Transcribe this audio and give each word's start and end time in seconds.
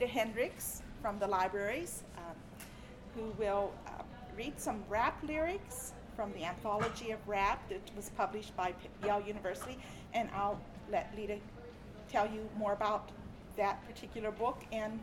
Leta 0.00 0.12
Hendricks 0.12 0.82
from 1.02 1.18
the 1.18 1.26
libraries, 1.26 2.04
um, 2.16 2.34
who 3.14 3.34
will 3.38 3.70
uh, 3.86 4.02
read 4.34 4.58
some 4.58 4.82
rap 4.88 5.22
lyrics 5.22 5.92
from 6.16 6.32
the 6.32 6.42
anthology 6.42 7.10
of 7.10 7.18
rap 7.28 7.68
that 7.68 7.82
was 7.94 8.08
published 8.16 8.56
by 8.56 8.72
Yale 9.04 9.22
University, 9.26 9.76
and 10.14 10.30
I'll 10.34 10.58
let 10.90 11.12
Leta 11.14 11.36
tell 12.10 12.26
you 12.26 12.48
more 12.56 12.72
about 12.72 13.10
that 13.56 13.86
particular 13.86 14.30
book 14.30 14.62
and 14.72 14.98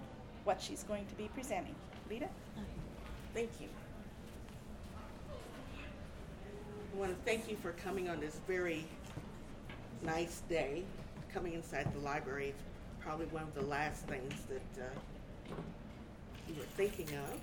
what 0.46 0.60
she's 0.60 0.82
going 0.84 1.06
to 1.06 1.16
be 1.16 1.30
presenting. 1.36 1.76
Leta? 2.10 2.28
Thank 3.36 3.52
you. 3.62 3.68
I 6.92 7.00
want 7.00 7.12
to 7.12 7.18
thank 7.24 7.48
you 7.48 7.56
for 7.58 7.74
coming 7.74 8.10
on 8.10 8.20
this 8.20 8.40
very 8.48 8.84
nice 10.02 10.42
day. 10.50 10.86
Coming 11.32 11.54
inside 11.54 11.94
the 11.94 12.00
library 12.00 12.48
is 12.50 12.56
probably 13.08 13.26
one 13.28 13.44
of 13.44 13.56
the 13.56 13.62
last 13.62 14.06
things 14.08 14.34
that 14.50 14.84
uh, 14.84 15.56
you 16.46 16.54
were 16.56 16.66
thinking 16.76 17.08
of. 17.16 17.40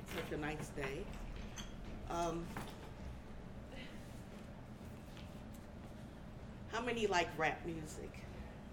It's 0.00 0.14
such 0.14 0.32
a 0.32 0.40
nice 0.40 0.68
day. 0.68 1.04
Um, 2.08 2.46
how 6.72 6.80
many 6.80 7.06
like 7.06 7.28
rap 7.36 7.60
music? 7.66 8.10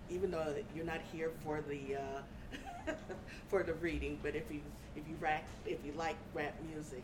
Even 0.10 0.32
though 0.32 0.56
you're 0.74 0.86
not 0.86 1.02
here 1.12 1.32
for 1.44 1.62
the 1.68 1.98
uh, 1.98 2.94
for 3.50 3.62
the 3.62 3.74
reading, 3.74 4.18
but 4.24 4.38
if 4.38 4.50
you 4.50 4.62
if 4.96 5.06
you 5.10 5.18
rap 5.20 5.44
if 5.66 5.80
you 5.86 5.92
like 5.98 6.16
rap 6.34 6.56
music, 6.74 7.04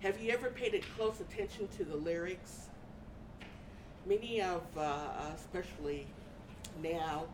have 0.00 0.18
you 0.18 0.32
ever 0.32 0.48
paid 0.48 0.82
close 0.96 1.20
attention 1.20 1.68
to 1.76 1.84
the 1.84 1.96
lyrics? 1.96 2.68
Many 4.06 4.40
of, 4.40 4.62
uh, 4.78 5.10
especially 5.36 6.06
now, 6.82 7.24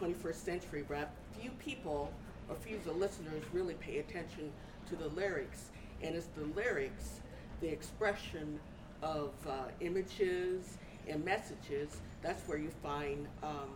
21st 0.00 0.34
century 0.34 0.84
rap, 0.88 1.14
few 1.40 1.50
people 1.52 2.12
or 2.48 2.56
few 2.56 2.76
of 2.76 2.84
the 2.84 2.92
listeners 2.92 3.42
really 3.52 3.74
pay 3.74 3.98
attention 3.98 4.50
to 4.88 4.96
the 4.96 5.08
lyrics, 5.08 5.66
and 6.02 6.14
it's 6.14 6.26
the 6.36 6.44
lyrics 6.58 7.20
the 7.60 7.68
expression 7.68 8.58
of 9.02 9.30
uh, 9.48 9.64
images 9.80 10.78
and 11.08 11.24
messages, 11.24 12.00
that's 12.22 12.46
where 12.48 12.58
you 12.58 12.70
find 12.82 13.26
um, 13.42 13.70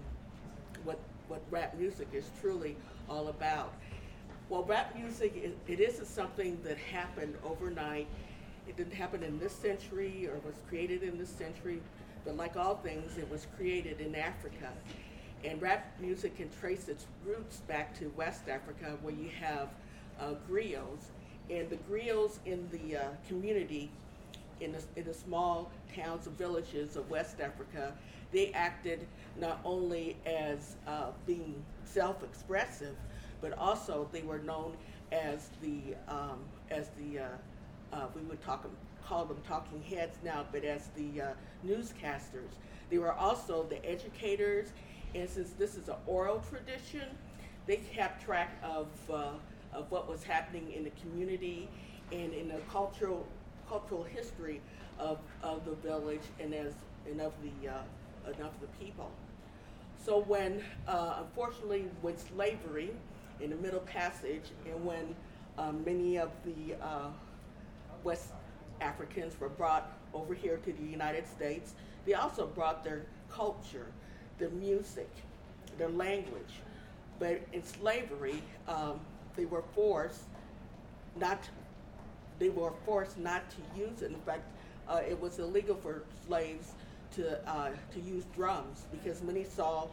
what 0.85 0.99
what 1.29 1.41
rap 1.51 1.75
music 1.79 2.09
is 2.13 2.31
truly 2.41 2.77
all 3.09 3.29
about. 3.29 3.73
Well, 4.49 4.65
rap 4.65 4.95
music 4.95 5.35
it, 5.37 5.57
it 5.67 5.81
isn't 5.81 6.07
something 6.07 6.59
that 6.65 6.77
happened 6.77 7.35
overnight. 7.45 8.07
It 8.69 8.77
didn't 8.77 8.95
happen 8.95 9.23
in 9.23 9.39
this 9.39 9.53
century 9.53 10.29
or 10.29 10.35
was 10.45 10.55
created 10.69 11.03
in 11.03 11.19
this 11.19 11.31
century, 11.31 11.81
but 12.25 12.37
like 12.37 12.56
all 12.56 12.77
things, 12.77 13.19
it 13.19 13.31
was 13.31 13.47
created 13.56 14.01
in 14.01 14.15
Africa. 14.15 14.70
And 15.45 15.61
rap 15.61 15.92
music 16.01 16.37
can 16.37 16.48
trace 16.61 16.89
its 16.89 17.06
roots 17.27 17.59
back 17.61 17.98
to 17.98 18.12
West 18.17 18.48
Africa, 18.48 18.97
where 19.03 19.14
you 19.14 19.29
have 19.41 19.69
uh, 20.20 20.34
griots 20.48 21.11
and 21.51 21.69
the 21.69 21.77
griots 21.91 22.39
in 22.47 22.69
the 22.70 22.97
uh, 22.97 23.03
community, 23.29 23.91
in 24.61 24.73
the, 24.73 24.83
in 24.97 25.05
the 25.05 25.14
small 25.14 25.70
towns 25.95 26.27
and 26.27 26.39
villages 26.39 26.97
of 26.97 27.09
West 27.11 27.41
Africa, 27.41 27.92
they 28.31 28.53
acted 28.53 29.07
not 29.39 29.61
only 29.64 30.17
as 30.25 30.77
uh, 30.86 31.11
being 31.27 31.62
self-expressive, 31.84 32.95
but 33.41 33.57
also 33.59 34.09
they 34.12 34.23
were 34.23 34.39
known 34.39 34.77
as 35.11 35.51
the 35.61 35.95
um, 36.09 36.39
as 36.70 36.89
the 36.98 37.19
uh, 37.19 37.27
uh, 37.92 38.07
we 38.14 38.23
would 38.23 38.41
talk 38.42 38.64
call 39.13 39.27
them 39.27 39.43
talking 39.47 39.83
heads 39.83 40.17
now, 40.25 40.47
but 40.53 40.65
as 40.65 40.89
the 40.97 41.21
uh, 41.21 41.27
newscasters. 41.67 42.55
They 42.89 42.97
were 42.97 43.13
also 43.13 43.64
the 43.64 43.85
educators, 43.85 44.73
and 45.14 45.29
since 45.29 45.51
this 45.51 45.77
is 45.77 45.89
an 45.89 45.97
oral 46.07 46.42
tradition, 46.48 47.07
they 47.67 47.77
kept 47.77 48.25
track 48.25 48.57
of 48.63 48.89
uh, 49.11 49.33
of 49.75 49.91
what 49.91 50.09
was 50.09 50.25
happening 50.25 50.73
in 50.73 50.85
the 50.85 50.92
community 51.03 51.69
and 52.11 52.33
in 52.33 52.48
the 52.48 52.59
cultural 52.70 53.27
cultural 53.69 54.03
history 54.03 54.63
of, 54.98 55.19
of 55.42 55.65
the 55.67 55.75
village 55.86 56.23
and 56.41 56.55
as 56.55 56.73
and 57.07 57.20
of 57.20 57.35
the 57.42 57.69
uh, 57.69 57.83
and 58.25 58.41
of 58.41 58.53
the 58.63 58.67
people. 58.83 59.11
So 60.03 60.20
when 60.23 60.63
uh, 60.89 61.17
unfortunately 61.20 61.85
with 62.01 62.19
slavery 62.35 62.91
in 63.41 63.51
the 63.51 63.57
Middle 63.57 63.81
Passage 63.81 64.53
and 64.67 64.83
when 64.86 65.15
um, 65.59 65.83
many 65.85 66.19
of 66.19 66.31
the 66.45 66.75
uh, 66.83 67.09
West 68.05 68.33
Africans 68.83 69.39
were 69.41 69.48
brought 69.48 69.91
over 70.13 70.35
here 70.35 70.59
to 70.59 70.73
the 70.73 70.85
United 70.85 71.27
States, 71.27 71.75
they 72.05 72.15
also 72.15 72.47
brought 72.47 72.85
their 72.85 73.03
culture, 73.31 73.87
their 74.39 74.51
music, 74.51 75.09
their 75.79 75.89
language. 75.89 76.61
But 77.19 77.41
in 77.53 77.63
slavery, 77.65 78.42
um, 78.69 79.01
they 79.37 79.45
were 79.45 79.63
forced 79.75 80.25
not 81.17 81.48
they 82.39 82.48
were 82.48 82.73
forced 82.85 83.19
not 83.19 83.42
to 83.51 83.81
use 83.81 84.03
it. 84.03 84.11
In 84.11 84.21
fact, 84.21 84.42
uh, 84.89 85.01
it 85.09 85.21
was 85.21 85.39
illegal 85.39 85.77
for 85.77 86.03
slaves 86.27 86.73
to 87.15 87.48
uh, 87.48 87.71
to 87.92 88.01
use 88.01 88.25
drums 88.35 88.85
because 88.91 89.23
many 89.23 89.45
saw 89.45 89.87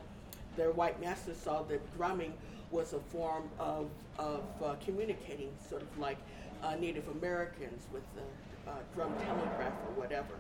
their 0.56 0.72
white 0.72 1.00
masters 1.00 1.38
saw 1.38 1.62
that 1.64 1.98
drumming 1.98 2.34
was 2.72 2.94
a 2.94 3.00
form 3.00 3.44
of 3.60 3.90
of 4.18 4.44
uh, 4.64 4.76
communicating, 4.84 5.52
sort 5.70 5.82
of 5.82 6.00
like 6.00 6.18
uh, 6.64 6.76
Native 6.76 7.08
Americans 7.10 7.84
with 7.94 8.04
the 8.16 8.22
uh, 8.70 8.82
drum 8.94 9.12
telegraph 9.26 9.74
or 9.88 10.02
whatever. 10.02 10.36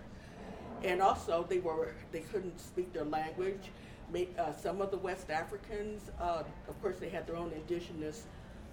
And 0.84 1.02
also, 1.02 1.46
they 1.50 1.60
were 1.60 1.90
they 2.12 2.22
couldn't 2.22 2.60
speak 2.60 2.94
their 2.94 3.06
language. 3.06 3.72
Uh, 4.14 4.54
some 4.54 4.82
of 4.82 4.90
the 4.92 4.98
West 4.98 5.30
Africans, 5.30 6.10
of 6.20 6.82
course, 6.82 6.98
they 7.00 7.10
had 7.10 7.28
their 7.28 7.36
own 7.36 7.52
indigenous 7.52 8.26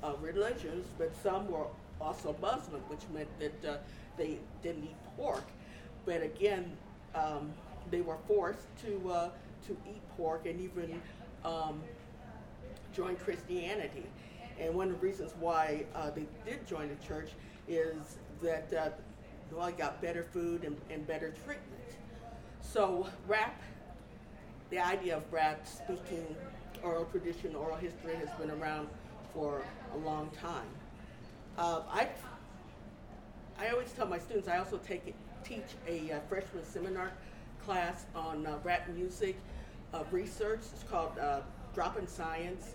uh, 0.03 0.13
religions, 0.21 0.87
but 0.99 1.15
some 1.23 1.51
were 1.51 1.67
also 2.01 2.35
Muslim, 2.41 2.81
which 2.89 3.03
meant 3.13 3.29
that 3.39 3.71
uh, 3.71 3.77
they 4.17 4.39
didn't 4.63 4.85
eat 4.85 4.97
pork. 5.17 5.45
But 6.05 6.23
again, 6.23 6.77
um, 7.15 7.53
they 7.91 8.01
were 8.01 8.19
forced 8.27 8.67
to 8.85 9.11
uh, 9.11 9.29
to 9.67 9.77
eat 9.87 10.03
pork 10.17 10.47
and 10.47 10.61
even 10.61 11.01
um, 11.45 11.83
join 12.95 13.17
Christianity. 13.17 14.07
And 14.61 14.75
one 14.75 14.89
of 14.91 15.01
the 15.01 15.07
reasons 15.07 15.33
why 15.39 15.85
uh, 15.95 16.11
they 16.11 16.27
did 16.45 16.67
join 16.67 16.89
the 16.89 17.07
church 17.07 17.31
is 17.69 18.17
that 18.43 18.73
uh, 18.73 18.91
well, 19.53 19.67
I 19.67 19.73
got 19.73 20.01
better 20.01 20.23
food 20.23 20.65
and, 20.65 20.77
and 20.91 21.07
better 21.07 21.35
treatment. 21.45 21.83
So 22.61 23.09
rap, 23.27 23.61
the 24.71 24.79
idea 24.79 25.17
of 25.17 25.33
rap, 25.33 25.67
speaking 25.67 26.35
oral 26.83 27.05
tradition, 27.07 27.55
oral 27.55 27.77
history 27.77 28.15
has 28.17 28.29
been 28.39 28.51
around 28.51 28.89
for 29.33 29.63
a 29.95 29.99
long 29.99 30.31
time. 30.41 30.69
Uh, 31.59 31.83
I, 31.91 32.09
I 33.59 33.69
always 33.69 33.91
tell 33.93 34.07
my 34.07 34.19
students, 34.19 34.49
I 34.49 34.59
also 34.59 34.79
take 34.79 35.15
teach 35.45 35.63
a 35.87 36.13
uh, 36.13 36.21
freshman 36.29 36.65
seminar 36.65 37.13
class 37.65 38.07
on 38.15 38.47
uh, 38.47 38.59
rap 38.65 38.89
music 38.89 39.37
uh, 39.95 40.03
research. 40.11 40.61
It's 40.73 40.83
called 40.91 41.19
uh, 41.19 41.41
Drop 41.75 41.99
in 41.99 42.07
Science. 42.07 42.75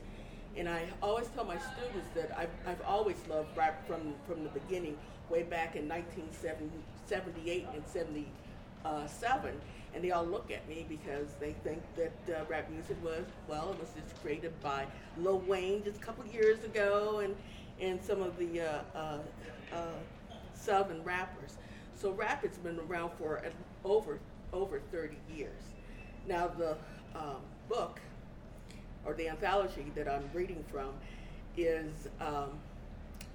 And 0.58 0.68
I 0.68 0.86
always 1.02 1.28
tell 1.28 1.46
my 1.46 1.58
students 1.58 2.10
that 2.16 2.38
I've, 2.38 2.50
I've 2.66 2.82
always 2.86 3.18
loved 3.30 3.56
rap 3.56 3.88
from, 3.88 4.14
from 4.28 4.44
the 4.44 4.50
beginning, 4.50 4.98
way 5.32 5.44
back 5.44 5.76
in 5.76 5.88
1978 5.88 7.68
and 7.74 7.88
77 7.88 9.62
and 9.94 10.04
they 10.04 10.12
all 10.12 10.26
look 10.26 10.52
at 10.52 10.68
me 10.68 10.86
because 10.88 11.28
they 11.40 11.54
think 11.64 11.82
that 11.96 12.12
uh, 12.30 12.46
rap 12.48 12.70
music 12.70 12.98
was 13.04 13.24
well, 13.48 13.72
it 13.72 13.80
was 13.80 13.90
just 13.96 14.22
created 14.22 14.54
by 14.62 14.86
Lil 15.18 15.40
Wayne 15.40 15.84
just 15.84 15.98
a 15.98 16.00
couple 16.00 16.26
years 16.28 16.64
ago, 16.64 17.20
and 17.20 17.36
and 17.80 18.02
some 18.02 18.22
of 18.22 18.38
the 18.38 18.62
uh, 18.62 18.82
uh, 18.96 19.18
uh, 19.74 19.78
southern 20.54 21.04
rappers. 21.04 21.58
So 21.96 22.12
rap 22.12 22.44
has 22.44 22.58
been 22.58 22.80
around 22.88 23.12
for 23.18 23.42
over 23.84 24.20
over 24.54 24.80
30 24.92 25.18
years. 25.36 25.62
Now 26.28 26.48
the 26.48 26.78
um, 27.16 27.42
book 27.68 28.00
or 29.06 29.14
the 29.14 29.28
anthology 29.30 29.92
that 29.96 30.08
I'm 30.08 30.30
reading 30.34 30.64
from 30.72 30.94
is. 31.58 32.08
Um, 32.20 32.60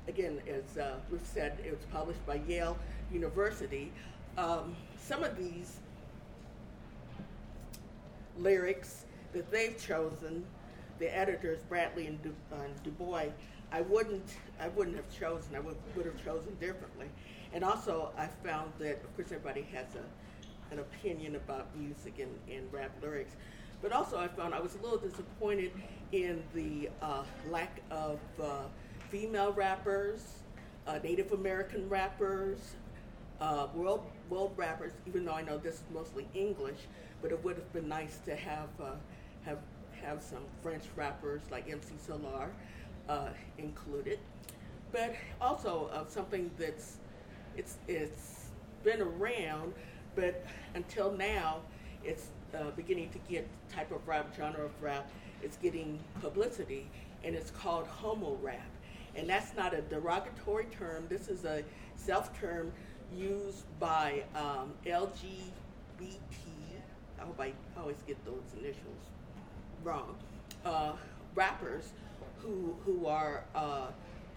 again, 0.08 0.40
as 0.48 0.78
uh, 0.78 0.96
Ruth 1.10 1.28
said, 1.32 1.58
it 1.64 1.70
was 1.70 1.84
published 1.92 2.24
by 2.26 2.40
Yale 2.48 2.78
University. 3.12 3.92
Um, 4.38 4.76
some 4.98 5.24
of 5.24 5.36
these 5.36 5.78
lyrics 8.38 9.04
that 9.32 9.50
they've 9.50 9.80
chosen, 9.80 10.44
the 10.98 11.14
editors 11.14 11.60
Bradley 11.68 12.06
and 12.06 12.22
Du, 12.22 12.34
uh, 12.52 12.58
DuBois, 12.84 13.30
I 13.72 13.80
wouldn't 13.82 14.36
I 14.60 14.68
wouldn't 14.68 14.96
have 14.96 15.10
chosen. 15.18 15.56
I 15.56 15.60
would, 15.60 15.76
would 15.96 16.06
have 16.06 16.24
chosen 16.24 16.54
differently. 16.60 17.06
And 17.52 17.64
also, 17.64 18.12
I 18.16 18.26
found 18.46 18.72
that 18.78 19.02
of 19.02 19.16
course 19.16 19.32
everybody 19.32 19.66
has 19.72 19.86
a 19.94 20.04
an 20.72 20.80
opinion 20.80 21.36
about 21.36 21.68
music 21.76 22.18
and, 22.18 22.30
and 22.50 22.72
rap 22.72 22.90
lyrics, 23.00 23.36
but 23.82 23.92
also 23.92 24.18
I 24.18 24.26
found 24.28 24.52
I 24.52 24.60
was 24.60 24.74
a 24.74 24.82
little 24.82 24.98
disappointed 24.98 25.70
in 26.12 26.42
the 26.54 26.88
uh, 27.00 27.22
lack 27.50 27.80
of 27.90 28.18
uh, 28.42 28.64
female 29.16 29.52
rappers, 29.52 30.20
uh, 30.86 30.98
Native 31.02 31.32
American 31.32 31.88
rappers, 31.88 32.58
uh, 33.40 33.66
world 33.74 34.02
world 34.28 34.52
rappers. 34.56 34.92
Even 35.06 35.24
though 35.24 35.32
I 35.32 35.40
know 35.42 35.56
this 35.56 35.76
is 35.76 35.82
mostly 35.92 36.26
English, 36.34 36.80
but 37.22 37.32
it 37.32 37.42
would 37.42 37.56
have 37.56 37.72
been 37.72 37.88
nice 37.88 38.18
to 38.26 38.36
have 38.36 38.68
uh, 38.78 38.90
have 39.46 39.58
have 40.02 40.22
some 40.22 40.42
French 40.62 40.84
rappers 40.96 41.40
like 41.50 41.70
MC 41.70 41.94
Solaar 42.06 42.48
uh, 43.08 43.28
included, 43.56 44.18
but 44.92 45.14
also 45.40 45.88
uh, 45.94 46.04
something 46.08 46.50
that's 46.58 46.98
it's 47.56 47.78
it's 47.88 48.50
been 48.84 49.00
around, 49.00 49.72
but 50.14 50.44
until 50.74 51.10
now, 51.12 51.60
it's 52.04 52.26
uh, 52.54 52.70
beginning 52.76 53.08
to 53.10 53.18
get 53.30 53.48
type 53.72 53.90
of 53.92 54.06
rap 54.06 54.34
genre 54.36 54.66
of 54.66 54.82
rap. 54.82 55.08
It's 55.42 55.56
getting 55.56 55.98
publicity, 56.20 56.86
and 57.24 57.34
it's 57.34 57.50
called 57.50 57.86
homo 57.86 58.38
rap, 58.42 58.66
and 59.16 59.28
that's 59.28 59.54
not 59.56 59.74
a 59.74 59.80
derogatory 59.82 60.66
term. 60.66 61.06
This 61.08 61.28
is 61.28 61.44
a 61.44 61.64
self 61.96 62.38
term 62.38 62.72
used 63.14 63.64
by 63.80 64.24
um, 64.34 64.72
LGBT. 64.84 65.50
I 67.18 67.22
hope 67.22 67.40
I 67.40 67.52
always 67.78 68.02
get 68.06 68.22
those 68.24 68.44
initials 68.58 69.04
wrong. 69.82 70.16
Uh, 70.64 70.92
rappers 71.34 71.90
who 72.38 72.76
who 72.84 73.06
are 73.06 73.44
uh, 73.54 73.86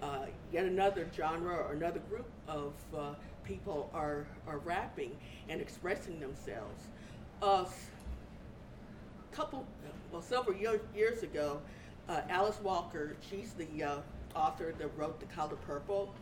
uh, 0.01 0.25
yet 0.51 0.65
another 0.65 1.07
genre 1.15 1.55
or 1.55 1.73
another 1.73 1.99
group 2.09 2.27
of 2.47 2.73
uh, 2.97 3.13
people 3.43 3.89
are 3.93 4.25
are 4.47 4.59
rapping 4.59 5.15
and 5.49 5.61
expressing 5.61 6.19
themselves. 6.19 6.83
A 7.41 7.65
couple, 9.31 9.65
well, 10.11 10.21
several 10.21 10.57
year, 10.57 10.81
years 10.93 11.23
ago, 11.23 11.61
uh, 12.09 12.21
Alice 12.29 12.59
Walker, 12.61 13.15
she's 13.29 13.53
the 13.53 13.83
uh, 13.83 13.97
author 14.35 14.73
that 14.77 14.89
wrote 14.97 15.19
The 15.19 15.25
Color 15.27 15.55
Purple. 15.67 16.13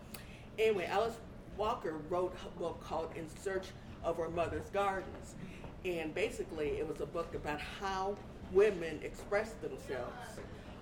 Anyway, 0.57 0.85
Alice 0.85 1.15
Walker 1.57 1.95
wrote 2.09 2.35
a 2.45 2.59
book 2.59 2.81
called 2.83 3.09
In 3.15 3.27
Search 3.41 3.67
of 4.03 4.19
Our 4.19 4.29
Mother's 4.29 4.69
Gardens. 4.69 5.35
And 5.85 6.13
basically, 6.13 6.77
it 6.79 6.87
was 6.87 7.01
a 7.01 7.05
book 7.05 7.33
about 7.35 7.59
how 7.59 8.17
women 8.51 8.99
express 9.03 9.51
themselves. 9.61 10.39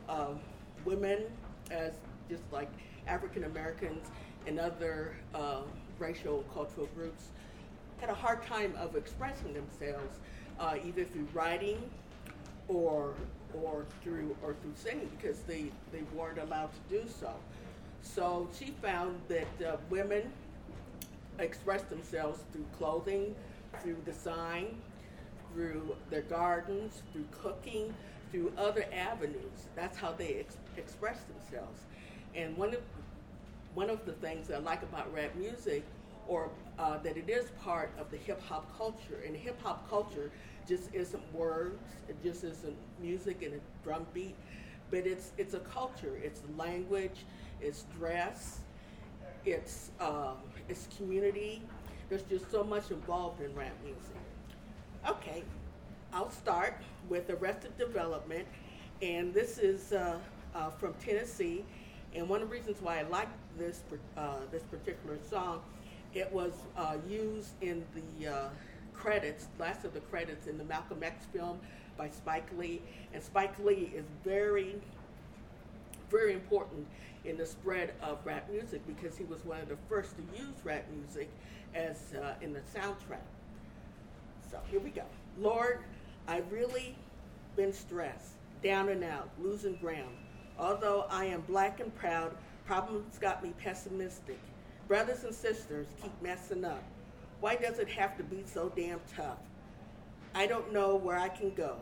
Um, 0.07 0.39
women, 0.85 1.23
as 1.71 1.93
just 2.29 2.43
like 2.51 2.69
African 3.07 3.45
Americans 3.45 4.07
and 4.47 4.59
other 4.59 5.15
uh, 5.33 5.61
racial 5.99 6.43
cultural 6.53 6.87
groups, 6.95 7.29
had 7.99 8.09
a 8.09 8.13
hard 8.13 8.45
time 8.45 8.73
of 8.77 8.95
expressing 8.95 9.53
themselves, 9.53 10.19
uh, 10.59 10.75
either 10.85 11.05
through 11.05 11.27
writing 11.33 11.89
or 12.67 13.13
or 13.63 13.85
through 14.01 14.35
or 14.43 14.55
through 14.61 14.73
singing 14.75 15.09
because 15.19 15.41
they, 15.41 15.71
they 15.91 16.03
weren't 16.15 16.39
allowed 16.39 16.69
to 16.73 16.99
do 16.99 17.07
so. 17.07 17.31
So 18.01 18.49
she 18.57 18.71
found 18.81 19.19
that 19.27 19.67
uh, 19.67 19.77
women 19.89 20.31
express 21.39 21.83
themselves 21.83 22.39
through 22.51 22.65
clothing, 22.77 23.35
through 23.81 23.97
design, 24.05 24.81
through 25.53 25.95
their 26.09 26.21
gardens, 26.21 27.01
through 27.11 27.25
cooking, 27.31 27.93
through 28.31 28.51
other 28.57 28.85
avenues. 28.93 29.67
That's 29.75 29.97
how 29.97 30.11
they 30.11 30.35
ex- 30.35 30.57
express 30.77 31.21
themselves. 31.23 31.81
And 32.35 32.55
one 32.57 32.73
of 32.73 32.81
one 33.73 33.89
of 33.89 34.05
the 34.05 34.13
things 34.13 34.47
that 34.47 34.55
I 34.55 34.59
like 34.59 34.83
about 34.83 35.13
rap 35.13 35.35
music, 35.35 35.83
or 36.27 36.49
uh, 36.79 36.97
that 36.99 37.17
it 37.17 37.29
is 37.29 37.49
part 37.61 37.91
of 37.99 38.09
the 38.09 38.17
hip 38.17 38.41
hop 38.41 38.65
culture. 38.77 39.21
And 39.25 39.35
hip 39.35 39.61
hop 39.61 39.89
culture 39.89 40.31
just 40.67 40.93
isn't 40.93 41.33
words, 41.33 41.81
it 42.07 42.21
just 42.23 42.43
isn't 42.43 42.75
music 43.01 43.41
and 43.43 43.53
a 43.55 43.59
drum 43.83 44.05
beat, 44.13 44.35
but 44.91 45.05
it's 45.05 45.31
it's 45.37 45.53
a 45.53 45.59
culture. 45.59 46.19
It's 46.23 46.41
language, 46.57 47.25
it's 47.61 47.83
dress, 47.97 48.59
it's 49.45 49.91
um, 49.99 50.37
it's 50.69 50.87
community. 50.97 51.61
There's 52.09 52.23
just 52.23 52.51
so 52.51 52.63
much 52.63 52.91
involved 52.91 53.41
in 53.41 53.53
rap 53.55 53.73
music. 53.83 54.17
Okay, 55.07 55.43
I'll 56.13 56.31
start 56.31 56.81
with 57.09 57.29
Arrested 57.29 57.77
Development, 57.77 58.47
and 59.01 59.33
this 59.33 59.57
is 59.57 59.91
uh, 59.93 60.17
uh, 60.53 60.69
from 60.69 60.93
Tennessee. 60.95 61.63
And 62.13 62.29
one 62.29 62.41
of 62.41 62.49
the 62.49 62.55
reasons 62.55 62.81
why 62.81 62.99
I 62.99 63.03
like 63.03 63.27
this 63.57 63.83
uh, 64.17 64.37
this 64.51 64.63
particular 64.63 65.17
song, 65.29 65.61
it 66.13 66.31
was 66.31 66.53
uh, 66.77 66.95
used 67.07 67.51
in 67.61 67.83
the 67.93 68.27
uh, 68.31 68.49
credits, 68.97 69.47
last 69.59 69.85
of 69.85 69.93
the 69.93 69.99
credits 70.01 70.47
in 70.47 70.57
the 70.57 70.63
Malcolm 70.63 71.03
X 71.03 71.25
film 71.33 71.59
by 71.97 72.09
Spike 72.09 72.47
Lee. 72.57 72.81
And 73.13 73.23
Spike 73.23 73.57
Lee 73.59 73.91
is 73.95 74.05
very, 74.23 74.75
very 76.09 76.33
important 76.33 76.87
in 77.23 77.37
the 77.37 77.45
spread 77.45 77.93
of 78.01 78.19
rap 78.25 78.49
music 78.51 78.81
because 78.87 79.17
he 79.17 79.23
was 79.23 79.43
one 79.45 79.59
of 79.59 79.69
the 79.69 79.77
first 79.89 80.15
to 80.17 80.23
use 80.37 80.55
rap 80.63 80.85
music 80.95 81.29
as 81.73 82.13
uh, 82.21 82.33
in 82.41 82.53
the 82.53 82.61
soundtrack. 82.73 83.25
So 84.49 84.59
here 84.69 84.79
we 84.79 84.89
go. 84.89 85.03
Lord, 85.39 85.79
I've 86.27 86.51
really 86.51 86.95
been 87.55 87.73
stressed, 87.73 88.33
down 88.63 88.89
and 88.89 89.03
out, 89.03 89.29
losing 89.41 89.75
ground. 89.75 90.15
Although 90.57 91.05
I 91.09 91.25
am 91.25 91.41
black 91.41 91.79
and 91.79 91.93
proud, 91.95 92.35
problems 92.65 93.17
got 93.17 93.43
me 93.43 93.53
pessimistic. 93.61 94.39
Brothers 94.87 95.23
and 95.23 95.33
sisters 95.33 95.87
keep 96.01 96.11
messing 96.21 96.63
up. 96.63 96.83
Why 97.39 97.55
does 97.55 97.79
it 97.79 97.89
have 97.89 98.17
to 98.17 98.23
be 98.23 98.43
so 98.45 98.71
damn 98.75 99.01
tough? 99.15 99.37
I 100.33 100.47
don't 100.47 100.73
know 100.73 100.95
where 100.95 101.17
I 101.17 101.29
can 101.29 101.53
go 101.53 101.77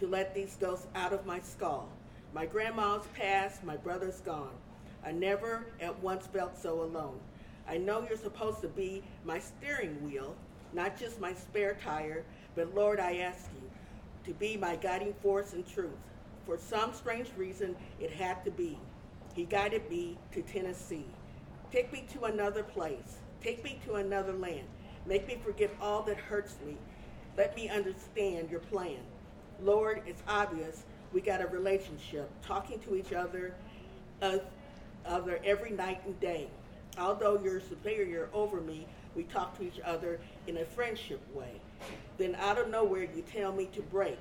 to 0.00 0.06
let 0.06 0.34
these 0.34 0.56
ghosts 0.60 0.86
out 0.94 1.12
of 1.12 1.26
my 1.26 1.40
skull. 1.40 1.88
My 2.34 2.46
grandma's 2.46 3.06
passed, 3.14 3.64
my 3.64 3.76
brother's 3.76 4.20
gone. 4.20 4.54
I 5.04 5.12
never 5.12 5.66
at 5.80 6.00
once 6.02 6.26
felt 6.26 6.56
so 6.56 6.82
alone. 6.82 7.18
I 7.68 7.78
know 7.78 8.04
you're 8.08 8.16
supposed 8.16 8.60
to 8.62 8.68
be 8.68 9.02
my 9.24 9.38
steering 9.38 10.02
wheel, 10.04 10.36
not 10.72 10.98
just 10.98 11.20
my 11.20 11.32
spare 11.34 11.76
tire, 11.82 12.24
but 12.54 12.74
Lord, 12.74 13.00
I 13.00 13.16
ask 13.18 13.46
you 13.54 13.70
to 14.24 14.38
be 14.38 14.56
my 14.56 14.76
guiding 14.76 15.14
force 15.22 15.52
and 15.52 15.66
truth. 15.66 15.90
For 16.46 16.58
some 16.58 16.92
strange 16.94 17.28
reason, 17.36 17.76
it 18.00 18.10
had 18.10 18.44
to 18.44 18.50
be. 18.50 18.78
He 19.34 19.44
guided 19.44 19.88
me 19.90 20.18
to 20.32 20.42
Tennessee. 20.42 21.06
Take 21.70 21.92
me 21.92 22.04
to 22.12 22.24
another 22.24 22.62
place. 22.62 23.18
Take 23.42 23.64
me 23.64 23.80
to 23.86 23.94
another 23.94 24.32
land. 24.32 24.68
Make 25.06 25.26
me 25.26 25.36
forget 25.42 25.70
all 25.80 26.02
that 26.02 26.16
hurts 26.16 26.56
me. 26.64 26.76
Let 27.36 27.56
me 27.56 27.68
understand 27.68 28.50
your 28.50 28.60
plan. 28.60 28.98
Lord, 29.60 30.02
it's 30.06 30.22
obvious 30.28 30.84
we 31.12 31.20
got 31.20 31.42
a 31.42 31.46
relationship, 31.46 32.30
talking 32.42 32.78
to 32.80 32.96
each 32.96 33.12
other, 33.12 33.54
uh, 34.22 34.38
other 35.04 35.40
every 35.44 35.70
night 35.70 36.00
and 36.06 36.18
day. 36.20 36.48
Although 36.98 37.40
you're 37.42 37.60
superior 37.60 38.28
over 38.32 38.60
me, 38.60 38.86
we 39.14 39.24
talk 39.24 39.56
to 39.58 39.64
each 39.64 39.80
other 39.84 40.20
in 40.46 40.58
a 40.58 40.64
friendship 40.64 41.20
way. 41.34 41.60
Then 42.16 42.34
out 42.36 42.58
of 42.58 42.68
nowhere, 42.68 43.06
you 43.14 43.22
tell 43.22 43.52
me 43.52 43.66
to 43.74 43.82
break 43.82 44.20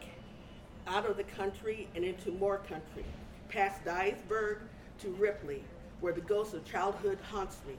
out 0.87 1.05
of 1.05 1.17
the 1.17 1.23
country 1.23 1.87
and 1.95 2.03
into 2.03 2.31
more 2.31 2.57
country, 2.57 3.05
past 3.49 3.83
Dyersburg 3.85 4.57
to 4.99 5.09
Ripley, 5.09 5.63
where 5.99 6.13
the 6.13 6.21
ghost 6.21 6.53
of 6.53 6.65
childhood 6.65 7.19
haunts 7.29 7.57
me. 7.67 7.75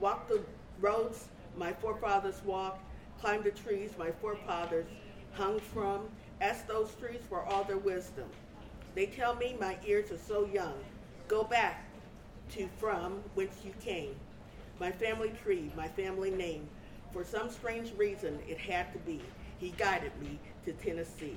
Walk 0.00 0.28
the 0.28 0.40
roads 0.80 1.28
my 1.58 1.72
forefathers 1.72 2.40
walked, 2.44 2.82
climbed 3.20 3.44
the 3.44 3.50
trees 3.50 3.90
my 3.98 4.10
forefathers 4.10 4.86
hung 5.32 5.58
from, 5.60 6.08
ask 6.40 6.66
those 6.66 6.94
trees 6.94 7.20
for 7.28 7.44
all 7.44 7.64
their 7.64 7.78
wisdom. 7.78 8.28
They 8.94 9.06
tell 9.06 9.34
me 9.34 9.56
my 9.60 9.76
ears 9.86 10.10
are 10.10 10.18
so 10.18 10.46
young. 10.46 10.74
Go 11.26 11.44
back 11.44 11.84
to 12.52 12.68
from 12.78 13.22
whence 13.34 13.58
you 13.64 13.72
came. 13.80 14.14
My 14.80 14.90
family 14.90 15.32
tree, 15.42 15.70
my 15.76 15.88
family 15.88 16.30
name. 16.30 16.68
For 17.12 17.24
some 17.24 17.50
strange 17.50 17.92
reason, 17.96 18.38
it 18.48 18.58
had 18.58 18.92
to 18.92 18.98
be. 19.00 19.20
He 19.58 19.70
guided 19.76 20.12
me 20.20 20.38
to 20.64 20.72
Tennessee. 20.72 21.36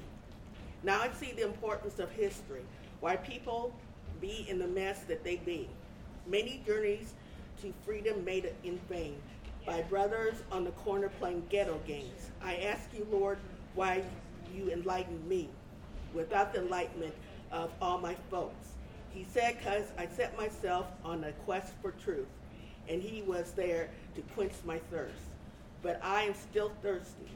Now 0.83 1.01
I 1.01 1.11
see 1.11 1.31
the 1.31 1.43
importance 1.43 1.99
of 1.99 2.11
history, 2.11 2.61
why 2.99 3.17
people 3.17 3.73
be 4.19 4.45
in 4.47 4.59
the 4.59 4.67
mess 4.67 5.01
that 5.01 5.23
they 5.23 5.37
be. 5.37 5.69
Many 6.27 6.61
journeys 6.65 7.13
to 7.61 7.73
freedom 7.85 8.23
made 8.23 8.45
it 8.45 8.55
in 8.63 8.79
vain 8.89 9.17
by 9.65 9.82
brothers 9.84 10.44
on 10.51 10.63
the 10.63 10.72
corner 10.72 11.10
playing 11.20 11.44
ghetto 11.50 11.80
games. 11.86 12.32
I 12.44 12.58
ask 12.58 12.89
you, 12.94 13.08
Lord, 13.12 13.38
why 13.75 14.03
you 14.53 14.72
enlighten 14.72 15.27
me 15.27 15.50
without 16.13 16.53
the 16.53 16.62
enlightenment 16.62 17.13
of 17.51 17.72
all 17.82 17.98
my 17.98 18.15
folks. 18.30 18.70
He 19.12 19.24
said, 19.24 19.58
because 19.58 19.86
I 19.98 20.08
set 20.08 20.38
myself 20.38 20.88
on 21.03 21.24
a 21.24 21.32
quest 21.32 21.74
for 21.82 21.91
truth, 21.91 22.27
and 22.88 23.01
he 23.01 23.22
was 23.24 23.51
there 23.51 23.89
to 24.15 24.22
quench 24.34 24.53
my 24.65 24.80
thirst. 24.89 25.22
But 25.82 26.00
I 26.03 26.24
am 26.24 26.34
still 26.34 26.72
thirsty. 26.82 27.30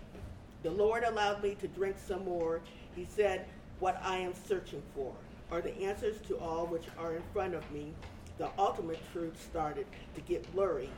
The 0.64 0.72
Lord 0.72 1.04
allowed 1.04 1.44
me 1.44 1.56
to 1.56 1.68
drink 1.68 1.98
some 2.00 2.26
more. 2.26 2.62
He 2.96 3.06
said, 3.06 3.46
What 3.80 4.00
I 4.04 4.18
am 4.18 4.34
searching 4.34 4.82
for 4.96 5.14
are 5.52 5.62
the 5.62 5.80
answers 5.82 6.20
to 6.28 6.38
all 6.38 6.66
which 6.66 6.86
are 6.98 7.16
in 7.16 7.24
front 7.34 7.54
of 7.54 7.70
me. 7.72 7.94
The 8.38 8.50
ultimate 8.58 9.00
truth 9.12 9.42
started 9.42 9.86
to 10.16 10.22
get 10.22 10.52
blurry 10.54 10.90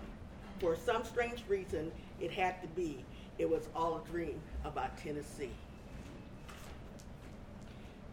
for 0.60 0.76
some 0.76 1.04
strange 1.04 1.44
reason, 1.48 1.92
it 2.20 2.32
had 2.32 2.62
to 2.62 2.68
be. 2.70 3.04
It 3.38 3.50
was 3.50 3.68
all 3.76 4.02
a 4.04 4.10
dream 4.10 4.40
about 4.66 4.98
Tennessee. 4.98 5.52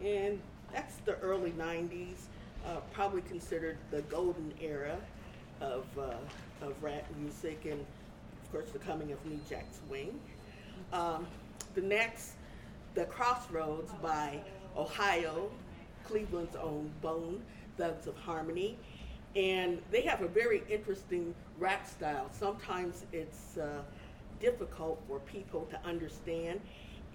And 0.03 0.39
that's 0.71 0.97
the 0.97 1.17
early 1.19 1.51
90s, 1.51 2.27
uh, 2.65 2.81
probably 2.93 3.21
considered 3.21 3.77
the 3.91 4.01
golden 4.03 4.53
era 4.61 4.97
of, 5.61 5.85
uh, 5.97 6.65
of 6.65 6.73
rap 6.81 7.05
music 7.19 7.65
and, 7.65 7.79
of 8.43 8.51
course, 8.51 8.69
the 8.71 8.79
coming 8.79 9.11
of 9.11 9.25
New 9.25 9.39
Jack 9.49 9.65
Swing. 9.87 10.19
Um, 10.93 11.25
the 11.73 11.81
next, 11.81 12.33
The 12.93 13.05
Crossroads 13.05 13.91
by 14.01 14.39
Ohio, 14.77 15.49
Cleveland's 16.03 16.55
own 16.55 16.91
Bone 17.01 17.41
Thugs 17.77 18.07
of 18.07 18.15
Harmony. 18.17 18.77
And 19.35 19.81
they 19.91 20.01
have 20.01 20.21
a 20.21 20.27
very 20.27 20.63
interesting 20.69 21.33
rap 21.59 21.87
style. 21.87 22.29
Sometimes 22.31 23.05
it's 23.11 23.57
uh, 23.57 23.81
difficult 24.39 25.01
for 25.07 25.19
people 25.19 25.67
to 25.71 25.79
understand. 25.87 26.59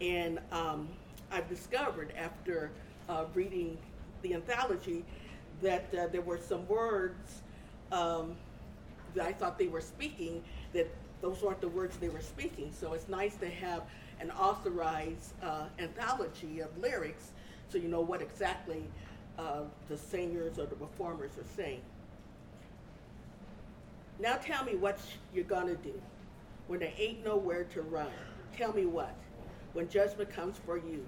And 0.00 0.38
um, 0.52 0.88
I've 1.30 1.48
discovered 1.48 2.12
after 2.16 2.70
uh, 3.08 3.24
reading 3.34 3.76
the 4.22 4.34
anthology 4.34 5.04
that 5.62 5.92
uh, 5.94 6.06
there 6.06 6.22
were 6.22 6.38
some 6.38 6.66
words 6.68 7.42
um, 7.92 8.34
that 9.14 9.26
I 9.26 9.32
thought 9.32 9.58
they 9.58 9.68
were 9.68 9.80
speaking 9.80 10.42
that 10.72 10.88
those 11.20 11.42
weren't 11.42 11.60
the 11.60 11.68
words 11.68 11.96
they 11.98 12.08
were 12.08 12.20
speaking. 12.20 12.72
So 12.72 12.94
it's 12.94 13.08
nice 13.08 13.36
to 13.36 13.50
have 13.50 13.82
an 14.20 14.30
authorized 14.30 15.32
uh, 15.42 15.64
anthology 15.78 16.60
of 16.60 16.76
lyrics 16.78 17.32
so 17.70 17.78
you 17.78 17.88
know 17.88 18.00
what 18.00 18.20
exactly 18.20 18.82
uh, 19.38 19.62
the 19.88 19.96
singers 19.96 20.58
or 20.58 20.66
the 20.66 20.74
performers 20.74 21.30
are 21.38 21.46
saying. 21.56 21.80
Now 24.20 24.36
tell 24.36 24.64
me 24.64 24.76
what 24.76 25.00
you're 25.34 25.44
going 25.44 25.68
to 25.68 25.76
do 25.76 25.94
when 26.66 26.80
there 26.80 26.92
ain't 26.98 27.24
nowhere 27.24 27.64
to 27.64 27.80
run. 27.80 28.12
Tell 28.54 28.70
me 28.74 28.84
what. 28.84 29.16
When 29.72 29.88
judgment 29.88 30.30
comes 30.30 30.58
for 30.58 30.76
you. 30.76 31.06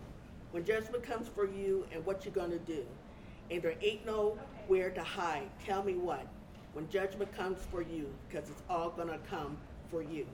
When 0.51 0.65
judgment 0.65 1.03
comes 1.03 1.29
for 1.29 1.45
you 1.47 1.87
and 1.93 2.05
what 2.07 2.25
you're 2.25 2.33
going 2.33 2.53
to 2.53 2.59
do. 2.59 2.87
And 3.51 3.61
there 3.61 3.75
ain't 3.83 4.07
nowhere 4.07 4.91
to 4.91 5.03
hide. 5.03 5.51
Tell 5.67 5.83
me 5.83 5.95
what. 5.95 6.27
When 6.73 6.89
judgment 6.89 7.37
comes 7.37 7.59
for 7.71 7.83
you, 7.83 8.09
because 8.29 8.49
it's 8.49 8.63
all 8.71 8.89
going 8.89 9.09
to 9.09 9.19
come 9.29 9.59
for 9.91 10.03
you. 10.03 10.27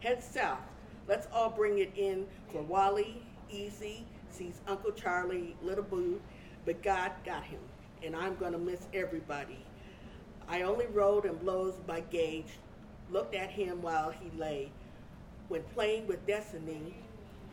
Head 0.00 0.22
south. 0.22 0.60
Let's 1.08 1.28
all 1.32 1.48
bring 1.48 1.78
it 1.78 1.92
in 1.96 2.26
for 2.52 2.62
Wally, 2.62 3.22
Eazy, 3.50 4.02
sees 4.28 4.60
Uncle 4.68 4.92
Charlie, 4.92 5.56
Little 5.62 5.84
Boo, 5.84 6.20
but 6.66 6.82
God 6.82 7.12
got 7.24 7.44
him, 7.44 7.60
and 8.02 8.14
I'm 8.14 8.34
going 8.36 8.52
to 8.52 8.58
miss 8.58 8.86
everybody. 8.92 9.65
I 10.48 10.62
only 10.62 10.86
rode 10.86 11.24
and 11.24 11.40
blows 11.40 11.74
by 11.86 12.00
gauge, 12.00 12.58
looked 13.10 13.34
at 13.34 13.50
him 13.50 13.82
while 13.82 14.10
he 14.10 14.30
lay. 14.38 14.70
When 15.48 15.62
playing 15.74 16.06
with 16.06 16.26
destiny 16.26 16.94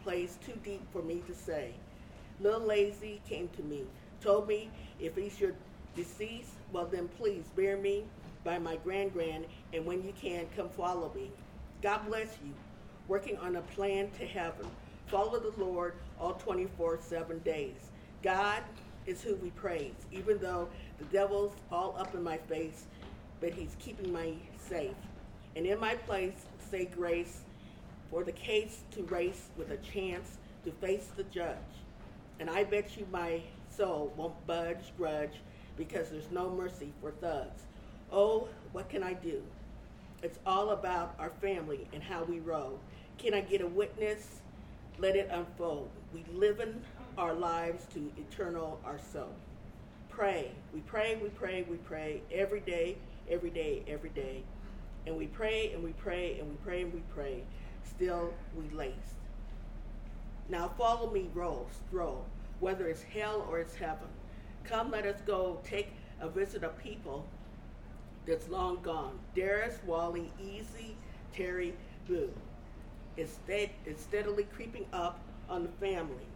plays 0.03 0.37
too 0.45 0.59
deep 0.63 0.81
for 0.91 1.01
me 1.01 1.23
to 1.27 1.33
say. 1.33 1.73
Little 2.39 2.61
Layzie 2.61 3.23
came 3.27 3.47
to 3.49 3.63
me, 3.63 3.83
told 4.21 4.47
me 4.47 4.69
if 4.99 5.15
he's 5.15 5.39
your 5.39 5.53
deceased, 5.95 6.53
well 6.71 6.85
then 6.85 7.07
please 7.07 7.45
bear 7.55 7.77
me 7.77 8.03
by 8.43 8.59
my 8.59 8.75
grand 8.77 9.13
grand, 9.13 9.45
and 9.71 9.85
when 9.85 10.03
you 10.03 10.13
can, 10.19 10.45
come 10.55 10.69
follow 10.69 11.11
me. 11.15 11.31
God 11.81 12.05
bless 12.07 12.37
you. 12.43 12.53
Working 13.07 13.37
on 13.37 13.55
a 13.55 13.61
plan 13.61 14.09
to 14.19 14.25
heaven. 14.25 14.65
Follow 15.07 15.39
the 15.39 15.53
Lord 15.63 15.95
all 16.19 16.33
24 16.33 16.99
7 17.01 17.39
days. 17.39 17.91
God 18.21 18.63
is 19.05 19.21
who 19.21 19.35
we 19.35 19.49
praise, 19.51 19.93
even 20.11 20.39
though 20.39 20.69
the 21.03 21.17
devil's 21.17 21.53
all 21.71 21.95
up 21.97 22.13
in 22.15 22.23
my 22.23 22.37
face, 22.37 22.85
but 23.41 23.53
he's 23.53 23.75
keeping 23.79 24.13
me 24.13 24.39
safe. 24.69 24.95
And 25.55 25.65
in 25.65 25.79
my 25.79 25.95
place, 25.95 26.45
say 26.71 26.85
grace 26.85 27.41
for 28.09 28.23
the 28.23 28.31
case 28.31 28.79
to 28.91 29.03
race 29.03 29.49
with 29.57 29.71
a 29.71 29.77
chance 29.77 30.37
to 30.63 30.71
face 30.71 31.09
the 31.15 31.23
judge. 31.25 31.57
And 32.39 32.49
I 32.49 32.63
bet 32.63 32.97
you 32.97 33.05
my 33.11 33.41
soul 33.69 34.13
won't 34.15 34.47
budge, 34.47 34.93
grudge, 34.97 35.41
because 35.77 36.09
there's 36.09 36.31
no 36.31 36.49
mercy 36.49 36.93
for 37.01 37.11
thugs. 37.11 37.61
Oh, 38.11 38.47
what 38.71 38.89
can 38.89 39.03
I 39.03 39.13
do? 39.13 39.41
It's 40.21 40.39
all 40.45 40.69
about 40.69 41.15
our 41.19 41.31
family 41.41 41.87
and 41.93 42.01
how 42.01 42.23
we 42.23 42.39
roll. 42.39 42.79
Can 43.17 43.33
I 43.33 43.41
get 43.41 43.61
a 43.61 43.67
witness? 43.67 44.41
Let 44.99 45.15
it 45.15 45.29
unfold. 45.31 45.89
We 46.13 46.23
live 46.33 46.59
in 46.59 46.81
our 47.17 47.33
lives 47.33 47.85
to 47.93 48.11
eternal 48.17 48.79
our 48.85 48.99
soul. 49.11 49.33
Pray. 50.15 50.51
We 50.71 50.81
pray, 50.81 51.15
we 51.15 51.29
pray, 51.29 51.65
we 51.67 51.77
pray 51.77 52.21
every 52.31 52.59
day, 52.59 52.97
every 53.27 53.49
day, 53.49 53.81
every 53.87 54.11
day. 54.11 54.43
And 55.07 55.17
we 55.17 55.25
pray 55.25 55.71
and 55.73 55.83
we 55.83 55.89
pray 55.93 56.37
and 56.39 56.47
we 56.49 56.55
pray 56.57 56.83
and 56.83 56.93
we 56.93 57.01
pray. 57.15 57.41
Still 57.83 58.31
we 58.55 58.69
laced. 58.77 59.17
Now 60.49 60.71
follow 60.77 61.09
me, 61.09 61.29
roll, 61.33 61.67
stroll, 61.87 62.25
whether 62.59 62.87
it's 62.87 63.01
hell 63.01 63.47
or 63.49 63.59
it's 63.59 63.73
heaven. 63.73 64.07
Come, 64.65 64.91
let 64.91 65.07
us 65.07 65.19
go 65.25 65.59
take 65.63 65.91
a 66.21 66.29
visit 66.29 66.63
of 66.63 66.77
people 66.77 67.25
that's 68.27 68.47
long 68.49 68.83
gone. 68.83 69.17
Darius, 69.35 69.79
Wally, 69.83 70.31
Eazy, 70.39 70.93
Terry, 71.35 71.73
Boo. 72.07 72.29
It's, 73.17 73.39
it's 73.47 74.03
steadily 74.03 74.43
creeping 74.55 74.85
up 74.93 75.19
on 75.49 75.63
the 75.63 75.69
family. 75.85 76.27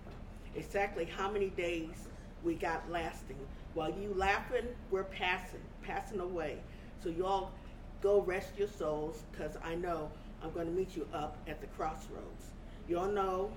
Exactly 0.55 1.05
how 1.05 1.31
many 1.31 1.49
days 1.51 2.07
we 2.43 2.55
got 2.55 2.89
lasting. 2.89 3.37
While 3.77 3.91
you 3.91 4.11
laughing, 4.15 4.65
we're 4.89 5.03
passing, 5.03 5.59
passing 5.83 6.19
away. 6.19 6.57
So 7.03 7.09
you 7.09 7.27
all 7.27 7.51
go 8.01 8.21
rest 8.21 8.57
your 8.57 8.67
souls, 8.67 9.21
because 9.31 9.55
I 9.63 9.75
know 9.75 10.09
I'm 10.41 10.51
going 10.51 10.65
to 10.65 10.71
meet 10.71 10.95
you 10.95 11.07
up 11.13 11.37
at 11.47 11.61
the 11.61 11.67
crossroads. 11.67 12.53
You 12.89 12.97
all 12.97 13.07
know 13.07 13.51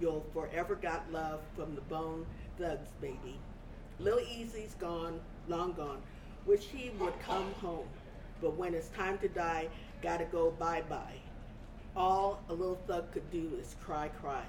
you'll 0.00 0.24
forever 0.32 0.76
got 0.76 1.10
love 1.10 1.40
from 1.56 1.74
the 1.74 1.80
bone 1.80 2.24
thugs, 2.58 2.90
baby. 3.00 3.36
Lil 3.98 4.20
Eazy's 4.20 4.76
gone, 4.78 5.18
long 5.48 5.72
gone. 5.72 6.00
Wish 6.46 6.66
he 6.66 6.90
would 7.00 7.18
come 7.18 7.52
home. 7.54 7.88
But 8.40 8.56
when 8.56 8.72
it's 8.72 8.90
time 8.90 9.18
to 9.18 9.26
die, 9.26 9.66
gotta 10.00 10.26
go 10.26 10.52
bye 10.52 10.84
bye. 10.88 11.18
All 11.96 12.40
a 12.48 12.52
little 12.52 12.78
thug 12.86 13.10
could 13.10 13.28
do 13.32 13.50
is 13.60 13.74
cry, 13.84 14.10
cry. 14.20 14.44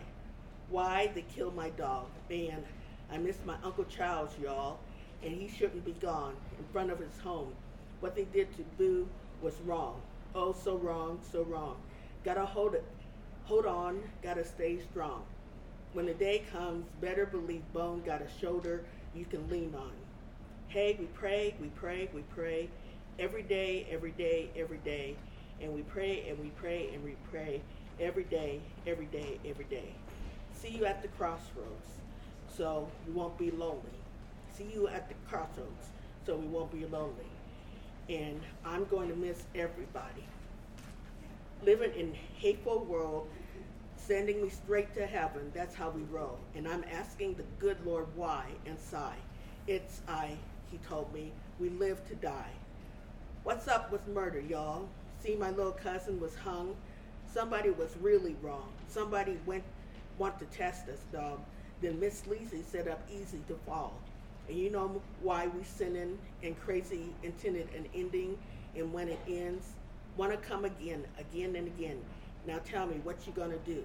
Why 0.70 1.10
they 1.16 1.24
kill 1.24 1.50
my 1.50 1.72
dog? 1.72 2.06
Man, 2.30 2.64
I 3.12 3.18
miss 3.18 3.38
my 3.46 3.56
Uncle 3.64 3.86
Charles, 3.86 4.32
y'all, 4.42 4.80
and 5.24 5.34
he 5.34 5.48
shouldn't 5.48 5.86
be 5.86 5.94
gone 5.94 6.36
in 6.58 6.66
front 6.66 6.92
of 6.92 7.00
his 7.00 7.18
home. 7.20 7.54
What 8.00 8.16
they 8.16 8.26
did 8.26 8.56
to 8.58 8.64
Boo 8.78 9.08
was 9.42 9.54
wrong. 9.62 10.02
Oh, 10.34 10.54
so 10.54 10.78
wrong, 10.78 11.20
so 11.32 11.44
wrong. 11.44 11.78
Gotta 12.24 12.46
hold 12.46 12.74
it, 12.74 12.84
hold 13.44 13.66
on, 13.66 14.00
gotta 14.24 14.44
stay 14.44 14.80
strong. 14.80 15.24
When 15.94 16.08
the 16.08 16.14
day 16.14 16.44
comes, 16.52 16.86
better 17.00 17.26
believe 17.26 17.62
Bone 17.74 18.02
got 18.06 18.22
a 18.22 18.28
shoulder 18.42 18.84
you 19.14 19.26
can 19.26 19.50
lean 19.50 19.74
on. 19.76 19.94
Hey, 20.68 20.98
we 21.00 21.06
pray, 21.06 21.56
we 21.62 21.68
pray, 21.70 22.10
we 22.14 22.22
pray 22.24 22.70
every 23.20 23.44
day, 23.44 23.88
every 23.90 24.12
day, 24.12 24.50
every 24.58 24.80
day. 24.80 25.16
And 25.62 25.74
we 25.74 25.84
pray 25.84 26.26
and 26.28 26.38
we 26.38 26.50
pray 26.50 26.90
and 26.94 27.04
we 27.04 27.16
pray 27.32 27.62
every 28.00 28.26
day, 28.26 28.60
every 28.86 29.06
day, 29.06 29.40
every 29.46 29.66
day. 29.66 29.96
See 30.54 30.76
you 30.76 30.86
at 30.86 31.02
the 31.02 31.08
crossroads 31.08 32.05
so 32.56 32.88
we 33.08 33.14
won't 33.14 33.38
be 33.38 33.52
lonely. 33.52 33.82
See 34.54 34.68
you 34.74 34.88
at 34.88 35.10
the 35.10 35.16
crossroads 35.28 35.90
so 36.26 36.36
we 36.36 36.48
won't 36.48 36.72
be 36.72 36.86
lonely. 36.86 37.26
And 38.10 38.42
I'm 38.64 38.86
going 38.86 39.10
to 39.10 39.16
miss 39.16 39.44
everybody. 39.54 40.26
Living 41.64 41.92
in 41.96 42.14
hateful 42.38 42.84
world, 42.86 43.28
sending 43.98 44.42
me 44.42 44.50
straight 44.50 44.94
to 44.96 45.06
heaven, 45.06 45.52
that's 45.54 45.76
how 45.76 45.90
we 45.90 46.04
roll. 46.04 46.38
And 46.56 46.68
I'm 46.68 46.84
asking 46.92 47.36
the 47.36 47.44
good 47.60 47.78
Lord 47.86 48.08
why 48.16 48.46
and 48.66 48.80
sigh. 48.80 49.18
It's 49.68 50.02
I 50.08 50.38
he 50.72 50.78
told 50.88 51.14
me. 51.14 51.32
We 51.60 51.70
live 51.70 52.06
to 52.10 52.16
die. 52.16 52.52
What's 53.44 53.68
up 53.68 53.92
with 53.92 54.06
murder, 54.08 54.42
y'all? 54.42 54.88
See, 55.24 55.36
my 55.36 55.52
little 55.52 55.72
cousin 55.72 56.20
was 56.20 56.36
hung. 56.36 56.76
Somebody 57.32 57.70
was 57.70 57.96
really 58.02 58.36
wrong. 58.42 58.70
Somebody 58.88 59.38
went 59.46 59.64
want 60.18 60.40
to 60.40 60.46
test 60.46 60.88
us, 60.90 61.00
dog. 61.12 61.40
Then 61.82 62.00
Miss 62.00 62.26
Lizzie 62.28 62.64
set 62.64 62.88
up 62.88 63.02
easy 63.12 63.42
to 63.48 63.56
fall. 63.66 63.94
And 64.48 64.58
you 64.58 64.70
know 64.70 65.02
why 65.22 65.48
we 65.48 65.64
sinning 65.64 66.18
and 66.44 66.60
crazy 66.62 67.10
intended 67.24 67.68
an 67.76 67.88
ending, 67.94 68.38
and 68.76 68.94
when 68.94 69.10
it 69.10 69.20
ends, 69.28 69.66
want 70.18 70.32
to 70.32 70.38
come 70.38 70.66
again, 70.66 71.04
again 71.20 71.56
and 71.56 71.68
again. 71.68 72.00
Now 72.46 72.60
tell 72.64 72.86
me 72.86 73.00
what 73.04 73.26
you 73.26 73.34
gonna 73.34 73.58
do. 73.66 73.84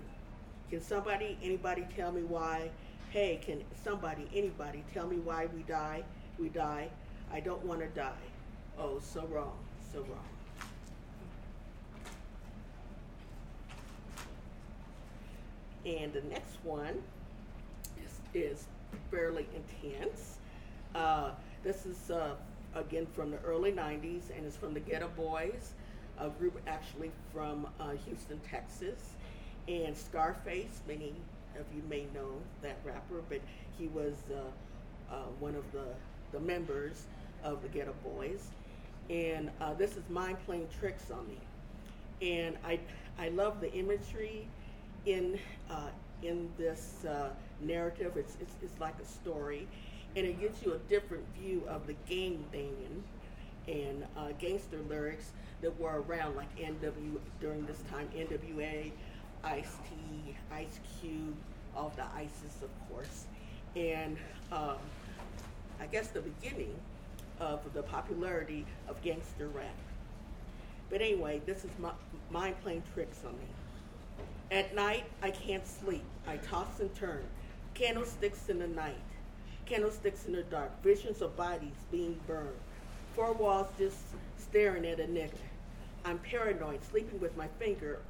Can 0.69 0.83
somebody, 0.83 1.39
anybody 1.43 1.87
tell 1.97 2.13
me 2.13 2.23
why? 2.23 2.71
Hey, 3.11 3.41
can 3.45 3.65
somebody, 3.83 4.29
anybody 4.35 4.85
tell 4.93 5.07
me 5.07 5.17
why 5.17 5.47
we 5.55 5.63
die? 5.63 6.05
we 6.41 6.49
die. 6.49 6.89
I 7.33 7.41
don't 7.41 7.65
want 7.65 7.81
to 7.81 7.87
die. 7.89 8.13
Oh, 8.79 8.99
so 9.01 9.27
wrong, 9.27 9.59
so 9.93 10.01
wrong. 10.01 10.19
And 15.85 16.13
the 16.13 16.23
next 16.23 16.57
one 16.63 17.03
is, 18.35 18.67
fairly 19.11 19.47
intense. 19.55 20.39
Uh, 20.95 21.31
this 21.63 21.87
is, 21.87 22.11
uh, 22.11 22.35
again, 22.75 23.07
from 23.15 23.31
the 23.31 23.39
early 23.39 23.73
90s, 23.73 24.31
and 24.37 24.47
it's 24.47 24.57
from 24.57 24.75
the 24.75 24.81
Geto 24.81 25.15
Boys, 25.17 25.73
a 26.19 26.29
group 26.29 26.61
actually 26.67 27.11
from 27.33 27.67
uh, 27.79 27.91
Houston, 28.07 28.41
Texas. 28.49 29.11
And 29.69 29.97
Scarface, 29.97 30.81
many 30.89 31.15
of 31.59 31.67
you 31.75 31.83
may 31.89 32.07
know 32.15 32.33
that 32.63 32.77
rapper, 32.85 33.23
but 33.29 33.41
he 33.79 33.89
was 33.89 34.15
uh, 34.31 35.15
uh, 35.15 35.17
one 35.39 35.55
of 35.55 35.71
the 35.73 35.85
the 36.33 36.41
members 36.41 37.07
of 37.43 37.61
the 37.63 37.69
Geto 37.69 37.93
Boys, 38.05 38.49
and 39.11 39.51
uh, 39.61 39.75
this 39.75 39.97
is 39.97 40.03
Mind 40.09 40.37
Playing 40.47 40.69
Tricks 40.79 41.11
on 41.11 41.27
Me, 41.29 41.39
and 42.23 42.57
I 42.65 42.79
I 43.19 43.29
love 43.31 43.61
the 43.61 43.73
imagery 43.73 44.47
in 45.07 45.39
in 46.23 46.49
this 46.57 47.05
narrative. 47.63 48.17
It's, 48.17 48.37
it's, 48.41 48.55
it's 48.63 48.81
like 48.81 48.95
a 49.01 49.07
story, 49.07 49.67
and 50.17 50.27
it 50.27 50.41
gives 50.41 50.63
you 50.63 50.75
a 50.75 50.79
different 50.91 51.25
view 51.39 51.63
of 51.69 51.87
the 51.87 51.95
gang 52.09 52.45
banging 52.53 53.03
and 53.69 54.05
uh, 54.17 54.29
gangster 54.39 54.79
lyrics 54.89 55.31
that 55.63 55.79
were 55.79 56.03
around, 56.03 56.37
like 56.37 56.55
NW 56.59 57.19
during 57.41 57.67
this 57.67 57.83
time, 57.91 58.09
NWA, 58.17 58.91
Ice 59.45 59.77
T, 59.89 60.37
Ice 60.53 60.81
Cube, 61.01 61.37
all 61.77 61.93
the 61.97 62.05
ISIS, 62.17 62.63
of 62.63 62.71
course, 62.89 63.27
and 63.77 64.17
um, 64.51 64.77
I 65.81 65.87
guess 65.87 66.09
the 66.09 66.21
beginning 66.21 66.75
of 67.39 67.61
the 67.73 67.83
popularity 67.83 68.67
of 68.89 69.01
gangster 69.03 69.49
rap. 69.49 69.75
But 70.91 71.01
anyway, 71.01 71.41
this 71.47 71.65
is 71.65 71.71
my 71.79 71.93
mind 72.31 72.57
playing 72.63 72.83
tricks 72.93 73.21
on 73.25 73.33
me. 73.33 73.47
At 74.51 74.75
night, 74.75 75.05
I 75.23 75.31
can't 75.31 75.67
sleep. 75.67 76.05
I 76.27 76.37
toss 76.39 76.81
and 76.81 76.93
turn. 76.95 77.23
Candlesticks 77.81 78.51
in 78.51 78.59
the 78.59 78.67
night, 78.67 79.01
candlesticks 79.65 80.27
in 80.27 80.35
the 80.35 80.43
dark, 80.43 80.71
visions 80.83 81.23
of 81.23 81.35
bodies 81.35 81.73
being 81.91 82.21
burned. 82.27 82.51
Four 83.15 83.33
walls 83.33 83.69
just 83.79 83.97
staring 84.37 84.85
at 84.85 85.01
a 85.01 85.05
nigger. 85.05 85.33
I'm 86.05 86.19
paranoid, 86.19 86.85
sleeping 86.85 87.19
with 87.21 87.35
my 87.39 87.49
finger 87.59 88.01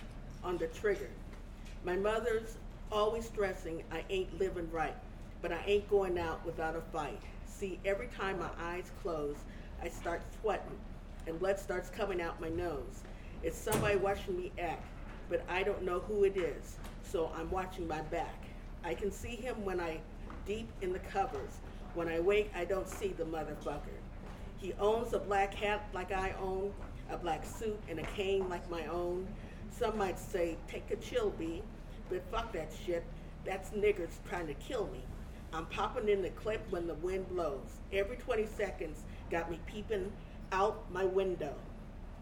on 0.42 0.58
the 0.58 0.66
trigger. 0.66 1.08
My 1.84 1.94
mother's 1.94 2.56
always 2.90 3.26
stressing 3.26 3.84
I 3.92 4.02
ain't 4.10 4.36
living 4.40 4.68
right, 4.72 4.96
but 5.40 5.52
I 5.52 5.62
ain't 5.64 5.88
going 5.88 6.18
out 6.18 6.44
without 6.44 6.74
a 6.74 6.80
fight. 6.92 7.22
See, 7.46 7.78
every 7.84 8.08
time 8.08 8.40
my 8.40 8.50
eyes 8.60 8.90
close, 9.04 9.36
I 9.80 9.88
start 9.88 10.20
sweating 10.40 10.80
and 11.28 11.38
blood 11.38 11.60
starts 11.60 11.90
coming 11.90 12.20
out 12.20 12.40
my 12.40 12.48
nose. 12.48 13.04
It's 13.44 13.56
somebody 13.56 13.94
watching 13.98 14.36
me 14.36 14.50
act, 14.58 14.84
but 15.28 15.44
I 15.48 15.62
don't 15.62 15.84
know 15.84 16.00
who 16.00 16.24
it 16.24 16.36
is, 16.36 16.74
so 17.04 17.30
I'm 17.36 17.52
watching 17.52 17.86
my 17.86 18.00
back. 18.00 18.49
I 18.84 18.94
can 18.94 19.10
see 19.10 19.36
him 19.36 19.64
when 19.64 19.78
I 19.80 20.00
deep 20.46 20.68
in 20.80 20.92
the 20.92 20.98
covers. 20.98 21.60
When 21.94 22.08
I 22.08 22.20
wake, 22.20 22.50
I 22.54 22.64
don't 22.64 22.88
see 22.88 23.08
the 23.08 23.24
motherfucker. 23.24 23.98
He 24.56 24.72
owns 24.74 25.12
a 25.12 25.18
black 25.18 25.54
hat 25.54 25.88
like 25.92 26.12
I 26.12 26.34
own, 26.40 26.72
a 27.10 27.16
black 27.16 27.44
suit 27.44 27.78
and 27.88 27.98
a 27.98 28.02
cane 28.02 28.48
like 28.48 28.68
my 28.70 28.86
own. 28.86 29.26
Some 29.70 29.98
might 29.98 30.18
say, 30.18 30.56
take 30.68 30.90
a 30.90 30.96
chill, 30.96 31.30
B, 31.30 31.62
but 32.08 32.22
fuck 32.30 32.52
that 32.52 32.72
shit. 32.84 33.04
That's 33.44 33.70
niggers 33.70 34.12
trying 34.28 34.46
to 34.46 34.54
kill 34.54 34.88
me. 34.88 35.02
I'm 35.52 35.66
popping 35.66 36.08
in 36.08 36.22
the 36.22 36.30
clip 36.30 36.64
when 36.70 36.86
the 36.86 36.94
wind 36.94 37.28
blows. 37.28 37.80
Every 37.92 38.16
20 38.16 38.46
seconds 38.46 39.02
got 39.30 39.50
me 39.50 39.58
peeping 39.66 40.12
out 40.52 40.90
my 40.92 41.04
window, 41.04 41.54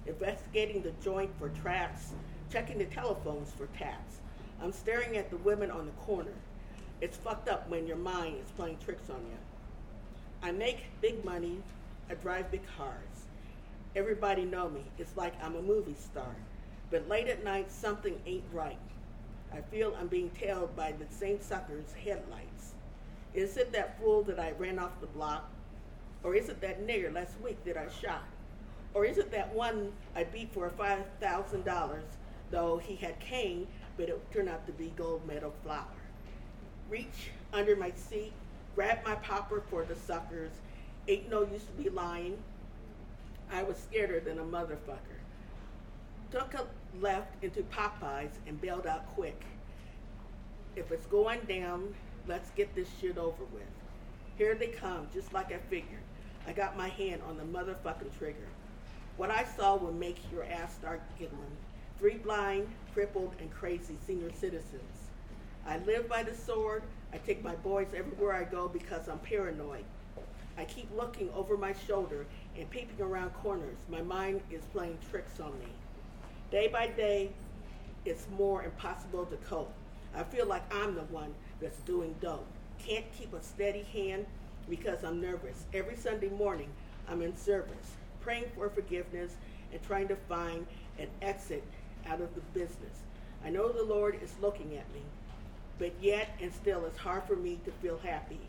investigating 0.07 0.83
the 0.83 0.93
joint 1.03 1.31
for 1.39 1.51
traps, 1.51 2.13
checking 2.51 2.79
the 2.79 2.87
telephones 2.87 3.53
for 3.53 3.67
taps. 3.79 4.21
I'm 4.63 4.73
staring 4.73 5.17
at 5.17 5.31
the 5.31 5.37
women 5.39 5.71
on 5.71 5.87
the 5.87 5.93
corner. 5.93 6.33
It's 7.01 7.17
fucked 7.17 7.49
up 7.49 7.69
when 7.69 7.87
your 7.87 7.97
mind 7.97 8.39
is 8.45 8.51
playing 8.51 8.79
tricks 8.85 9.09
on 9.09 9.21
you. 9.31 9.39
I 10.43 10.51
make 10.51 10.79
big 11.01 11.25
money. 11.25 11.59
I 12.11 12.15
drive 12.15 12.51
big 12.51 12.63
cars. 12.77 13.27
Everybody 13.95 14.45
know 14.45 14.69
me. 14.69 14.83
It's 14.99 15.17
like 15.17 15.35
I'm 15.41 15.55
a 15.55 15.63
movie 15.63 15.95
star. 15.95 16.35
But 16.91 17.09
late 17.09 17.29
at 17.29 17.45
night, 17.45 17.71
something 17.71 18.19
ain't 18.27 18.43
right. 18.53 18.79
I 19.53 19.61
feel 19.61 19.97
I'm 19.99 20.09
being 20.09 20.31
tailed 20.31 20.75
by 20.75 20.93
the 20.93 21.07
same 21.15 21.41
sucker's 21.41 21.93
headlights. 21.93 22.73
Is 23.33 23.57
it 23.57 23.73
that 23.73 24.01
fool 24.01 24.25
that 24.25 24.41
I 24.41 24.53
ran 24.59 24.81
off 24.81 25.01
the 25.01 25.07
block? 25.07 25.49
Or 26.25 26.35
is 26.35 26.49
it 26.49 26.61
that 26.63 26.85
nigger 26.85 27.15
last 27.15 27.41
week 27.41 27.63
that 27.65 27.77
I 27.77 27.87
shot? 27.89 28.25
Or 28.93 29.05
is 29.05 29.19
it 29.19 29.31
that 29.31 29.55
one 29.55 29.93
I 30.17 30.25
beat 30.25 30.53
for 30.53 30.69
$5,000, 30.69 32.01
though 32.51 32.79
he 32.79 32.97
had 32.97 33.21
cane, 33.21 33.69
but 33.97 34.09
it 34.09 34.33
turned 34.33 34.49
out 34.49 34.67
to 34.67 34.73
be 34.73 34.93
gold 34.97 35.25
medal 35.29 35.55
flour? 35.63 35.98
Reach 36.89 37.31
under 37.53 37.77
my 37.77 37.93
seat, 37.93 38.33
grab 38.75 38.99
my 39.05 39.15
popper 39.17 39.63
for 39.69 39.85
the 39.85 39.95
suckers. 39.95 40.53
Ain't 41.07 41.31
no 41.31 41.43
use 41.43 41.65
to 41.65 41.83
be 41.83 41.91
lying. 41.91 42.39
I 43.53 43.63
was 43.63 43.77
scareder 43.77 44.25
than 44.25 44.39
a 44.39 44.43
motherfucker. 44.43 45.19
Took 46.31 46.55
a 46.55 46.67
left 47.01 47.43
into 47.43 47.63
Popeyes 47.63 48.31
and 48.47 48.61
bailed 48.61 48.87
out 48.87 49.07
quick. 49.15 49.43
If 50.77 50.93
it's 50.93 51.07
going 51.07 51.41
down, 51.49 51.95
let's 52.27 52.51
get 52.51 52.75
this 52.75 52.89
shit 53.01 53.19
over 53.19 53.45
with. 53.53 53.63
Here 54.37 54.55
they 54.55 54.69
come, 54.69 55.09
just 55.13 55.33
like 55.33 55.53
I 55.53 55.59
figured. 55.71 56.03
I 56.47 56.53
got 56.53 56.77
my 56.77 56.89
hand 56.89 57.23
on 57.29 57.37
the 57.37 57.43
motherfucking 57.43 58.17
trigger. 58.19 58.49
What 59.17 59.31
I 59.31 59.45
saw 59.45 59.77
will 59.77 59.93
make 59.93 60.19
your 60.31 60.45
ass 60.45 60.75
start 60.75 61.03
giggling. 61.19 61.57
Three 61.99 62.19
blind, 62.19 62.69
crippled, 62.95 63.35
and 63.41 63.51
crazy 63.51 63.97
senior 64.07 64.31
citizens. 64.33 64.98
I 65.69 65.77
live 65.85 66.09
by 66.09 66.23
the 66.23 66.35
sword. 66.35 66.83
I 67.13 67.19
take 67.19 67.45
my 67.45 67.55
boys 67.57 67.89
everywhere 67.95 68.33
I 68.33 68.45
go 68.45 68.69
because 68.69 69.07
I'm 69.07 69.19
paranoid. 69.19 69.85
I 70.57 70.65
keep 70.65 70.89
looking 70.97 71.29
over 71.35 71.59
my 71.59 71.75
shoulder 71.87 72.25
and 72.59 72.69
peeping 72.71 73.05
around 73.05 73.31
corners. 73.35 73.77
My 73.91 74.01
mind 74.01 74.41
is 74.51 74.63
playing 74.73 74.97
tricks 75.11 75.39
on 75.41 75.53
me. 75.59 75.67
Day 76.51 76.69
by 76.69 76.87
day, 76.87 77.31
it's 78.07 78.27
more 78.37 78.65
impossible 78.65 79.27
to 79.27 79.37
cope. 79.37 79.73
I 80.17 80.23
feel 80.23 80.47
like 80.47 80.63
I'm 80.75 80.95
the 80.95 81.03
one 81.03 81.35
that's 81.61 81.79
doing 81.81 82.15
dope. 82.23 82.47
Can't 82.79 83.05
keep 83.13 83.35
a 83.35 83.43
steady 83.43 83.83
hand 83.93 84.25
because 84.71 85.05
I'm 85.05 85.21
nervous. 85.21 85.67
Every 85.75 85.97
Sunday 85.97 86.31
morning, 86.31 86.71
I'm 87.07 87.21
in 87.21 87.37
service, 87.37 87.93
praying 88.21 88.47
for 88.55 88.71
forgiveness 88.71 89.35
and 89.71 89.83
trying 89.83 90.09
to 90.09 90.17
find 90.17 90.67
an 90.99 91.09
exit 91.21 91.63
out 92.07 92.23
of 92.23 92.35
the 92.35 92.41
business. 92.59 93.03
I 93.45 93.51
know 93.51 93.71
the 93.71 93.85
Lord 93.85 94.19
is 94.23 94.35
looking 94.41 94.77
at 94.77 94.91
me, 94.95 95.03
but 95.79 95.93
yet 96.01 96.29
and 96.41 96.53
still 96.53 96.85
it's 96.87 96.99
hard 96.99 97.23
for 97.25 97.37
me 97.37 97.59
to 97.65 97.71
feel 97.71 97.99
happy. 97.99 98.41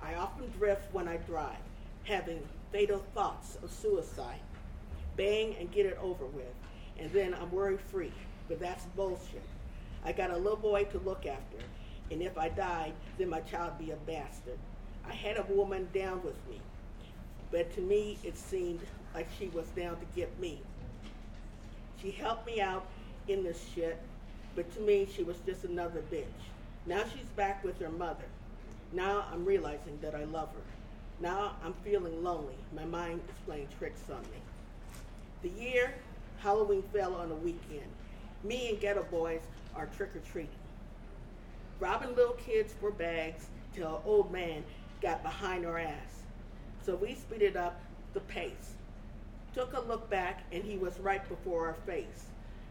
I 0.00 0.14
often 0.14 0.50
drift 0.58 0.92
when 0.92 1.08
I 1.08 1.16
drive, 1.16 1.56
having 2.04 2.40
fatal 2.70 3.04
thoughts 3.14 3.58
of 3.62 3.70
suicide. 3.70 4.40
Bang 5.16 5.56
and 5.58 5.72
get 5.72 5.86
it 5.86 5.98
over 6.00 6.26
with, 6.26 6.54
and 6.98 7.10
then 7.12 7.34
I'm 7.34 7.50
worry 7.50 7.78
free. 7.78 8.12
But 8.48 8.60
that's 8.60 8.84
bullshit. 8.94 9.42
I 10.04 10.12
got 10.12 10.30
a 10.30 10.36
little 10.36 10.58
boy 10.58 10.84
to 10.84 10.98
look 10.98 11.26
after, 11.26 11.58
and 12.10 12.22
if 12.22 12.38
I 12.38 12.48
died, 12.50 12.92
then 13.18 13.30
my 13.30 13.40
child 13.40 13.78
be 13.78 13.90
a 13.90 13.96
bastard. 13.96 14.58
I 15.08 15.12
had 15.12 15.36
a 15.38 15.42
woman 15.52 15.88
down 15.94 16.22
with 16.22 16.36
me, 16.48 16.60
but 17.50 17.72
to 17.74 17.80
me 17.80 18.18
it 18.22 18.36
seemed 18.36 18.80
like 19.14 19.26
she 19.38 19.48
was 19.48 19.66
down 19.68 19.96
to 19.96 20.06
get 20.14 20.38
me. 20.38 20.60
She 22.00 22.10
helped 22.10 22.46
me 22.46 22.60
out 22.60 22.86
in 23.26 23.42
this 23.42 23.64
shit, 23.74 23.98
but 24.54 24.72
to 24.74 24.80
me 24.80 25.08
she 25.12 25.22
was 25.22 25.38
just 25.46 25.64
another 25.64 26.02
bitch. 26.12 26.24
Now 26.86 27.02
she's 27.12 27.28
back 27.36 27.64
with 27.64 27.80
her 27.80 27.90
mother. 27.90 28.24
Now 28.92 29.24
I'm 29.32 29.44
realizing 29.44 29.98
that 30.02 30.14
I 30.14 30.24
love 30.24 30.48
her. 30.50 30.62
Now 31.20 31.56
I'm 31.64 31.74
feeling 31.84 32.22
lonely. 32.22 32.54
My 32.74 32.84
mind 32.84 33.20
is 33.28 33.34
playing 33.44 33.68
tricks 33.78 34.02
on 34.08 34.22
me. 34.22 34.38
The 35.42 35.48
year 35.60 35.94
Halloween 36.38 36.84
fell 36.92 37.14
on 37.14 37.30
a 37.30 37.34
weekend. 37.34 37.90
Me 38.44 38.68
and 38.68 38.80
Geto 38.80 39.08
Boys 39.10 39.40
are 39.74 39.86
trick 39.96 40.14
or 40.14 40.20
treating, 40.20 40.50
robbing 41.80 42.14
little 42.14 42.34
kids 42.34 42.72
for 42.80 42.90
bags 42.90 43.46
till 43.74 43.96
an 43.96 44.02
old 44.04 44.30
man 44.30 44.62
got 45.02 45.22
behind 45.22 45.66
our 45.66 45.78
ass. 45.78 46.22
So 46.84 46.94
we 46.94 47.14
speeded 47.14 47.56
up 47.56 47.80
the 48.14 48.20
pace. 48.20 48.74
Took 49.54 49.76
a 49.76 49.80
look 49.80 50.08
back, 50.08 50.44
and 50.52 50.62
he 50.62 50.76
was 50.76 50.98
right 51.00 51.26
before 51.28 51.66
our 51.66 51.74
face. 51.86 52.26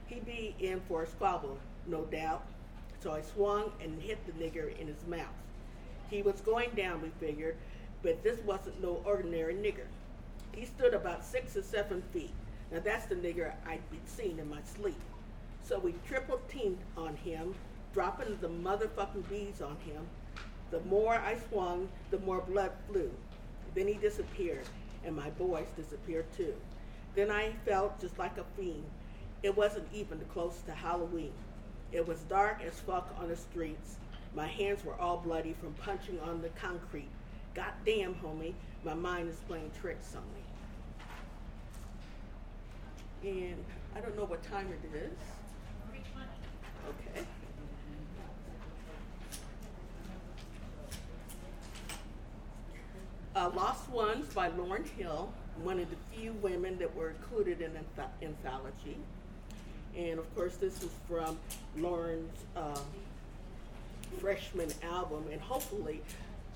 He'd 0.07 0.25
be 0.25 0.55
in 0.59 0.79
for 0.87 1.03
a 1.03 1.07
squabble, 1.07 1.57
no 1.87 2.03
doubt. 2.05 2.45
So 3.05 3.11
I 3.11 3.21
swung 3.21 3.71
and 3.83 4.01
hit 4.01 4.17
the 4.25 4.31
nigger 4.31 4.75
in 4.79 4.87
his 4.87 5.05
mouth. 5.05 5.37
He 6.09 6.23
was 6.23 6.41
going 6.41 6.71
down, 6.71 7.03
we 7.03 7.09
figured, 7.19 7.55
but 8.01 8.23
this 8.23 8.39
wasn't 8.39 8.81
no 8.81 8.99
ordinary 9.05 9.53
nigger. 9.53 9.85
He 10.55 10.65
stood 10.65 10.95
about 10.95 11.23
six 11.23 11.55
or 11.55 11.61
seven 11.61 12.01
feet. 12.11 12.31
Now 12.71 12.79
that's 12.83 13.05
the 13.05 13.13
nigger 13.13 13.53
I'd 13.67 13.81
seen 14.07 14.39
in 14.39 14.49
my 14.49 14.57
sleep. 14.63 14.99
So 15.61 15.77
we 15.77 15.93
triple 16.07 16.39
teamed 16.49 16.79
on 16.97 17.15
him, 17.17 17.53
dropping 17.93 18.39
the 18.41 18.49
motherfucking 18.49 19.29
bees 19.29 19.61
on 19.61 19.77
him. 19.85 20.07
The 20.71 20.79
more 20.89 21.13
I 21.13 21.37
swung, 21.51 21.87
the 22.09 22.17
more 22.17 22.41
blood 22.41 22.71
flew. 22.89 23.11
Then 23.75 23.87
he 23.87 23.93
disappeared, 23.93 24.65
and 25.05 25.15
my 25.15 25.29
boys 25.29 25.67
disappeared 25.77 26.25
too. 26.35 26.55
Then 27.13 27.29
I 27.29 27.51
felt 27.65 28.01
just 28.01 28.17
like 28.17 28.39
a 28.39 28.45
fiend. 28.57 28.89
It 29.43 29.55
wasn't 29.55 29.85
even 29.93 30.19
close 30.33 30.63
to 30.65 30.71
Halloween. 30.71 31.33
It 31.95 32.05
was 32.05 32.19
dark 32.23 32.61
as 32.61 32.77
fuck 32.81 33.15
on 33.17 33.29
the 33.29 33.37
streets. 33.37 33.95
My 34.35 34.47
hands 34.47 34.83
were 34.83 34.99
all 34.99 35.15
bloody 35.15 35.55
from 35.61 35.73
punching 35.75 36.19
on 36.19 36.41
the 36.41 36.49
concrete. 36.49 37.07
God 37.53 37.71
damn, 37.85 38.15
homie, 38.15 38.53
my 38.83 38.93
mind 38.93 39.29
is 39.29 39.37
playing 39.47 39.71
tricks 39.79 40.13
on 40.13 40.23
me. 40.33 40.41
And 43.31 43.63
I 43.95 44.01
don't 44.01 44.17
know 44.17 44.25
what 44.25 44.43
time 44.43 44.73
it 44.73 44.81
is. 44.93 45.17
Okay. 46.89 47.25
Uh, 53.37 53.51
Lost 53.55 53.87
Ones 53.89 54.33
by 54.33 54.49
Lauryn 54.49 54.85
Hill, 54.97 55.31
one 55.63 55.79
of 55.79 55.89
the 55.89 55.95
few 56.13 56.33
women 56.33 56.77
that 56.77 56.93
were 56.93 57.11
included 57.11 57.61
in 57.61 57.71
the 57.73 57.79
anthology. 58.21 58.97
And 59.97 60.19
of 60.19 60.35
course, 60.35 60.57
this 60.57 60.83
is 60.83 60.89
from 61.07 61.37
Lauryn's 61.77 62.43
uh, 62.55 62.79
freshman 64.19 64.69
album, 64.83 65.25
and 65.31 65.39
hopefully 65.39 66.01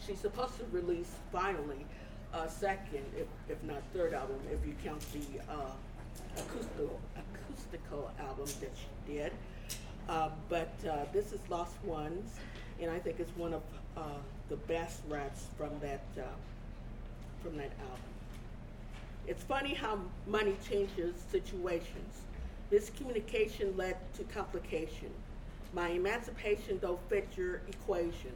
she's 0.06 0.20
supposed 0.20 0.58
to 0.58 0.66
release 0.72 1.12
finally 1.32 1.86
a 2.34 2.50
second, 2.50 3.04
if, 3.18 3.28
if 3.50 3.62
not 3.64 3.82
third 3.94 4.14
album, 4.14 4.38
if 4.52 4.66
you 4.68 4.76
count 4.84 5.04
the 5.14 5.40
uh, 5.52 5.72
acoustical, 6.38 7.00
acoustical 7.16 8.12
album 8.20 8.46
that 8.60 8.72
she 8.76 9.14
did. 9.14 9.32
Uh, 10.08 10.30
but 10.50 10.74
uh, 10.90 11.06
this 11.14 11.32
is 11.32 11.40
Lost 11.50 11.76
Ones, 11.84 12.36
and 12.82 12.92
I 12.92 13.00
think 13.00 13.20
it's 13.20 13.36
one 13.38 13.54
of 13.54 13.62
uh, 13.96 14.02
the 14.50 14.56
best 14.56 15.02
raps 15.08 15.46
from 15.58 15.70
that 15.82 16.02
uh, 16.18 16.24
from 17.44 17.58
that 17.58 17.72
album. 17.80 18.00
It's 19.28 19.44
funny 19.44 19.74
how 19.74 20.00
money 20.28 20.56
changes 20.68 21.16
situations. 21.32 22.22
Miscommunication 22.72 23.76
led 23.76 23.98
to 24.14 24.24
complication. 24.26 25.10
My 25.74 25.90
emancipation 25.90 26.78
don't 26.78 27.00
fit 27.10 27.28
your 27.36 27.62
equation. 27.68 28.32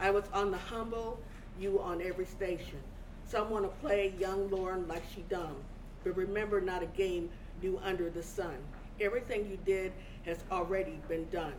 I 0.00 0.10
was 0.10 0.24
on 0.32 0.50
the 0.50 0.58
humble, 0.58 1.20
you 1.58 1.80
on 1.80 2.02
every 2.02 2.26
station. 2.26 2.80
Some 3.28 3.50
want 3.50 3.64
to 3.64 3.80
play 3.80 4.12
young 4.18 4.48
Lauryn 4.48 4.88
like 4.88 5.04
she 5.14 5.22
dumb, 5.28 5.54
but 6.02 6.16
remember 6.16 6.60
not 6.60 6.82
a 6.82 6.86
game 6.86 7.30
new 7.62 7.78
under 7.84 8.10
the 8.10 8.24
sun. 8.24 8.56
Everything 9.00 9.48
you 9.48 9.58
did 9.64 9.92
has 10.24 10.38
already 10.50 10.98
been 11.08 11.28
done. 11.30 11.54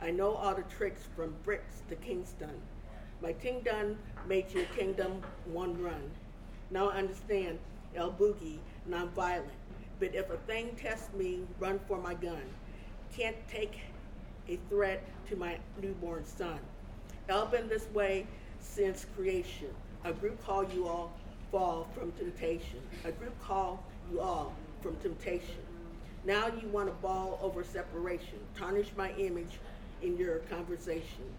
I 0.00 0.10
know 0.10 0.32
all 0.32 0.54
the 0.54 0.62
tricks 0.62 1.02
from 1.14 1.34
bricks 1.44 1.82
to 1.90 1.96
Kingston. 1.96 2.62
My 3.20 3.34
kingdom 3.34 3.98
made 4.26 4.50
your 4.52 4.64
kingdom 4.76 5.22
one 5.44 5.80
run. 5.82 6.10
Now 6.70 6.88
I 6.88 6.96
understand 6.96 7.58
L 7.94 8.14
Boogie, 8.18 8.58
nonviolent. 8.88 9.42
But 10.02 10.16
if 10.16 10.28
a 10.30 10.36
thing 10.36 10.74
tests 10.76 11.14
me, 11.14 11.42
run 11.60 11.78
for 11.86 11.96
my 11.96 12.14
gun. 12.14 12.42
Can't 13.16 13.36
take 13.48 13.78
a 14.48 14.58
threat 14.68 15.00
to 15.28 15.36
my 15.36 15.58
newborn 15.80 16.24
son. 16.26 16.58
El 17.28 17.46
been 17.46 17.68
this 17.68 17.86
way 17.94 18.26
since 18.58 19.06
creation. 19.14 19.68
A 20.02 20.12
group 20.12 20.44
call 20.44 20.64
you 20.64 20.88
all 20.88 21.12
fall 21.52 21.86
from 21.94 22.10
temptation. 22.18 22.80
A 23.04 23.12
group 23.12 23.40
call 23.40 23.80
you 24.10 24.18
all 24.18 24.52
from 24.80 24.96
temptation. 24.96 25.62
Now 26.24 26.48
you 26.48 26.66
want 26.70 26.88
to 26.88 26.94
ball 26.94 27.38
over 27.40 27.62
separation, 27.62 28.40
tarnish 28.56 28.90
my 28.96 29.12
image 29.12 29.60
in 30.02 30.16
your 30.16 30.38
conversation. 30.50 31.30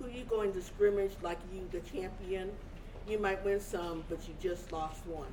Who 0.00 0.08
you 0.08 0.24
going 0.24 0.54
to 0.54 0.62
scrimmage 0.62 1.12
like 1.20 1.38
you 1.52 1.68
the 1.70 1.80
champion? 1.80 2.50
You 3.06 3.18
might 3.18 3.44
win 3.44 3.60
some, 3.60 4.04
but 4.08 4.26
you 4.26 4.32
just 4.40 4.72
lost 4.72 5.06
one. 5.06 5.28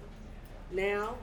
Now, 0.70 1.16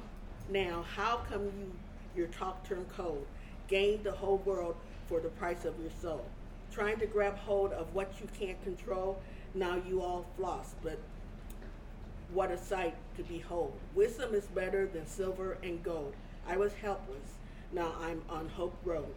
now, 0.51 0.85
how 0.97 1.21
come 1.31 1.45
you 1.45 1.73
your 2.17 2.27
talk 2.29 2.67
turned 2.67 2.89
cold? 2.91 3.27
Gained 3.69 4.05
the 4.05 4.13
whole 4.13 4.39
world 4.39 4.75
for 5.07 5.21
the 5.21 5.29
price 5.29 5.65
of 5.65 5.75
your 5.81 5.91
soul. 6.03 6.25
Trying 6.73 6.99
to 6.99 7.07
grab 7.07 7.37
hold 7.37 7.73
of 7.73 7.95
what 7.95 8.13
you 8.21 8.29
can't 8.39 8.63
control, 8.63 9.21
now 9.55 9.81
you 9.89 10.03
all 10.03 10.27
floss, 10.37 10.75
but 10.83 10.99
what 12.33 12.51
a 12.51 12.59
sight 12.59 12.95
to 13.17 13.23
behold. 13.25 13.73
Wisdom 13.95 14.35
is 14.35 14.47
better 14.47 14.87
than 14.87 15.07
silver 15.07 15.59
and 15.63 15.83
gold. 15.83 16.15
I 16.47 16.57
was 16.57 16.73
helpless, 16.75 17.39
now 17.73 17.93
I'm 18.01 18.23
on 18.29 18.49
Hope 18.49 18.77
Road. 18.85 19.15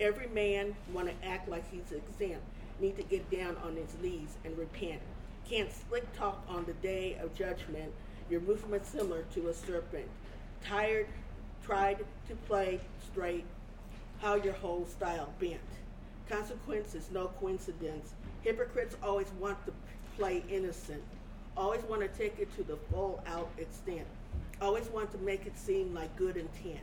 Every 0.00 0.28
man 0.28 0.74
want 0.92 1.08
to 1.08 1.26
act 1.26 1.48
like 1.48 1.70
he's 1.70 1.92
exempt, 1.92 2.44
need 2.80 2.96
to 2.96 3.02
get 3.02 3.30
down 3.30 3.56
on 3.64 3.76
his 3.76 3.94
knees 4.02 4.36
and 4.44 4.56
repent. 4.56 5.00
Can't 5.48 5.70
slick 5.72 6.10
talk 6.16 6.42
on 6.48 6.64
the 6.64 6.74
day 6.74 7.16
of 7.20 7.34
judgment, 7.34 7.92
your 8.30 8.40
movement 8.40 8.86
similar 8.86 9.24
to 9.34 9.48
a 9.48 9.54
serpent. 9.54 10.08
Tired, 10.64 11.06
tried 11.64 11.98
to 12.28 12.34
play 12.46 12.80
straight, 13.10 13.44
how 14.20 14.36
your 14.36 14.52
whole 14.54 14.86
style 14.86 15.32
bent. 15.40 15.60
Consequence 16.28 16.94
is 16.94 17.10
no 17.10 17.28
coincidence. 17.40 18.14
Hypocrites 18.42 18.96
always 19.02 19.26
want 19.40 19.64
to 19.66 19.72
play 20.16 20.42
innocent, 20.48 21.02
always 21.56 21.82
want 21.82 22.00
to 22.00 22.08
take 22.08 22.38
it 22.38 22.54
to 22.56 22.62
the 22.62 22.76
full 22.90 23.22
out 23.26 23.50
extent, 23.58 24.06
always 24.60 24.86
want 24.88 25.10
to 25.12 25.18
make 25.18 25.46
it 25.46 25.58
seem 25.58 25.92
like 25.94 26.14
good 26.16 26.36
intent. 26.36 26.80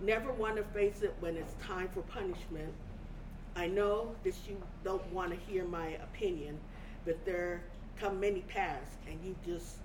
Never 0.00 0.32
want 0.32 0.56
to 0.56 0.64
face 0.64 1.02
it 1.02 1.14
when 1.20 1.36
it's 1.36 1.54
time 1.64 1.88
for 1.88 2.02
punishment. 2.02 2.72
I 3.54 3.66
know 3.68 4.14
that 4.24 4.34
you 4.48 4.60
don't 4.84 5.06
want 5.12 5.30
to 5.30 5.36
hear 5.50 5.64
my 5.64 5.90
opinion, 6.02 6.58
but 7.04 7.24
there 7.24 7.62
come 7.98 8.20
many 8.20 8.40
paths, 8.42 8.96
and 9.08 9.18
you 9.24 9.34
just 9.46 9.76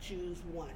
choose 0.00 0.38
one. 0.52 0.68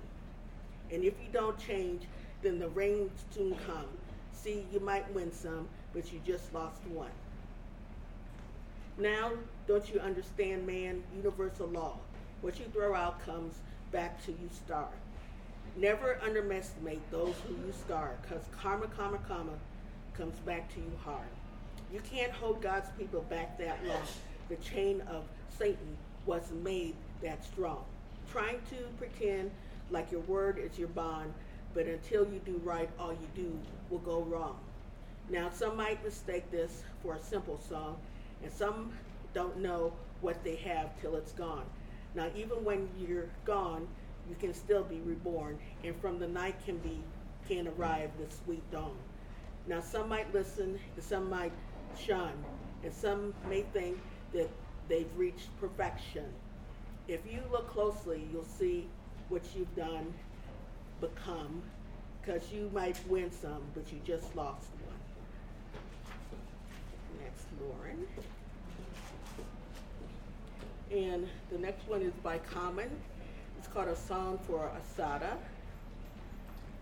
And 0.93 1.05
if 1.05 1.15
you 1.21 1.29
don't 1.33 1.59
change, 1.59 2.03
then 2.43 2.59
the 2.59 2.69
rain 2.69 3.11
soon 3.31 3.57
come. 3.67 3.87
See, 4.33 4.65
you 4.73 4.81
might 4.81 5.13
win 5.15 5.33
some, 5.33 5.69
but 5.93 6.13
you 6.13 6.21
just 6.25 6.53
lost 6.55 6.81
one. 6.89 7.11
Now, 8.99 9.33
don't 9.67 9.93
you 9.93 10.01
understand, 10.01 10.67
man? 10.67 11.03
Universal 11.17 11.69
law. 11.69 11.99
What 12.41 12.59
you 12.59 12.67
throw 12.73 12.95
out 12.95 13.25
comes 13.25 13.55
back 13.93 14.25
to 14.27 14.33
you 14.33 14.49
star. 14.65 14.89
Never 15.77 16.19
underestimate 16.23 17.11
those 17.11 17.35
who 17.47 17.55
you 17.55 17.73
scar, 17.85 18.15
because 18.23 18.45
karma, 18.59 18.87
karma, 18.87 19.19
karma 19.29 19.53
comes 20.15 20.39
back 20.41 20.73
to 20.75 20.81
you 20.81 20.93
hard. 21.05 21.29
You 21.93 22.01
can't 22.11 22.33
hold 22.33 22.63
God's 22.63 22.89
people 22.99 23.23
back 23.29 23.59
that 23.59 23.85
long. 23.87 24.03
The 24.49 24.57
chain 24.57 25.03
of 25.11 25.25
Satan 25.59 25.97
was 26.25 26.51
made 26.63 26.95
that 27.23 27.45
strong. 27.45 27.85
Trying 28.31 28.61
to 28.71 28.77
pretend 28.99 29.51
like 29.91 30.11
your 30.11 30.23
word 30.23 30.59
is 30.59 30.79
your 30.79 30.89
bond, 30.89 31.33
but 31.75 31.87
until 31.87 32.27
you 32.33 32.41
do 32.45 32.61
right, 32.65 32.89
all 32.99 33.13
you 33.13 33.29
do 33.35 33.59
will 33.91 33.99
go 33.99 34.21
wrong. 34.23 34.59
Now, 35.29 35.51
some 35.51 35.77
might 35.77 36.05
mistake 36.05 36.51
this 36.51 36.83
for 37.03 37.15
a 37.15 37.21
simple 37.23 37.61
song, 37.69 37.97
and 38.43 38.53
some 38.53 38.93
don't 39.35 39.59
know 39.59 39.93
what 40.21 40.43
they 40.45 40.57
have 40.57 40.99
till 41.01 41.17
it's 41.17 41.33
gone. 41.33 41.65
Now, 42.15 42.29
even 42.35 42.65
when 42.65 42.89
you're 42.99 43.29
gone, 43.45 43.87
you 44.29 44.37
can 44.37 44.55
still 44.55 44.85
be 44.85 45.01
reborn, 45.01 45.59
and 45.85 45.95
from 46.01 46.19
the 46.19 46.29
night 46.29 46.57
can 46.65 46.79
be 46.79 47.01
can 47.49 47.69
arrive 47.69 48.11
the 48.19 48.35
sweet 48.45 48.69
dawn. 48.73 48.97
Now, 49.69 49.81
some 49.81 50.09
might 50.09 50.33
listen, 50.33 50.81
and 50.97 51.05
some 51.05 51.31
might 51.31 51.53
shun, 51.99 52.33
and 52.83 52.93
some 52.93 53.35
may 53.49 53.63
think 53.73 53.99
that 54.33 54.51
they've 54.89 55.11
reached 55.17 55.49
perfection. 55.61 56.25
If 57.09 57.21
you 57.31 57.41
look 57.53 57.69
closely, 57.71 58.27
you'll 58.33 58.45
see 58.45 58.89
what 59.29 59.43
you've 59.57 59.75
done 59.75 60.13
become, 61.01 61.63
because 62.21 62.53
you 62.53 62.71
might 62.73 62.99
win 63.09 63.31
some, 63.31 63.63
but 63.75 63.93
you 63.93 64.01
just 64.05 64.35
lost 64.37 64.69
one. 64.85 64.95
Next, 67.23 67.47
Lauryn. 67.61 68.07
And 70.91 71.29
the 71.51 71.59
next 71.59 71.89
one 71.89 72.03
is 72.03 72.13
by 72.23 72.39
Common. 72.39 72.89
It's 73.59 73.69
called 73.69 73.89
A 73.89 73.97
Song 73.97 74.39
for 74.47 74.71
Assata. 74.81 75.33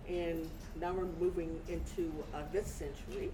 And 0.07 0.49
now 0.79 0.93
we're 0.93 1.07
moving 1.19 1.59
into 1.69 2.13
uh, 2.35 2.43
this 2.53 2.67
century. 2.67 3.31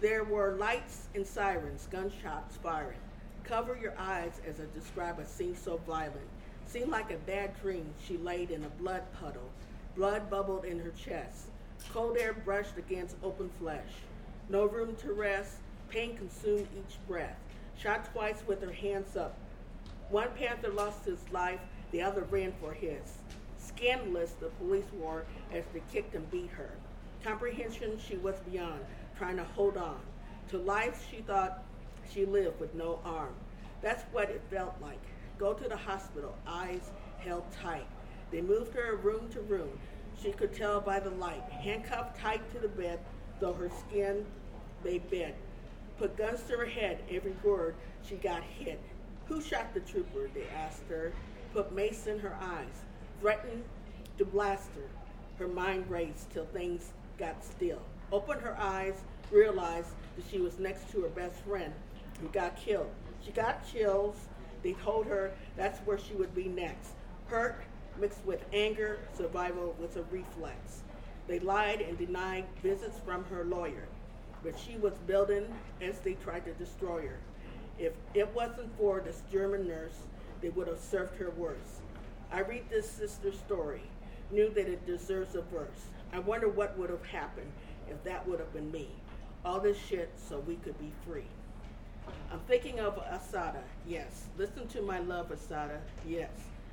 There 0.00 0.24
were 0.24 0.56
lights 0.56 1.06
and 1.14 1.26
sirens, 1.26 1.86
gunshots 1.90 2.56
firing. 2.56 2.98
Cover 3.44 3.78
your 3.80 3.94
eyes 3.96 4.40
as 4.46 4.60
I 4.60 4.64
describe 4.78 5.20
a 5.20 5.26
scene 5.26 5.56
so 5.56 5.78
violent. 5.86 6.16
Seemed 6.66 6.90
like 6.90 7.10
a 7.10 7.16
bad 7.18 7.60
dream. 7.60 7.94
She 8.06 8.16
laid 8.16 8.50
in 8.50 8.64
a 8.64 8.68
blood 8.68 9.02
puddle. 9.20 9.50
Blood 9.94 10.28
bubbled 10.28 10.64
in 10.64 10.78
her 10.80 10.90
chest. 10.90 11.46
Cold 11.92 12.16
air 12.18 12.32
brushed 12.32 12.76
against 12.76 13.16
open 13.22 13.48
flesh. 13.58 13.88
No 14.48 14.66
room 14.66 14.96
to 14.96 15.12
rest. 15.12 15.56
Pain 15.88 16.16
consumed 16.16 16.66
each 16.76 16.98
breath. 17.06 17.36
Shot 17.78 18.12
twice 18.12 18.42
with 18.46 18.62
her 18.62 18.72
hands 18.72 19.16
up. 19.16 19.36
One 20.10 20.28
panther 20.38 20.70
lost 20.70 21.04
his 21.04 21.20
life, 21.32 21.60
the 21.90 22.02
other 22.02 22.22
ran 22.30 22.52
for 22.60 22.72
his. 22.72 23.18
Scandalous, 23.58 24.32
the 24.32 24.48
police 24.48 24.86
were 24.98 25.24
as 25.52 25.64
they 25.72 25.82
kicked 25.92 26.14
and 26.14 26.30
beat 26.30 26.50
her. 26.50 26.70
Comprehension 27.22 27.98
she 27.98 28.16
was 28.16 28.36
beyond, 28.50 28.80
trying 29.18 29.36
to 29.36 29.44
hold 29.44 29.76
on. 29.76 29.98
To 30.50 30.58
life 30.58 31.06
she 31.10 31.22
thought 31.22 31.64
she 32.08 32.24
lived 32.24 32.60
with 32.60 32.74
no 32.74 33.00
arm. 33.04 33.34
That's 33.82 34.04
what 34.12 34.30
it 34.30 34.42
felt 34.50 34.74
like. 34.80 35.02
Go 35.38 35.52
to 35.52 35.68
the 35.68 35.76
hospital, 35.76 36.34
eyes 36.46 36.90
held 37.18 37.44
tight. 37.52 37.86
They 38.30 38.40
moved 38.40 38.74
her 38.74 38.96
room 38.96 39.28
to 39.30 39.40
room. 39.42 39.78
She 40.20 40.32
could 40.32 40.54
tell 40.54 40.80
by 40.80 40.98
the 40.98 41.10
light. 41.10 41.42
Handcuffed 41.50 42.18
tight 42.18 42.50
to 42.52 42.58
the 42.58 42.68
bed, 42.68 43.00
though 43.38 43.52
her 43.52 43.70
skin 43.70 44.24
they 44.82 44.98
bent. 44.98 45.34
Put 45.98 46.16
guns 46.16 46.42
to 46.44 46.56
her 46.56 46.66
head, 46.66 47.02
every 47.10 47.34
word 47.42 47.74
she 48.02 48.16
got 48.16 48.42
hit. 48.42 48.80
Who 49.26 49.42
shot 49.42 49.74
the 49.74 49.80
trooper? 49.80 50.30
They 50.32 50.46
asked 50.54 50.88
her. 50.88 51.12
Put 51.52 51.72
mace 51.72 52.06
in 52.06 52.18
her 52.20 52.36
eyes. 52.40 52.82
Threatened 53.20 53.64
to 54.18 54.24
blast 54.24 54.70
her. 54.74 54.88
Her 55.38 55.48
mind 55.48 55.90
raced 55.90 56.30
till 56.30 56.46
things 56.46 56.92
got 57.18 57.44
still. 57.44 57.82
Opened 58.12 58.40
her 58.42 58.56
eyes, 58.58 59.02
realized 59.30 59.90
that 60.16 60.24
she 60.30 60.40
was 60.40 60.58
next 60.58 60.90
to 60.92 61.02
her 61.02 61.08
best 61.08 61.40
friend 61.40 61.72
who 62.20 62.28
got 62.28 62.56
killed. 62.56 62.90
She 63.24 63.32
got 63.32 63.66
chills. 63.70 64.16
They 64.66 64.72
told 64.72 65.06
her 65.06 65.32
that's 65.56 65.78
where 65.86 65.98
she 65.98 66.14
would 66.14 66.34
be 66.34 66.48
next. 66.48 66.90
Hurt 67.28 67.62
mixed 68.00 68.24
with 68.24 68.44
anger, 68.52 68.98
survival 69.16 69.76
was 69.78 69.96
a 69.96 70.02
reflex. 70.10 70.82
They 71.28 71.38
lied 71.38 71.80
and 71.80 71.96
denied 71.96 72.46
visits 72.62 72.98
from 73.04 73.24
her 73.26 73.44
lawyer 73.44 73.88
but 74.46 74.54
she 74.56 74.76
was 74.76 74.92
building 75.08 75.44
as 75.82 75.98
they 75.98 76.14
tried 76.14 76.44
to 76.44 76.52
destroy 76.52 77.02
her. 77.02 77.18
If 77.78 77.92
it 78.14 78.32
wasn't 78.34 78.76
for 78.78 79.00
this 79.00 79.22
German 79.30 79.66
nurse, 79.66 79.96
they 80.40 80.50
would 80.50 80.68
have 80.68 80.78
served 80.78 81.16
her 81.16 81.30
worse. 81.30 81.80
I 82.32 82.40
read 82.40 82.70
this 82.70 82.88
sister's 82.88 83.38
story, 83.38 83.82
knew 84.30 84.48
that 84.50 84.68
it 84.68 84.86
deserves 84.86 85.34
a 85.34 85.42
verse. 85.42 85.88
I 86.12 86.20
wonder 86.20 86.48
what 86.48 86.78
would 86.78 86.90
have 86.90 87.04
happened 87.04 87.50
if 87.88 88.02
that 88.04 88.26
would 88.28 88.38
have 88.38 88.52
been 88.52 88.70
me. 88.70 88.88
All 89.44 89.58
this 89.58 89.78
shit 89.78 90.10
so 90.16 90.38
we 90.38 90.56
could 90.56 90.78
be 90.78 90.92
free. 91.04 91.26
I'm 92.32 92.40
thinking 92.40 92.80
of 92.80 92.98
Assata. 93.10 93.60
yes. 93.86 94.24
Listen 94.36 94.66
to 94.68 94.82
my 94.82 94.98
love, 94.98 95.30
Assata. 95.30 95.78
yes. 96.06 96.30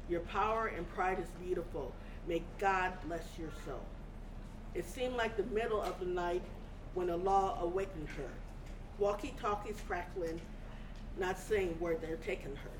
Your 0.10 0.22
power 0.22 0.68
and 0.68 0.88
pride 0.94 1.20
is 1.20 1.30
beautiful. 1.46 1.94
May 2.28 2.42
God 2.60 2.94
bless 3.06 3.24
your 3.38 3.50
soul. 3.66 3.82
It 4.74 4.86
seemed 4.86 5.16
like 5.16 5.38
the 5.38 5.44
middle 5.44 5.82
of 5.82 6.00
the 6.00 6.06
night 6.06 6.42
when 6.94 7.10
a 7.10 7.16
law 7.16 7.58
awakened 7.62 8.10
her. 8.18 8.30
Walkie 8.98 9.34
talkies 9.40 9.82
crackling, 9.88 10.42
not 11.18 11.40
saying 11.40 11.76
where 11.80 11.96
they're 11.96 12.18
taking 12.18 12.56
her. 12.56 12.72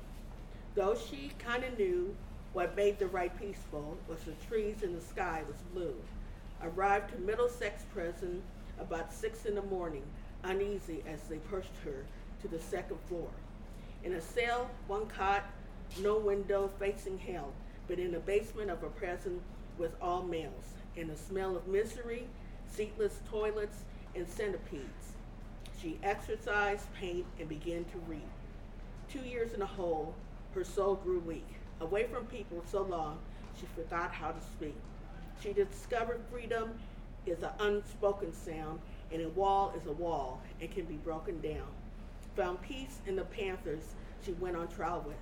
Though 0.74 0.96
she 0.96 1.30
kind 1.38 1.64
of 1.64 1.78
knew 1.78 2.14
what 2.52 2.76
made 2.76 2.98
the 2.98 3.06
ride 3.06 3.38
peaceful 3.38 3.96
was 4.08 4.20
the 4.24 4.32
trees 4.48 4.82
and 4.82 4.96
the 4.96 5.04
sky 5.04 5.42
was 5.46 5.56
blue. 5.72 5.94
Arrived 6.62 7.10
to 7.12 7.18
Middlesex 7.20 7.84
prison 7.92 8.42
about 8.80 9.12
six 9.12 9.44
in 9.46 9.54
the 9.54 9.62
morning, 9.62 10.02
uneasy 10.42 11.02
as 11.06 11.22
they 11.28 11.36
pushed 11.38 11.72
her 11.84 12.04
to 12.44 12.48
the 12.48 12.62
second 12.62 12.98
floor. 13.08 13.28
In 14.02 14.12
a 14.12 14.20
cell, 14.20 14.70
one 14.86 15.06
cot, 15.06 15.44
no 16.00 16.18
window 16.18 16.70
facing 16.78 17.18
hell, 17.18 17.52
but 17.88 17.98
in 17.98 18.12
the 18.12 18.20
basement 18.20 18.70
of 18.70 18.82
a 18.82 18.90
prison 18.90 19.40
with 19.78 19.92
all 20.02 20.22
males, 20.22 20.74
and 20.96 21.08
the 21.08 21.16
smell 21.16 21.56
of 21.56 21.66
misery, 21.66 22.26
seatless 22.70 23.20
toilets, 23.30 23.78
and 24.14 24.28
centipedes. 24.28 25.14
She 25.80 25.98
exercised, 26.02 26.86
paint, 26.94 27.24
and 27.40 27.48
began 27.48 27.84
to 27.84 27.98
read. 28.06 28.20
Two 29.10 29.20
years 29.20 29.54
in 29.54 29.62
a 29.62 29.66
hole, 29.66 30.14
her 30.54 30.64
soul 30.64 30.96
grew 30.96 31.20
weak. 31.20 31.48
Away 31.80 32.04
from 32.04 32.26
people 32.26 32.62
so 32.70 32.82
long, 32.82 33.18
she 33.58 33.66
forgot 33.74 34.12
how 34.12 34.32
to 34.32 34.40
speak. 34.40 34.76
She 35.42 35.54
discovered 35.54 36.20
freedom 36.30 36.74
is 37.24 37.42
an 37.42 37.50
unspoken 37.58 38.34
sound, 38.34 38.80
and 39.10 39.22
a 39.22 39.30
wall 39.30 39.72
is 39.80 39.86
a 39.86 39.92
wall 39.92 40.42
and 40.60 40.70
can 40.70 40.84
be 40.84 40.96
broken 40.96 41.40
down. 41.40 41.68
Found 42.36 42.62
peace 42.62 43.00
in 43.06 43.16
the 43.16 43.24
Panthers 43.24 43.94
she 44.24 44.32
went 44.32 44.56
on 44.56 44.66
trial 44.68 45.04
with. 45.06 45.16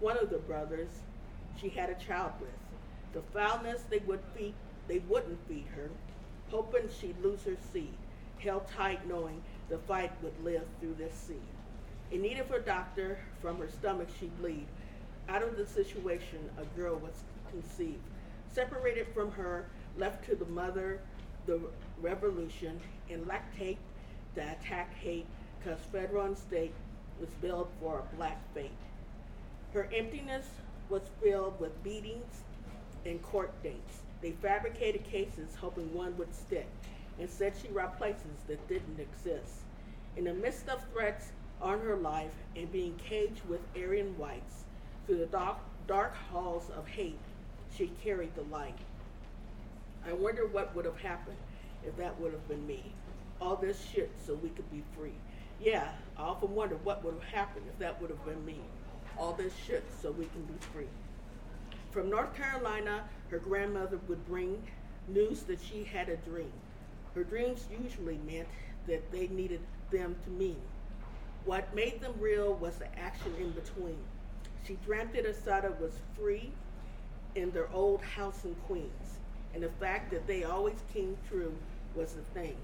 One 0.00 0.18
of 0.18 0.30
the 0.30 0.38
brothers 0.38 0.88
she 1.60 1.68
had 1.68 1.90
a 1.90 1.94
child 1.94 2.32
with. 2.40 2.50
The 3.12 3.22
foulness 3.32 3.84
they 3.88 3.98
would 3.98 4.20
feed, 4.36 4.54
they 4.88 4.98
wouldn't 5.00 5.46
feed 5.46 5.66
her, 5.76 5.88
hoping 6.50 6.88
she'd 6.88 7.20
lose 7.22 7.44
her 7.44 7.56
seed, 7.72 7.94
held 8.42 8.66
tight 8.68 9.06
knowing 9.06 9.42
the 9.68 9.78
fight 9.78 10.12
would 10.22 10.44
live 10.44 10.64
through 10.80 10.94
this 10.94 11.14
seed. 11.14 11.42
In 12.10 12.22
need 12.22 12.38
of 12.38 12.50
a 12.50 12.60
doctor, 12.60 13.18
from 13.40 13.58
her 13.58 13.68
stomach 13.68 14.08
she'd 14.18 14.36
bleed. 14.38 14.66
Out 15.28 15.42
of 15.42 15.56
the 15.56 15.66
situation, 15.66 16.38
a 16.58 16.64
girl 16.78 16.96
was 16.96 17.22
conceived. 17.50 18.02
Separated 18.50 19.06
from 19.14 19.30
her, 19.32 19.66
left 19.96 20.24
to 20.26 20.34
the 20.34 20.46
mother, 20.46 21.00
the 21.46 21.60
revolution, 22.00 22.80
and 23.10 23.26
lactate 23.26 23.76
the 24.34 24.52
attack 24.52 24.94
hate, 24.94 25.26
cause 25.64 25.78
federal 25.92 26.26
and 26.26 26.38
state 26.38 26.74
was 27.20 27.28
built 27.40 27.70
for 27.80 27.98
a 27.98 28.16
black 28.16 28.40
fate. 28.54 28.70
Her 29.72 29.88
emptiness 29.94 30.46
was 30.88 31.02
filled 31.22 31.60
with 31.60 31.82
beatings 31.82 32.42
and 33.04 33.22
court 33.22 33.52
dates. 33.62 34.00
They 34.20 34.32
fabricated 34.32 35.04
cases 35.04 35.54
hoping 35.60 35.92
one 35.94 36.16
would 36.18 36.34
stick 36.34 36.68
and 37.18 37.28
said 37.28 37.54
she 37.60 37.68
robbed 37.68 37.98
places 37.98 38.42
that 38.46 38.66
didn't 38.68 39.00
exist. 39.00 39.60
In 40.16 40.24
the 40.24 40.34
midst 40.34 40.68
of 40.68 40.82
threats 40.92 41.32
on 41.60 41.80
her 41.80 41.96
life 41.96 42.32
and 42.56 42.70
being 42.72 42.94
caged 42.96 43.44
with 43.48 43.60
Aryan 43.76 44.16
whites, 44.16 44.64
through 45.06 45.18
the 45.18 45.26
dark, 45.26 45.58
dark 45.86 46.14
halls 46.30 46.70
of 46.76 46.86
hate, 46.86 47.18
she 47.76 47.90
carried 48.02 48.34
the 48.34 48.42
light. 48.42 48.78
I 50.06 50.12
wonder 50.12 50.46
what 50.46 50.74
would 50.74 50.84
have 50.84 51.00
happened 51.00 51.36
if 51.84 51.96
that 51.96 52.18
would 52.20 52.32
have 52.32 52.46
been 52.48 52.66
me. 52.66 52.92
All 53.40 53.56
this 53.56 53.82
shit 53.92 54.10
so 54.24 54.34
we 54.34 54.48
could 54.50 54.70
be 54.70 54.82
free. 54.96 55.14
Yeah, 55.60 55.88
I 56.16 56.22
often 56.22 56.54
wonder 56.54 56.76
what 56.84 57.04
would 57.04 57.14
have 57.14 57.24
happened 57.24 57.66
if 57.68 57.78
that 57.78 58.00
would 58.00 58.10
have 58.10 58.24
been 58.24 58.44
me. 58.44 58.60
All 59.16 59.32
this 59.32 59.52
shit 59.66 59.84
so 60.00 60.12
we 60.12 60.26
can 60.26 60.42
be 60.44 60.54
free. 60.72 60.86
From 61.90 62.10
North 62.10 62.34
Carolina, 62.36 63.04
her 63.30 63.38
grandmother 63.38 63.98
would 64.06 64.24
bring 64.26 64.62
news 65.08 65.42
that 65.42 65.60
she 65.60 65.84
had 65.84 66.08
a 66.08 66.16
dream. 66.16 66.52
Her 67.14 67.24
dreams 67.24 67.66
usually 67.82 68.18
meant 68.26 68.48
that 68.86 69.10
they 69.10 69.26
needed 69.28 69.60
them 69.90 70.14
to 70.24 70.30
mean. 70.30 70.60
What 71.44 71.74
made 71.74 72.00
them 72.00 72.12
real 72.20 72.54
was 72.54 72.76
the 72.76 72.98
action 72.98 73.32
in 73.40 73.50
between. 73.50 73.98
She 74.66 74.78
dreamt 74.84 75.14
that 75.14 75.24
Assata 75.24 75.72
was 75.80 75.98
free 76.16 76.52
in 77.34 77.50
their 77.50 77.68
old 77.72 78.02
house 78.02 78.44
in 78.44 78.54
Queens, 78.66 79.18
and 79.54 79.62
the 79.62 79.70
fact 79.80 80.10
that 80.10 80.26
they 80.26 80.44
always 80.44 80.76
came 80.92 81.16
true 81.28 81.54
was 81.94 82.12
the 82.12 82.22
thing. 82.22 82.56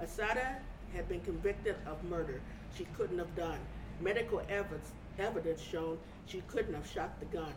Assata 0.00 0.56
had 0.96 1.08
been 1.08 1.20
convicted 1.20 1.76
of 1.86 2.02
murder 2.04 2.40
she 2.76 2.84
couldn't 2.96 3.18
have 3.18 3.34
done. 3.36 3.58
Medical 4.00 4.42
evidence, 4.48 4.92
evidence 5.18 5.60
shown 5.60 5.98
she 6.26 6.40
couldn't 6.48 6.74
have 6.74 6.86
shot 6.86 7.18
the 7.20 7.26
gun. 7.26 7.52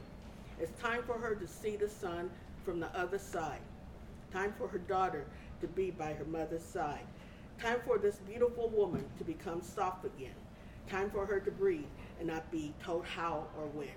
It's 0.59 0.79
time 0.79 1.03
for 1.03 1.13
her 1.13 1.35
to 1.35 1.47
see 1.47 1.75
the 1.75 1.87
sun 1.87 2.29
from 2.63 2.79
the 2.79 2.95
other 2.97 3.17
side. 3.17 3.61
Time 4.31 4.53
for 4.57 4.67
her 4.67 4.77
daughter 4.77 5.25
to 5.61 5.67
be 5.67 5.89
by 5.89 6.13
her 6.13 6.25
mother's 6.25 6.63
side. 6.63 7.05
Time 7.61 7.79
for 7.85 7.97
this 7.97 8.17
beautiful 8.17 8.69
woman 8.69 9.03
to 9.17 9.23
become 9.23 9.61
soft 9.61 10.05
again. 10.05 10.35
Time 10.89 11.09
for 11.09 11.25
her 11.25 11.39
to 11.39 11.51
breathe 11.51 11.85
and 12.19 12.27
not 12.27 12.51
be 12.51 12.73
told 12.83 13.05
how 13.05 13.47
or 13.57 13.67
when. 13.67 13.87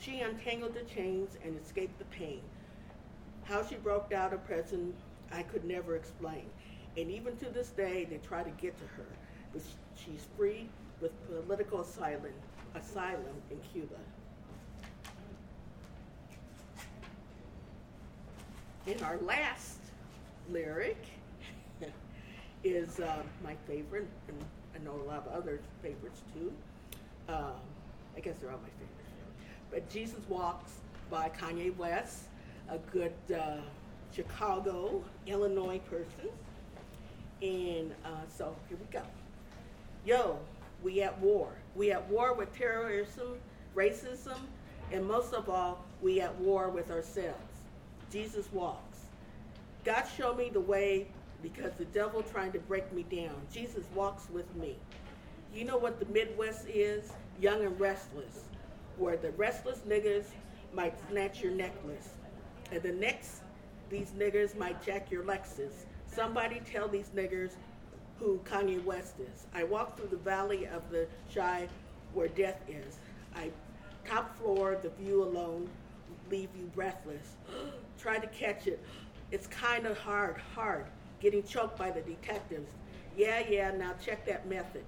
She 0.00 0.20
untangled 0.20 0.74
the 0.74 0.82
chains 0.82 1.36
and 1.44 1.58
escaped 1.60 1.98
the 1.98 2.04
pain. 2.06 2.40
How 3.44 3.64
she 3.66 3.76
broke 3.76 4.12
out 4.12 4.32
of 4.32 4.44
prison, 4.46 4.94
I 5.32 5.42
could 5.42 5.64
never 5.64 5.96
explain. 5.96 6.46
And 6.96 7.10
even 7.10 7.36
to 7.36 7.46
this 7.46 7.68
day, 7.68 8.06
they 8.08 8.18
try 8.18 8.42
to 8.42 8.50
get 8.50 8.76
to 8.78 8.84
her. 8.96 9.06
But 9.52 9.62
she's 9.96 10.26
free 10.36 10.68
with 11.00 11.12
political 11.26 11.80
asylum, 11.80 12.32
asylum 12.74 13.36
in 13.50 13.58
Cuba. 13.72 13.94
And 18.86 19.02
our 19.02 19.18
last 19.18 19.78
lyric 20.50 21.04
is 22.64 22.98
uh, 22.98 23.22
my 23.44 23.54
favorite, 23.66 24.08
and 24.28 24.36
I 24.74 24.84
know 24.84 25.00
a 25.00 25.06
lot 25.06 25.26
of 25.26 25.32
other 25.32 25.60
favorites 25.82 26.22
too. 26.34 26.52
Um, 27.28 27.52
I 28.16 28.20
guess 28.20 28.38
they're 28.38 28.50
all 28.50 28.58
my 28.58 28.68
favorites. 28.70 29.00
But 29.70 29.88
Jesus 29.88 30.20
Walks 30.28 30.72
by 31.10 31.28
Kanye 31.28 31.76
West, 31.76 32.24
a 32.68 32.78
good 32.92 33.12
uh, 33.34 33.58
Chicago, 34.12 35.02
Illinois 35.26 35.78
person. 35.90 36.30
And 37.42 37.92
uh, 38.04 38.08
so 38.36 38.54
here 38.68 38.78
we 38.78 38.92
go. 38.92 39.02
Yo, 40.04 40.38
we 40.82 41.02
at 41.02 41.18
war. 41.20 41.48
We 41.74 41.92
at 41.92 42.06
war 42.08 42.34
with 42.34 42.54
terrorism, 42.56 43.38
racism, 43.74 44.38
and 44.92 45.06
most 45.06 45.32
of 45.32 45.48
all, 45.48 45.84
we 46.02 46.20
at 46.20 46.34
war 46.38 46.68
with 46.68 46.90
ourselves. 46.90 47.38
Jesus 48.10 48.50
walks. 48.52 48.98
God 49.84 50.04
showed 50.16 50.36
me 50.36 50.50
the 50.50 50.60
way 50.60 51.06
because 51.42 51.72
the 51.78 51.84
devil 51.86 52.22
trying 52.22 52.52
to 52.52 52.58
break 52.58 52.92
me 52.92 53.04
down. 53.04 53.34
Jesus 53.52 53.84
walks 53.94 54.28
with 54.30 54.54
me. 54.56 54.76
You 55.54 55.64
know 55.64 55.78
what 55.78 55.98
the 55.98 56.06
Midwest 56.06 56.66
is? 56.68 57.12
Young 57.40 57.64
and 57.64 57.78
restless, 57.80 58.44
where 58.98 59.16
the 59.16 59.30
restless 59.32 59.78
niggers 59.88 60.24
might 60.74 60.94
snatch 61.08 61.42
your 61.42 61.52
necklace. 61.52 62.10
And 62.70 62.82
the 62.82 62.92
next, 62.92 63.40
these 63.88 64.10
niggers 64.18 64.56
might 64.56 64.84
jack 64.84 65.10
your 65.10 65.24
Lexus. 65.24 65.84
Somebody 66.12 66.60
tell 66.70 66.88
these 66.88 67.10
niggers 67.14 67.52
who 68.18 68.40
Kanye 68.44 68.82
West 68.84 69.14
is. 69.20 69.46
I 69.54 69.64
walk 69.64 69.96
through 69.96 70.08
the 70.08 70.16
valley 70.16 70.66
of 70.66 70.90
the 70.90 71.06
shy 71.32 71.68
where 72.12 72.28
death 72.28 72.60
is. 72.68 72.98
I 73.34 73.50
top 74.04 74.36
floor, 74.38 74.78
the 74.82 74.90
view 74.90 75.22
alone, 75.22 75.68
leave 76.30 76.48
you 76.58 76.66
breathless. 76.74 77.36
Try 77.98 78.18
to 78.18 78.26
catch 78.28 78.66
it. 78.66 78.84
It's 79.30 79.46
kind 79.46 79.86
of 79.86 79.96
hard, 79.98 80.36
hard, 80.54 80.86
getting 81.20 81.42
choked 81.44 81.78
by 81.78 81.90
the 81.90 82.00
detectives. 82.00 82.70
Yeah, 83.16 83.42
yeah, 83.48 83.70
now 83.70 83.94
check 84.04 84.26
that 84.26 84.48
method. 84.48 84.84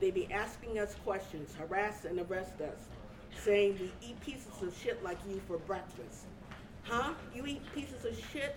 They 0.00 0.10
be 0.10 0.32
asking 0.32 0.78
us 0.78 0.94
questions, 1.04 1.54
harass 1.58 2.04
and 2.04 2.18
arrest 2.20 2.60
us, 2.60 2.88
saying 3.42 3.78
we 3.80 3.92
eat 4.06 4.20
pieces 4.20 4.62
of 4.62 4.74
shit 4.76 5.02
like 5.04 5.18
you 5.28 5.40
for 5.46 5.58
breakfast. 5.58 6.26
Huh? 6.84 7.12
You 7.34 7.46
eat 7.46 7.62
pieces 7.74 8.04
of 8.04 8.18
shit? 8.32 8.56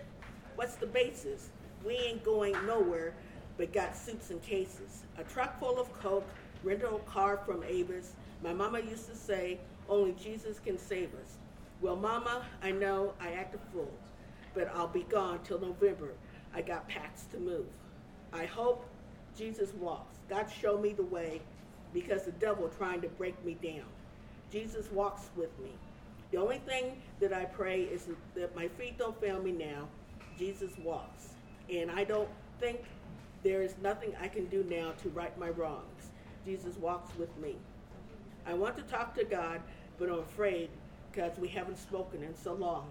What's 0.55 0.75
the 0.75 0.87
basis? 0.87 1.49
We 1.85 1.95
ain't 1.95 2.23
going 2.23 2.53
nowhere, 2.65 3.13
but 3.57 3.73
got 3.73 3.95
suits 3.95 4.29
and 4.29 4.41
cases. 4.41 5.03
A 5.17 5.23
truck 5.23 5.59
full 5.59 5.79
of 5.79 5.91
coke, 5.93 6.29
rental 6.63 6.99
car 6.99 7.37
from 7.45 7.63
Avis. 7.63 8.13
My 8.43 8.53
mama 8.53 8.79
used 8.79 9.07
to 9.09 9.15
say, 9.15 9.59
only 9.89 10.13
Jesus 10.13 10.59
can 10.59 10.77
save 10.77 11.09
us. 11.15 11.37
Well, 11.81 11.95
mama, 11.95 12.43
I 12.63 12.71
know 12.71 13.13
I 13.21 13.31
act 13.33 13.55
a 13.55 13.59
fool, 13.71 13.91
but 14.53 14.69
I'll 14.75 14.87
be 14.87 15.03
gone 15.03 15.39
till 15.43 15.59
November. 15.59 16.09
I 16.53 16.61
got 16.61 16.87
packs 16.89 17.25
to 17.31 17.37
move. 17.37 17.67
I 18.33 18.45
hope 18.45 18.89
Jesus 19.37 19.73
walks. 19.75 20.17
God 20.29 20.47
show 20.61 20.77
me 20.77 20.93
the 20.93 21.03
way 21.03 21.41
because 21.93 22.23
the 22.23 22.31
devil 22.31 22.69
trying 22.77 23.01
to 23.01 23.07
break 23.09 23.43
me 23.45 23.55
down. 23.63 23.85
Jesus 24.51 24.91
walks 24.91 25.29
with 25.35 25.57
me. 25.59 25.69
The 26.31 26.37
only 26.37 26.57
thing 26.57 26.97
that 27.19 27.31
I 27.31 27.45
pray 27.45 27.83
is 27.83 28.07
that 28.35 28.55
my 28.55 28.67
feet 28.67 28.97
don't 28.97 29.19
fail 29.21 29.41
me 29.41 29.51
now. 29.51 29.87
Jesus 30.37 30.71
walks. 30.83 31.36
And 31.71 31.91
I 31.91 32.03
don't 32.03 32.29
think 32.59 32.81
there 33.43 33.61
is 33.61 33.75
nothing 33.81 34.13
I 34.19 34.27
can 34.27 34.45
do 34.45 34.63
now 34.69 34.93
to 35.03 35.09
right 35.09 35.37
my 35.37 35.49
wrongs. 35.49 36.11
Jesus 36.45 36.77
walks 36.77 37.15
with 37.17 37.35
me. 37.37 37.55
I 38.45 38.53
want 38.53 38.77
to 38.77 38.83
talk 38.83 39.13
to 39.15 39.25
God, 39.25 39.61
but 39.99 40.09
I'm 40.09 40.19
afraid 40.19 40.69
because 41.11 41.37
we 41.37 41.47
haven't 41.47 41.77
spoken 41.77 42.23
in 42.23 42.35
so 42.35 42.53
long. 42.53 42.87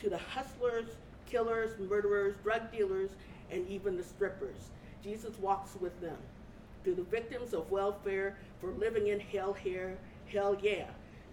To 0.00 0.08
the 0.08 0.18
hustlers, 0.18 0.96
killers, 1.26 1.78
murderers, 1.78 2.34
drug 2.42 2.72
dealers, 2.72 3.10
and 3.50 3.68
even 3.68 3.96
the 3.96 4.02
strippers, 4.02 4.70
Jesus 5.02 5.38
walks 5.38 5.76
with 5.80 6.00
them. 6.00 6.16
To 6.84 6.94
the 6.94 7.02
victims 7.02 7.52
of 7.52 7.70
welfare 7.70 8.36
for 8.60 8.70
living 8.72 9.08
in 9.08 9.20
hell 9.20 9.52
here, 9.52 9.98
hell 10.32 10.56
yeah, 10.62 10.86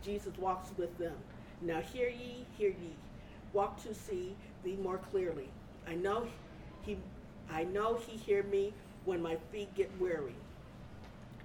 Jesus 0.03 0.37
walks 0.37 0.71
with 0.77 0.97
them. 0.97 1.15
Now 1.61 1.79
hear 1.81 2.09
ye, 2.09 2.45
hear 2.57 2.69
ye. 2.69 2.95
Walk 3.53 3.81
to 3.83 3.93
see 3.93 4.35
thee 4.63 4.77
more 4.81 4.97
clearly. 4.97 5.49
I 5.87 5.95
know 5.95 6.27
he 6.83 6.97
I 7.49 7.63
know 7.65 7.95
he 7.95 8.17
hear 8.17 8.43
me 8.43 8.73
when 9.05 9.21
my 9.21 9.35
feet 9.51 9.73
get 9.75 9.91
weary. 9.99 10.35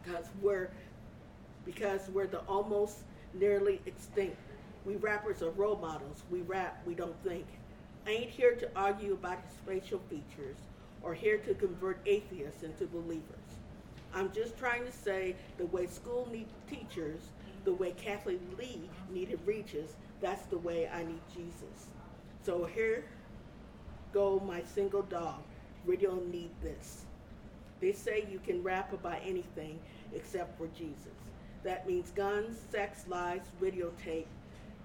Because 0.03 0.27
we're 0.41 0.71
because 1.65 2.09
we're 2.11 2.29
the 2.29 2.41
almost 2.41 2.99
nearly 3.35 3.81
extinct. 3.87 4.37
We 4.85 4.97
rappers 4.97 5.43
are 5.43 5.51
role 5.51 5.77
models. 5.77 6.23
We 6.31 6.43
rap, 6.43 6.81
we 6.87 6.95
don't 6.95 7.17
think. 7.25 7.45
I 8.07 8.11
ain't 8.11 8.31
here 8.31 8.55
to 8.55 8.69
argue 8.77 9.15
about 9.15 9.39
his 9.43 9.57
facial 9.67 9.99
features 10.09 10.57
or 11.03 11.13
here 11.13 11.39
to 11.39 11.55
convert 11.55 12.01
atheists 12.07 12.63
into 12.63 12.87
believers. 12.87 13.23
I'm 14.15 14.33
just 14.33 14.57
trying 14.57 14.85
to 14.85 14.93
say 14.93 15.35
the 15.59 15.67
way 15.67 15.87
school 15.87 16.29
needs 16.31 16.53
teachers, 16.71 17.21
the 17.65 17.73
way 17.73 17.91
Kathie 17.93 18.39
Lee 18.57 18.89
needed 19.13 19.41
Regis, 19.45 19.97
that's 20.21 20.47
the 20.47 20.59
way 20.59 20.89
I 20.89 21.03
need 21.03 21.21
Jesus. 21.35 21.89
So 22.45 22.65
here 22.65 23.05
go 24.17 24.41
my 24.47 24.63
single 24.63 25.03
dog. 25.03 25.43
Radio 25.85 26.15
need 26.33 26.49
this. 26.63 27.05
They 27.83 27.93
say 27.93 28.27
you 28.33 28.39
can 28.39 28.63
rap 28.63 28.95
about 28.95 29.19
anything 29.23 29.79
except 30.15 30.57
for 30.57 30.69
Jesus. 30.69 31.19
That 31.65 31.87
means 31.87 32.13
guns, 32.13 32.59
sex, 32.71 33.05
lies, 33.09 33.43
videotape. 33.61 34.25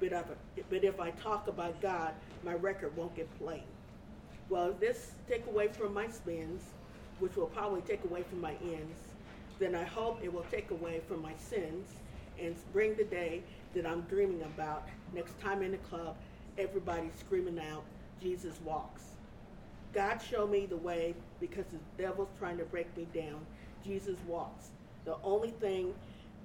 But 0.02 0.28
but 0.70 0.84
if 0.84 1.00
I 1.00 1.12
talk 1.12 1.48
about 1.48 1.80
God, 1.82 2.13
my 2.44 2.56
record 2.56 2.98
won't 2.98 3.15
get 3.15 3.30
played. 3.39 3.72
Well, 4.50 4.72
if 4.72 4.80
this 4.82 5.12
take 5.30 5.48
away 5.48 5.70
from 5.70 5.94
my 5.94 6.10
spins, 6.10 6.63
which 7.20 7.38
will 7.38 7.48
probably 7.48 7.82
take 7.82 8.04
away 8.04 8.24
from 8.24 8.41
my 8.41 8.56
ends, 8.62 9.00
then 9.60 9.76
I 9.76 9.86
hope 9.86 10.20
it 10.22 10.34
will 10.34 10.48
take 10.52 10.72
away 10.72 11.00
from 11.08 11.22
my 11.22 11.36
sins 11.38 11.88
and 12.38 12.54
bring 12.74 12.96
the 12.96 13.06
day 13.06 13.44
that 13.76 13.86
I'm 13.86 14.02
dreaming 14.10 14.41
about. 14.41 14.89
Next 15.13 15.39
time 15.39 15.62
in 15.62 15.72
the 15.72 15.78
club, 15.78 16.17
everybody 16.58 17.10
screaming 17.17 17.60
out, 17.60 17.86
Jesus 18.22 18.60
walks. 18.65 19.11
God 19.93 20.21
show 20.21 20.47
me 20.47 20.65
the 20.65 20.77
way 20.77 21.13
because 21.39 21.65
the 21.65 21.80
devil's 22.01 22.30
trying 22.39 22.58
to 22.58 22.63
break 22.65 22.95
me 22.95 23.08
down. 23.13 23.45
Jesus 23.84 24.17
walks. 24.25 24.69
The 25.06 25.15
only 25.23 25.49
thing 25.49 25.93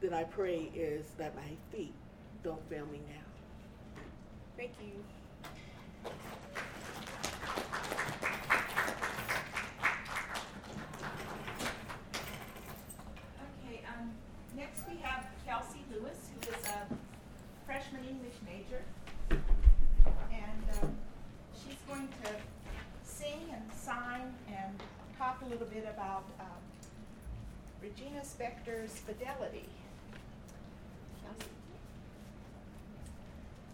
that 0.00 0.12
I 0.12 0.24
pray 0.24 0.70
is 0.74 1.06
that 1.18 1.35
my 1.37 1.42
feet 1.70 1.94
don't 2.42 2.61
fail 2.68 2.87
me 2.87 3.00
now. 3.09 4.02
Thank 4.56 4.72
you. 4.80 5.04
Okay, 13.64 13.80
um, 13.96 14.11
next 14.56 14.82
we 14.88 14.96
have 15.02 15.26
Kelsey 15.46 15.85
Lewis, 15.92 16.30
who 16.35 16.50
is 16.50 16.66
a 16.66 16.87
freshman 17.64 18.02
English 18.09 18.35
major. 18.44 18.82
And 19.30 20.82
um, 20.82 20.96
she's 21.54 21.76
going 21.88 22.09
to 22.24 22.30
sing 23.04 23.40
and 23.52 23.62
sign 23.72 24.35
and 24.48 24.82
talk 25.18 25.36
a 25.46 25.48
little 25.48 25.66
bit 25.68 25.87
about 25.88 26.24
um, 26.40 26.46
Regina 27.80 28.20
Spektor's 28.20 28.98
Fidelity. 28.98 29.68
Kelsey? 31.22 31.52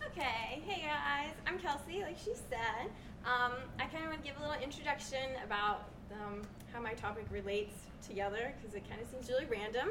Okay, 0.07 0.63
hey 0.67 0.83
guys, 0.83 1.33
I'm 1.47 1.59
Kelsey, 1.59 2.03
like 2.03 2.19
she 2.19 2.35
said. 2.35 2.91
Um, 3.25 3.53
I 3.79 3.87
kind 3.87 4.05
of 4.05 4.11
want 4.11 4.23
to 4.23 4.29
give 4.29 4.37
a 4.39 4.41
little 4.41 4.63
introduction 4.63 5.31
about 5.47 5.89
um, 6.13 6.43
how 6.75 6.81
my 6.83 6.93
topic 6.93 7.25
relates 7.31 7.75
together 8.07 8.53
because 8.61 8.75
it 8.75 8.87
kind 8.91 9.01
of 9.01 9.09
seems 9.09 9.31
really 9.31 9.47
random. 9.47 9.91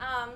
Um, 0.00 0.30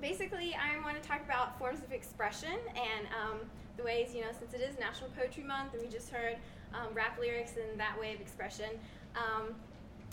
basically, 0.00 0.54
I 0.54 0.80
want 0.84 1.02
to 1.02 1.08
talk 1.08 1.22
about 1.24 1.58
forms 1.58 1.80
of 1.80 1.90
expression 1.90 2.54
and 2.76 3.08
um, 3.20 3.38
the 3.76 3.82
ways, 3.82 4.14
you 4.14 4.20
know, 4.20 4.30
since 4.38 4.54
it 4.54 4.60
is 4.60 4.78
National 4.78 5.10
Poetry 5.10 5.42
Month 5.42 5.74
we 5.80 5.88
just 5.88 6.10
heard 6.10 6.36
um, 6.72 6.94
rap 6.94 7.18
lyrics 7.18 7.54
and 7.56 7.80
that 7.80 7.98
way 7.98 8.14
of 8.14 8.20
expression. 8.20 8.70
Um, 9.16 9.56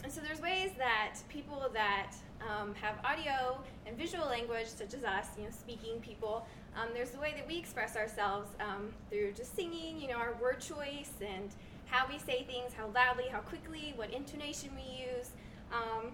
and 0.04 0.12
so 0.12 0.22
there's 0.22 0.42
ways 0.42 0.72
that 0.78 1.16
people 1.30 1.70
that 1.74 2.12
um, 2.42 2.74
have 2.76 2.96
audio 3.04 3.60
and 3.86 3.98
visual 3.98 4.26
language, 4.26 4.68
such 4.68 4.94
as 4.94 5.04
us, 5.04 5.28
you 5.38 5.44
know, 5.44 5.50
speaking 5.50 6.00
people, 6.02 6.46
um, 6.76 6.90
there's 6.94 7.10
the 7.10 7.20
way 7.20 7.34
that 7.36 7.48
we 7.48 7.58
express 7.58 7.96
ourselves 7.96 8.50
um, 8.60 8.90
through 9.10 9.32
just 9.32 9.56
singing, 9.56 10.00
you 10.00 10.08
know, 10.08 10.16
our 10.16 10.36
word 10.42 10.60
choice 10.60 11.12
and 11.22 11.50
how 11.88 12.06
we 12.08 12.20
say 12.20 12.44
things, 12.44 12.74
how 12.78 12.88
loudly, 12.94 13.26
how 13.32 13.40
quickly, 13.40 13.94
what 13.96 14.12
intonation 14.12 14.70
we 14.76 15.06
use, 15.06 15.32
um, 15.74 16.12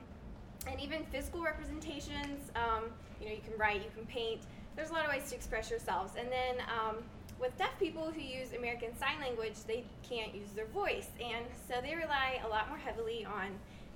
and 0.67 0.79
even 0.79 1.03
physical 1.11 1.41
representations. 1.41 2.51
Um, 2.55 2.85
you 3.19 3.27
know, 3.27 3.33
you 3.33 3.41
can 3.45 3.57
write, 3.57 3.77
you 3.83 3.91
can 3.95 4.05
paint. 4.05 4.41
There's 4.75 4.89
a 4.89 4.93
lot 4.93 5.05
of 5.05 5.11
ways 5.11 5.29
to 5.29 5.35
express 5.35 5.69
yourselves. 5.69 6.13
And 6.17 6.31
then 6.31 6.65
um, 6.67 6.97
with 7.39 7.57
deaf 7.57 7.77
people 7.79 8.11
who 8.11 8.21
use 8.21 8.53
American 8.53 8.97
Sign 8.97 9.19
Language, 9.19 9.55
they 9.67 9.83
can't 10.07 10.33
use 10.33 10.49
their 10.55 10.67
voice, 10.67 11.07
and 11.19 11.45
so 11.67 11.75
they 11.81 11.95
rely 11.95 12.39
a 12.45 12.47
lot 12.47 12.69
more 12.69 12.77
heavily 12.77 13.25
on 13.25 13.49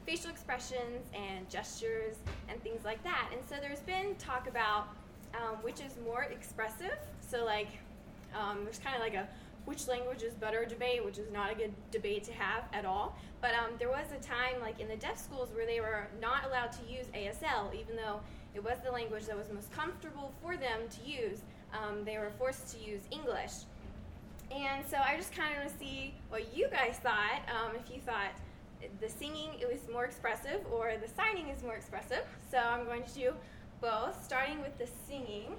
facial 0.07 0.31
expressions 0.31 1.05
and 1.13 1.49
gestures 1.49 2.15
and 2.47 2.63
things 2.63 2.85
like 2.85 3.03
that. 3.03 3.29
And 3.33 3.41
so 3.47 3.55
there's 3.61 3.81
been 3.81 4.15
talk 4.15 4.47
about 4.47 4.87
um, 5.35 5.57
which 5.61 5.81
is 5.81 5.93
more 6.05 6.23
expressive. 6.23 6.97
So 7.19 7.43
like 7.43 7.67
um, 8.33 8.63
there's 8.63 8.79
kind 8.79 8.95
of 8.95 9.01
like 9.01 9.15
a 9.15 9.27
which 9.65 9.85
language 9.89 10.23
is 10.23 10.33
better 10.33 10.63
debate, 10.63 11.03
which 11.03 11.17
is 11.17 11.29
not 11.33 11.51
a 11.51 11.55
good 11.55 11.73
debate 11.91 12.23
to 12.23 12.31
have 12.31 12.63
at 12.71 12.85
all. 12.85 13.17
But 13.41 13.51
um, 13.53 13.71
there 13.79 13.89
was 13.89 14.05
a 14.17 14.23
time 14.23 14.61
like 14.61 14.79
in 14.79 14.87
the 14.87 14.95
deaf 14.95 15.17
schools 15.17 15.49
where 15.53 15.65
they 15.65 15.81
were 15.81 16.07
not 16.21 16.45
allowed 16.45 16.71
to 16.71 16.79
use 16.89 17.07
ASL, 17.13 17.75
even 17.77 17.97
though 17.97 18.21
it 18.55 18.63
was 18.63 18.77
the 18.85 18.91
language 18.91 19.25
that 19.25 19.37
was 19.37 19.51
most 19.53 19.69
comfortable 19.73 20.31
for 20.41 20.55
them 20.55 20.79
to 20.89 21.09
use. 21.09 21.39
Um, 21.73 22.05
they 22.05 22.17
were 22.17 22.31
forced 22.37 22.73
to 22.75 22.79
use 22.79 23.01
English. 23.11 23.51
And 24.55 24.85
so 24.89 24.95
I 24.97 25.17
just 25.17 25.35
kind 25.35 25.51
of 25.51 25.63
want 25.63 25.77
to 25.77 25.85
see 25.85 26.13
what 26.29 26.55
you 26.55 26.69
guys 26.69 26.95
thought. 27.03 27.41
Um, 27.51 27.75
if 27.75 27.93
you 27.93 27.99
thought 27.99 28.31
the 28.99 29.09
singing 29.09 29.51
it 29.59 29.67
was 29.71 29.81
more 29.91 30.05
expressive 30.05 30.61
or 30.71 30.93
the 31.01 31.07
signing 31.07 31.49
is 31.49 31.63
more 31.63 31.75
expressive. 31.75 32.23
So 32.49 32.57
I'm 32.57 32.85
going 32.85 33.03
to 33.03 33.13
do 33.13 33.33
both, 33.81 34.23
starting 34.23 34.61
with 34.61 34.77
the 34.77 34.87
singing. 35.07 35.55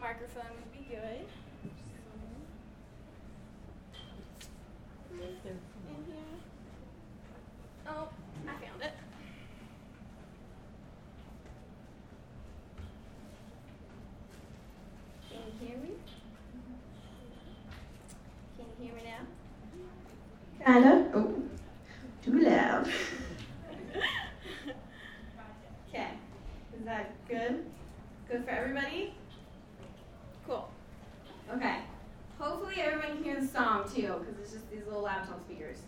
Microphone 0.00 0.50
would 0.54 0.72
be 0.72 0.86
good. 0.88 1.26
In 5.12 5.28
here. 6.06 6.24
Oh, 7.86 8.08
I 8.48 8.50
found 8.64 8.82
it. 8.82 8.92
Can 15.28 15.38
you 15.60 15.66
hear 15.66 15.76
me? 15.78 15.90
Mm-hmm. 16.56 16.74
Can 18.56 18.66
you 18.80 18.86
hear 18.86 18.94
me 18.94 19.02
now? 19.04 19.22
Kinda. 20.64 20.94
Oh, 21.14 21.42
too 22.22 22.40
loud. 22.40 22.88
Okay. 25.88 26.08
Is 26.78 26.84
that 26.84 27.12
good? 27.28 27.64
Good 28.28 28.44
for 28.44 28.50
everybody? 28.50 29.14
Cool. 30.46 30.68
Okay. 31.54 31.78
Hopefully 32.38 32.76
everyone 32.78 33.16
can 33.16 33.24
hear 33.24 33.40
the 33.40 33.46
song 33.46 33.84
too, 33.84 34.14
because 34.20 34.38
it's 34.40 34.52
just 34.52 34.70
these 34.70 34.84
little 34.86 35.02
laptop 35.02 35.40
speakers. 35.44 35.78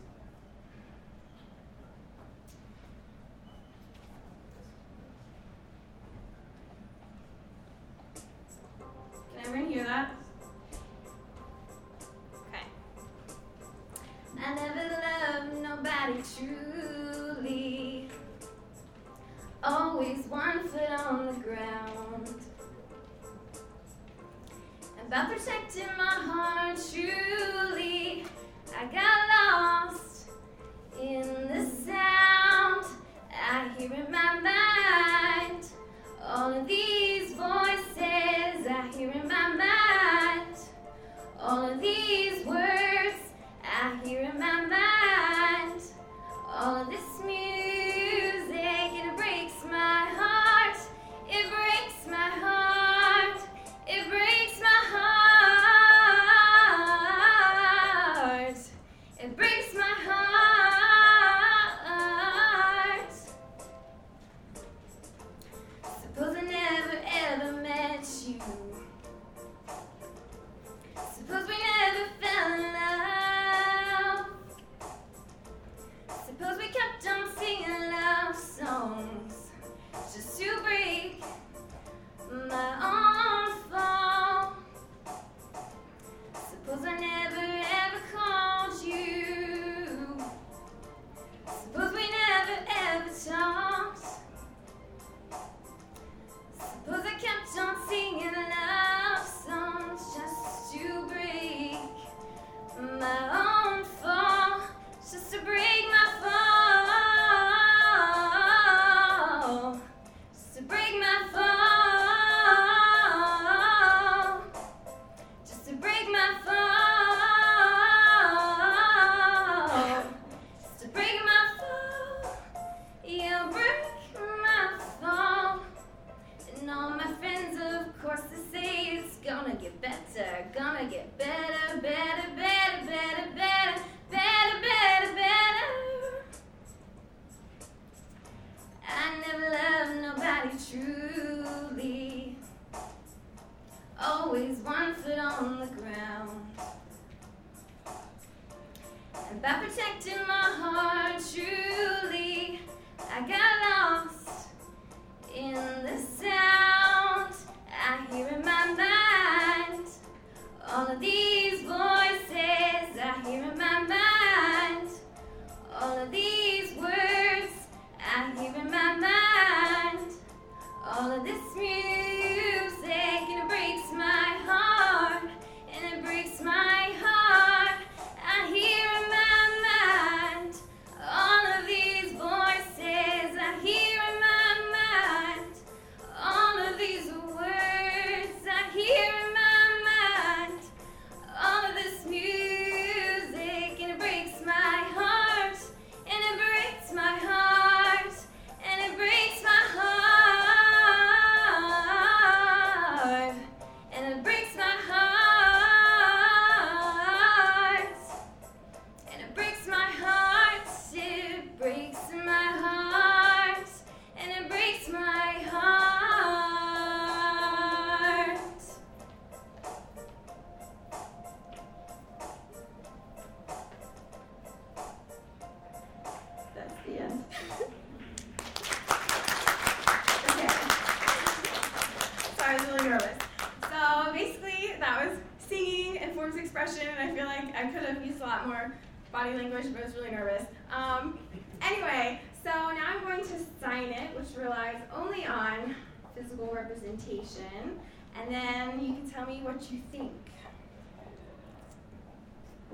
Language, 239.37 239.67
but 239.73 239.83
I 239.83 239.87
was 239.87 239.95
really 239.95 240.11
nervous. 240.11 240.45
Um, 240.73 241.19
anyway, 241.63 242.21
so 242.43 242.51
now 242.51 242.95
I'm 242.95 243.03
going 243.03 243.21
to 243.21 243.39
sign 243.61 243.89
it, 243.89 244.19
which 244.19 244.37
relies 244.37 244.77
only 244.95 245.27
on 245.27 245.75
physical 246.15 246.51
representation, 246.53 247.81
and 248.21 248.31
then 248.31 248.81
you 248.85 248.95
can 248.95 249.11
tell 249.11 249.27
me 249.27 249.41
what 249.43 249.71
you 249.71 249.81
think. 249.91 250.13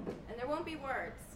And 0.06 0.38
there 0.38 0.46
won't 0.46 0.64
be 0.64 0.76
words. 0.76 1.30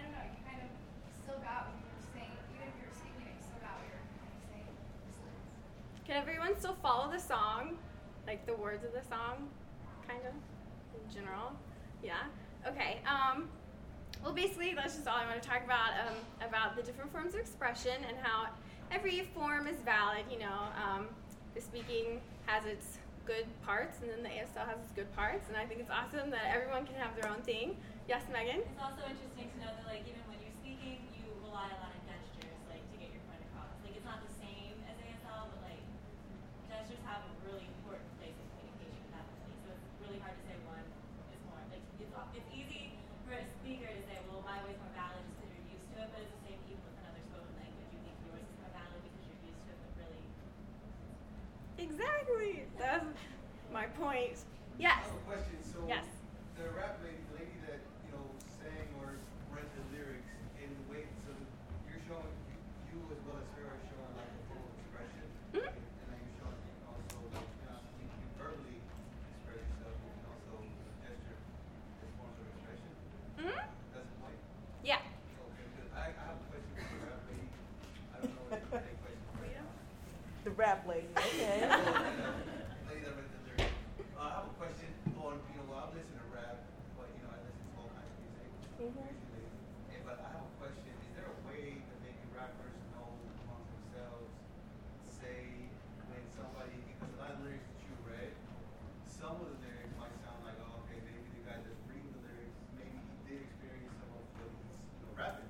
You 0.00 0.08
were 0.08 0.24
kind 0.48 0.62
of 0.64 0.70
still 1.22 1.38
doubt 1.44 1.66
with 1.68 1.84
you 1.84 2.00
saying. 2.14 2.32
Can 6.06 6.16
everyone 6.16 6.58
still 6.58 6.76
follow 6.82 7.12
the 7.12 7.20
song? 7.20 7.76
Like 8.26 8.46
the 8.46 8.54
words 8.54 8.82
of 8.82 8.94
the 8.94 9.06
song, 9.06 9.50
kind 10.08 10.20
of, 10.20 10.32
in 10.32 11.14
general? 11.14 11.52
Yeah? 12.02 12.14
Okay. 12.66 13.02
Um, 13.06 13.50
well, 14.24 14.32
basically, 14.32 14.72
that's 14.72 14.94
just 14.94 15.06
all 15.06 15.16
I 15.16 15.26
want 15.26 15.42
to 15.42 15.46
talk 15.46 15.62
about 15.66 15.90
um, 16.08 16.16
about 16.48 16.76
the 16.76 16.82
different 16.82 17.12
forms 17.12 17.34
of 17.34 17.40
expression 17.40 17.92
and 18.08 18.16
how 18.22 18.46
every 18.90 19.28
form 19.34 19.66
is 19.66 19.76
valid. 19.84 20.24
You 20.30 20.38
know, 20.38 20.58
um, 20.82 21.08
speaking 21.60 22.20
has 22.46 22.64
its 22.64 22.98
good 23.26 23.46
parts, 23.62 24.00
and 24.02 24.10
then 24.10 24.22
the 24.22 24.32
ASL 24.32 24.66
has 24.66 24.78
its 24.82 24.92
good 24.96 25.10
parts, 25.14 25.46
and 25.48 25.56
I 25.56 25.64
think 25.64 25.80
it's 25.80 25.92
awesome 25.92 26.30
that 26.34 26.50
everyone 26.50 26.86
can 26.88 26.96
have 26.96 27.14
their 27.14 27.30
own 27.30 27.42
thing. 27.46 27.76
Yes, 28.08 28.24
Megan. 28.32 28.64
It's 28.64 28.82
also 28.82 29.06
interesting 29.06 29.46
to 29.54 29.56
know 29.62 29.70
that 29.70 29.86
like 29.86 30.02
even 30.08 30.24
when 30.26 30.40
you're 30.42 30.56
speaking, 30.58 30.98
you 31.14 31.30
rely 31.46 31.70
a 31.70 31.78
lot 31.78 31.94
on 31.94 32.02
gestures 32.10 32.58
like 32.66 32.82
to 32.90 32.96
get 32.98 33.12
your 33.14 33.22
point 33.30 33.38
across. 33.52 33.70
Like 33.86 33.94
it's 33.94 34.08
not 34.08 34.18
the 34.24 34.34
same 34.40 34.74
as 34.90 34.96
ASL, 34.98 35.46
but 35.54 35.60
like 35.62 35.84
gestures 36.66 37.02
have 37.06 37.22
a 37.22 37.32
really 37.46 37.70
important 37.78 38.08
place 38.18 38.34
in 38.34 38.46
communication 38.58 39.04
definitely. 39.14 39.54
So 39.62 39.68
it's 39.78 39.86
really 40.02 40.18
hard 40.18 40.34
to 40.34 40.42
say 40.48 40.56
one 40.66 40.82
is 41.30 41.40
more 41.46 41.60
like 41.70 41.84
it's 42.02 42.10
it's 42.34 42.50
easy 42.50 42.98
for 43.22 43.38
a 43.38 43.44
speaker 43.62 43.86
to 43.86 44.02
say, 44.10 44.18
well, 44.26 44.42
my 44.42 44.58
way's 44.66 44.78
more 44.82 44.90
valid 44.98 45.22
just 45.22 45.38
because 45.38 45.54
you're 45.54 45.70
used 45.70 45.86
to 45.94 45.96
it, 46.02 46.08
but 46.10 46.18
it's 46.24 46.34
the 46.34 46.42
same 46.50 46.60
even 46.66 46.82
with 46.82 46.98
another 46.98 47.22
spoken 47.30 47.54
language. 47.62 47.88
You 47.94 48.00
think 48.02 48.16
yours 48.26 48.42
is 48.42 48.56
more 48.58 48.72
valid 48.74 49.00
because 49.06 49.22
you're 49.30 49.42
used 49.54 49.62
to 49.66 49.70
it, 49.70 49.78
but 49.86 49.92
really 50.02 50.22
Exactly. 51.78 52.66
That's 52.78 53.06
my 53.72 53.86
point. 54.00 54.38
Yes. 54.80 55.04
I 55.04 55.12
have 55.12 55.20
a 55.20 55.24
question. 55.28 55.56
So 55.60 55.78
Yes. 55.88 56.06
the 56.56 56.64
rap 56.72 56.96
lady, 57.04 57.20
the 57.28 57.34
lady 57.44 57.56
that 57.68 57.80
you 58.08 58.10
know 58.16 58.24
sang 58.48 58.88
or 59.00 59.20
read 59.52 59.68
the 59.76 59.84
lyrics 59.92 60.32
in 60.56 60.72
the 60.72 60.84
way, 60.88 61.04
so 61.28 61.30
you're 61.84 62.00
showing 62.08 62.32
you, 62.48 62.56
you 62.88 62.98
as 63.12 63.20
well 63.28 63.36
as 63.36 63.48
her 63.60 63.68
are 63.68 63.80
showing 63.92 64.12
like 64.16 64.32
a 64.32 64.40
full 64.48 64.64
expression, 64.80 65.24
Mhm. 65.52 65.68
and 65.68 66.06
then 66.08 66.18
you're 66.24 66.36
showing 66.40 66.64
also 66.88 67.16
like 67.36 67.50
you 67.60 67.66
know 67.68 67.80
you 68.00 68.08
can 68.08 68.24
verbally 68.40 68.80
express 69.36 69.60
yourself, 69.68 69.94
you 70.00 70.08
can 70.16 70.24
also 70.32 70.54
gesture 71.04 71.36
as 72.00 72.08
forms 72.16 72.36
of 72.40 72.46
expression. 72.56 72.90
hmm 73.36 73.60
That's 73.92 74.08
the 74.08 74.16
point. 74.24 74.40
Yeah. 74.80 75.04
Okay, 75.04 75.66
good. 75.76 75.88
I, 75.92 76.04
I 76.08 76.22
have 76.24 76.40
a 76.40 76.46
question 76.48 76.72
for 76.72 76.88
the 76.88 77.04
rap 77.04 77.20
lady. 77.28 77.48
I 77.52 78.16
don't 78.24 78.32
know 78.32 78.44
if 78.48 78.64
it's 78.64 79.00
question 79.04 79.24
for 79.28 79.44
her. 79.44 79.64
The 80.48 80.52
rap 80.56 80.80
lady. 80.88 81.12
Okay. 81.20 81.68
Lady 82.88 83.04
that 83.04 83.12
read 83.12 83.28
the 83.28 83.40
lyrics. 83.44 83.76
Uh, 84.16 84.24
I 84.24 84.28
have 84.40 84.48
a 84.48 84.54
question 84.56 84.88
on, 85.20 85.36
you 85.52 85.56
know, 85.60 85.64
well, 85.68 85.84
I 85.84 85.96
listen 85.96 86.16
to 86.16 86.26
rap, 86.32 86.56
but, 86.96 87.08
you 87.12 87.20
know, 87.24 87.32
I 87.32 87.38
listen 87.44 87.60
to 87.60 87.76
all 87.80 87.88
kinds 87.92 88.08
of 88.08 88.18
music 88.24 88.48
usually. 88.80 89.48
And, 89.92 90.00
but 90.08 90.16
I 90.20 90.28
have 90.32 90.44
a 90.48 90.54
question. 90.60 90.92
Is 90.96 91.12
there 91.16 91.28
a 91.28 91.36
way 91.48 91.76
that 91.80 91.98
maybe 92.04 92.24
rappers 92.36 92.76
know 92.96 93.08
among 93.44 93.62
themselves, 93.68 94.32
say, 95.12 95.68
when 96.08 96.24
somebody, 96.36 96.80
because 96.96 97.12
a 97.16 97.18
lot 97.20 97.32
of 97.36 97.40
lyrics 97.44 97.68
that 97.68 97.80
you 97.84 97.94
read, 98.08 98.32
some 99.08 99.36
of 99.40 99.46
the 99.48 99.56
lyrics 99.60 99.92
might 100.00 100.16
sound 100.24 100.40
like, 100.44 100.56
oh, 100.64 100.80
okay, 100.88 101.00
maybe 101.04 101.20
the 101.36 101.42
guy 101.44 101.56
that's 101.60 101.80
reading 101.88 102.10
the 102.16 102.22
lyrics, 102.24 102.56
maybe 102.80 102.96
he 102.96 103.12
did 103.28 103.40
experience 103.44 103.92
some 104.00 104.08
of 104.16 104.24
what 104.24 104.40
he's, 104.40 104.56
you 104.96 105.04
know, 105.04 105.12
rapping. 105.16 105.48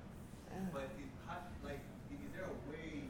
But 0.75 0.91
is, 0.99 1.11
how, 1.27 1.43
like, 1.67 1.83
is 2.11 2.31
there 2.35 2.47
a 2.47 2.57
way, 2.71 3.07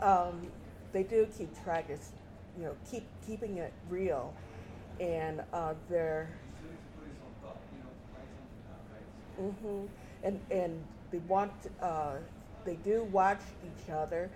um, 0.00 0.48
they 0.92 1.02
do 1.02 1.26
keep 1.36 1.62
track. 1.62 1.86
It's, 1.88 2.10
you 2.56 2.64
know, 2.64 2.76
keep 2.90 3.06
keeping 3.26 3.58
it 3.58 3.72
real, 3.88 4.34
and 5.00 5.42
uh, 5.52 5.74
they're 5.88 6.36
Still 6.58 6.70
needs 6.70 6.82
to 6.82 6.88
put 7.00 7.08
his 7.08 7.16
own 7.24 7.34
thought, 7.42 7.62
you 7.72 7.78
know, 7.80 7.90
to 7.90 8.06
write 8.16 8.30
something 8.36 8.60
down, 8.64 8.84
right? 8.92 9.52
hmm 9.62 9.86
and 10.22 10.40
and 10.50 10.84
they 11.10 11.18
want 11.18 11.52
uh, 11.80 12.14
they 12.64 12.76
do 12.76 13.04
watch 13.04 13.40
each 13.64 13.90
other. 13.90 14.30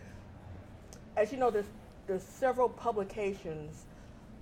As 1.17 1.33
you 1.33 1.39
know, 1.39 1.51
there's 1.51 1.67
there's 2.07 2.23
several 2.23 2.69
publications 2.69 3.85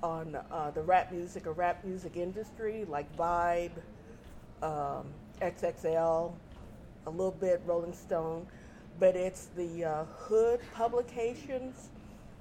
on 0.03 0.37
uh, 0.51 0.70
the 0.70 0.83
rap 0.83 1.12
music 1.12 1.47
or 1.47 1.53
rap 1.53 1.85
music 1.85 2.16
industry, 2.16 2.85
like 2.89 3.14
Vibe, 3.16 3.72
um, 4.62 5.07
XXL, 5.43 6.33
a 7.07 7.11
little 7.11 7.33
bit 7.33 7.61
Rolling 7.66 7.93
Stone, 7.93 8.47
but 8.99 9.16
it's 9.16 9.47
the 9.57 9.85
uh, 9.85 10.05
Hood 10.05 10.61
publications 10.74 11.89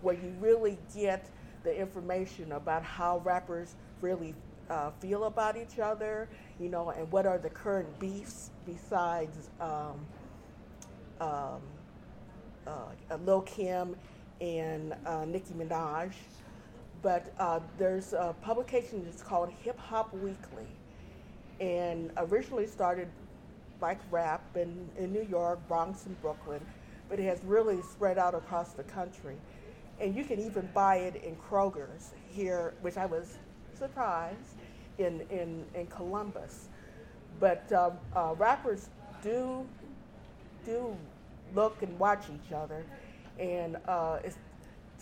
where 0.02 0.16
you 0.16 0.34
really 0.40 0.78
get 0.96 1.26
the 1.64 1.78
information 1.78 2.52
about 2.52 2.84
how 2.84 3.20
rappers 3.20 3.76
really 4.02 4.34
uh, 4.70 4.92
feel 5.00 5.26
about 5.26 5.58
each 5.58 5.80
other, 5.80 6.28
you 6.60 6.70
know, 6.70 6.90
and 6.90 7.12
what 7.12 7.26
are 7.26 7.38
the 7.38 7.50
current 7.50 8.00
beefs 8.00 8.52
besides 8.66 9.50
um, 9.60 10.06
um, 11.22 11.62
uh, 12.66 13.18
Lil 13.26 13.42
Kim 13.42 13.96
and 14.42 14.94
uh, 15.06 15.26
Nicki 15.26 15.54
Minaj. 15.54 16.12
But 17.02 17.34
uh, 17.40 17.60
there's 17.78 18.14
a 18.14 18.36
publication 18.42 19.06
that's 19.06 19.22
called 19.22 19.50
Hip 19.64 19.78
Hop 19.80 20.14
Weekly, 20.14 20.68
and 21.60 22.12
originally 22.18 22.68
started 22.68 23.08
like 23.82 24.00
rap 24.10 24.42
in, 24.56 24.90
in 24.98 25.14
New 25.14 25.26
York, 25.30 25.60
Bronx, 25.68 26.08
and 26.08 26.20
Brooklyn, 26.22 26.66
but 27.10 27.20
it 27.20 27.24
has 27.24 27.44
really 27.44 27.82
spread 27.82 28.18
out 28.18 28.34
across 28.34 28.74
the 28.74 28.84
country. 28.84 29.36
And 30.00 30.16
you 30.16 30.24
can 30.24 30.40
even 30.40 30.70
buy 30.74 30.98
it 30.98 31.24
in 31.24 31.36
Kroger's 31.36 32.14
here, 32.30 32.74
which 32.82 32.98
I 32.98 33.06
was 33.06 33.38
surprised, 33.78 34.58
in, 34.98 35.22
in, 35.30 35.64
in 35.76 35.88
Columbus. 35.88 36.68
But 37.40 37.72
um, 37.72 37.94
uh, 38.16 38.34
rappers 38.38 38.90
do 39.22 39.66
do 40.66 40.96
look 41.56 41.82
and 41.82 41.98
watch 41.98 42.26
each 42.34 42.52
other, 42.52 42.84
and 43.40 43.78
uh, 43.88 44.20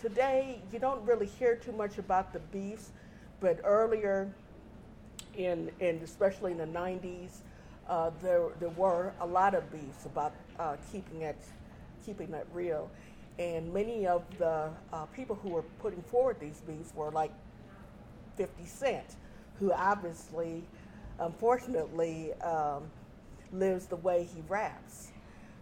today 0.00 0.60
you 0.72 0.78
don't 0.78 1.04
really 1.04 1.26
hear 1.26 1.56
too 1.56 1.72
much 1.72 1.98
about 1.98 2.32
the 2.32 2.38
beefs, 2.38 2.90
but 3.40 3.58
earlier 3.64 4.32
in, 5.36 5.70
in 5.80 5.96
especially 6.04 6.52
in 6.52 6.58
the 6.58 6.66
90s, 6.66 7.38
uh, 7.88 8.10
there, 8.22 8.48
there 8.60 8.70
were 8.70 9.12
a 9.20 9.26
lot 9.26 9.54
of 9.54 9.70
beefs 9.72 10.06
about 10.06 10.32
uh, 10.58 10.76
keeping 10.92 11.22
it 11.22 11.38
keeping 12.04 12.32
it 12.34 12.46
real, 12.54 12.88
and 13.40 13.72
many 13.74 14.06
of 14.06 14.22
the 14.38 14.70
uh, 14.92 15.06
people 15.06 15.34
who 15.42 15.48
were 15.48 15.64
putting 15.80 16.02
forward 16.02 16.36
these 16.38 16.62
beefs 16.66 16.92
were 16.94 17.10
like 17.10 17.32
50 18.36 18.66
Cent, 18.66 19.16
who 19.58 19.72
obviously, 19.72 20.64
unfortunately, 21.18 22.34
um, 22.42 22.84
lives 23.52 23.86
the 23.86 23.96
way 23.96 24.24
he 24.34 24.42
raps. 24.48 25.10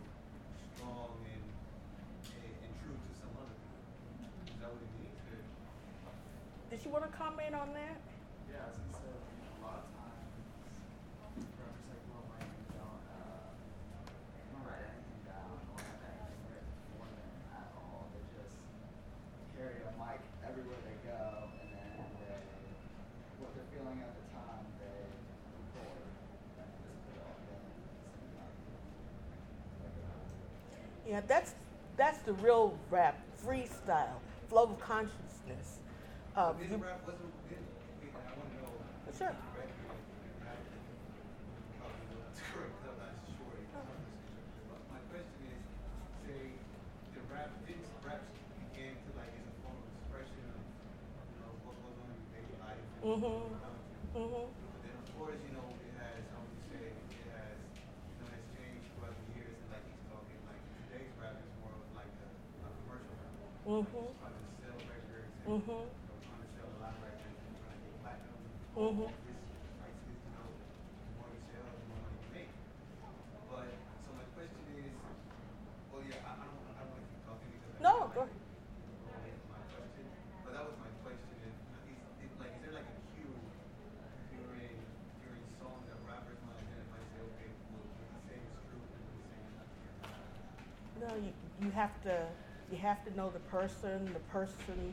strong 0.74 1.14
and, 1.30 1.46
and, 1.46 2.52
and 2.66 2.72
true 2.82 2.98
to 2.98 3.10
some 3.22 3.30
other 3.38 3.54
people. 3.54 3.86
Is 4.50 4.58
that 4.58 4.66
what 4.74 4.82
it 4.82 4.92
means? 4.98 5.14
Or- 5.30 5.46
did 6.74 6.80
you 6.82 6.90
want 6.90 7.06
to 7.06 7.12
comment 7.14 7.54
on 7.54 7.70
that? 7.78 7.96
Yeah, 8.50 8.66
as 8.66 8.74
I 8.82 8.86
said, 8.98 9.14
a 9.14 9.58
lot 9.62 9.86
of 9.86 9.88
times 9.94 10.26
rappers 11.38 11.86
like 11.86 12.02
Lil 12.10 12.26
Wayne 12.34 12.50
don't, 12.74 13.04
uh, 13.14 13.46
don't 14.50 14.64
write 14.66 14.90
anything 14.90 15.22
down 15.22 15.54
or 15.70 15.78
have 15.86 16.02
anything 16.02 16.42
written 16.50 16.74
for 16.98 17.06
them 17.14 17.30
at 17.54 17.68
all. 17.78 18.10
They 18.10 18.26
just 18.34 18.58
carry 19.54 19.86
a 19.86 19.92
mic 20.02 20.18
everywhere 20.42 20.82
they 20.82 20.98
go, 21.06 21.46
and 21.62 21.68
then 21.70 21.94
they, 22.26 22.42
what 23.42 23.50
they're 23.52 23.68
feeling 23.74 23.98
at 24.00 24.14
the 24.16 24.24
time, 24.32 24.64
they 24.80 25.04
record 25.52 26.06
and 26.56 26.70
just 26.80 26.96
put 27.04 27.12
it 27.18 27.20
all 27.26 27.36
together 27.44 27.66
and 27.66 27.84
sing 28.16 28.30
it 28.32 28.40
out. 28.40 28.56
Yeah, 31.08 31.20
that's 31.26 31.54
that's 31.96 32.18
the 32.26 32.32
real 32.34 32.76
rap, 32.90 33.16
freestyle, 33.44 34.20
flow 34.48 34.64
of 34.64 34.80
consciousness. 34.80 35.78
Uh, 36.36 36.52
Is 36.60 36.68
you- 36.70 36.76
rap, 36.76 37.00
is, 37.08 37.56
I 38.12 38.20
wanna 38.36 38.52
know, 38.60 38.68
Sure. 39.16 39.32
correct 39.32 39.72
me 39.80 39.88
if 39.88 40.36
you 40.36 40.44
have 40.44 40.60
it. 40.60 40.68
Probably 41.80 42.04
will, 42.12 42.20
that's 42.28 42.40
correct, 42.52 42.76
I'm 42.84 42.98
not 43.00 43.16
sure. 43.32 43.56
But 43.72 44.80
My 44.92 45.00
question 45.08 45.40
is, 45.56 45.64
say, 46.28 46.60
the 47.16 47.22
rap, 47.32 47.48
didn't 47.64 47.88
raps 48.04 48.28
to 48.76 49.10
like 49.16 49.32
as 49.40 49.46
a 49.48 49.54
form 49.64 49.78
of 49.80 49.88
expression 49.96 50.44
of, 50.52 50.60
you 51.32 51.38
know, 51.40 51.52
what 51.64 51.80
goes 51.80 51.96
on 52.04 52.12
in 52.12 52.18
your 52.20 52.30
daily 52.36 52.56
life? 52.60 52.84
and 53.00 53.08
Mhm. 53.08 53.40
around 53.56 53.80
you? 53.88 54.20
Mhm. 54.20 54.46
But 54.52 54.80
then 54.84 54.96
of 55.00 55.08
course, 55.16 55.40
you 55.48 55.52
know, 55.56 55.64
it 55.80 55.92
has, 55.96 56.20
how 56.34 56.44
would 56.44 56.52
you 56.60 56.64
say, 56.76 56.84
it 56.92 57.28
has, 57.32 57.56
you 57.56 58.18
know, 58.20 58.28
has 58.36 58.44
changed 58.52 58.84
throughout 58.92 59.16
the 59.16 59.28
years, 59.32 59.56
and 59.64 59.68
like 59.72 59.84
he's 59.88 60.02
talking, 60.12 60.38
like 60.44 60.60
today's 60.84 61.12
rap 61.16 61.40
is 61.40 61.52
more 61.64 61.72
of 61.72 61.88
like 61.96 62.12
a, 62.20 62.28
a 62.68 62.70
commercial 62.84 63.16
Mhm. 63.76 63.84
Trying 63.84 64.08
to 64.08 64.48
sell 64.56 64.72
records 64.88 65.36
and, 65.44 65.60
trying 66.24 66.40
to 66.40 66.48
sell 66.56 66.64
a 66.64 66.80
lot 66.80 66.96
of 66.96 67.04
records 67.04 67.28
and 67.28 67.52
trying 67.60 67.76
to 67.76 67.92
platinum. 68.00 68.40
This 68.40 68.56
so 74.00 74.16
my 74.16 74.24
question 74.32 74.64
is, 74.80 74.96
well, 75.92 76.00
yeah, 76.08 76.24
I, 76.24 76.40
don't, 76.40 76.56
want 76.88 77.04
to 77.04 77.04
keep 77.04 77.20
talking 77.28 77.52
because. 77.52 77.76
I 77.76 77.84
No, 77.84 78.08
go 78.16 78.24
ahead. 78.24 78.40
Question, 79.12 80.08
but 80.40 80.56
that 80.56 80.64
was 80.64 80.76
my 80.80 80.88
question, 81.04 81.36
is, 81.44 81.56
there 82.64 82.72
like 82.72 82.88
a 82.88 82.96
during, 84.32 84.72
that 85.84 86.00
rappers 86.08 86.40
might 86.48 86.64
say, 86.64 86.80
okay, 87.28 87.52
true, 88.72 88.80
and 88.88 89.52
not? 89.52 89.68
No, 90.96 91.12
you, 91.20 91.28
you 91.60 91.68
have 91.76 91.92
to 92.08 92.24
you 92.70 92.78
have 92.78 93.04
to 93.04 93.16
know 93.16 93.30
the 93.30 93.40
person, 93.40 94.04
the 94.12 94.20
person 94.30 94.92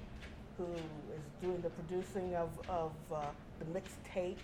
who 0.57 0.65
is 0.65 1.21
doing 1.41 1.61
the 1.61 1.69
producing 1.69 2.35
of, 2.35 2.49
of 2.69 2.91
uh, 3.13 3.25
the 3.59 3.65
mixtape, 3.65 4.37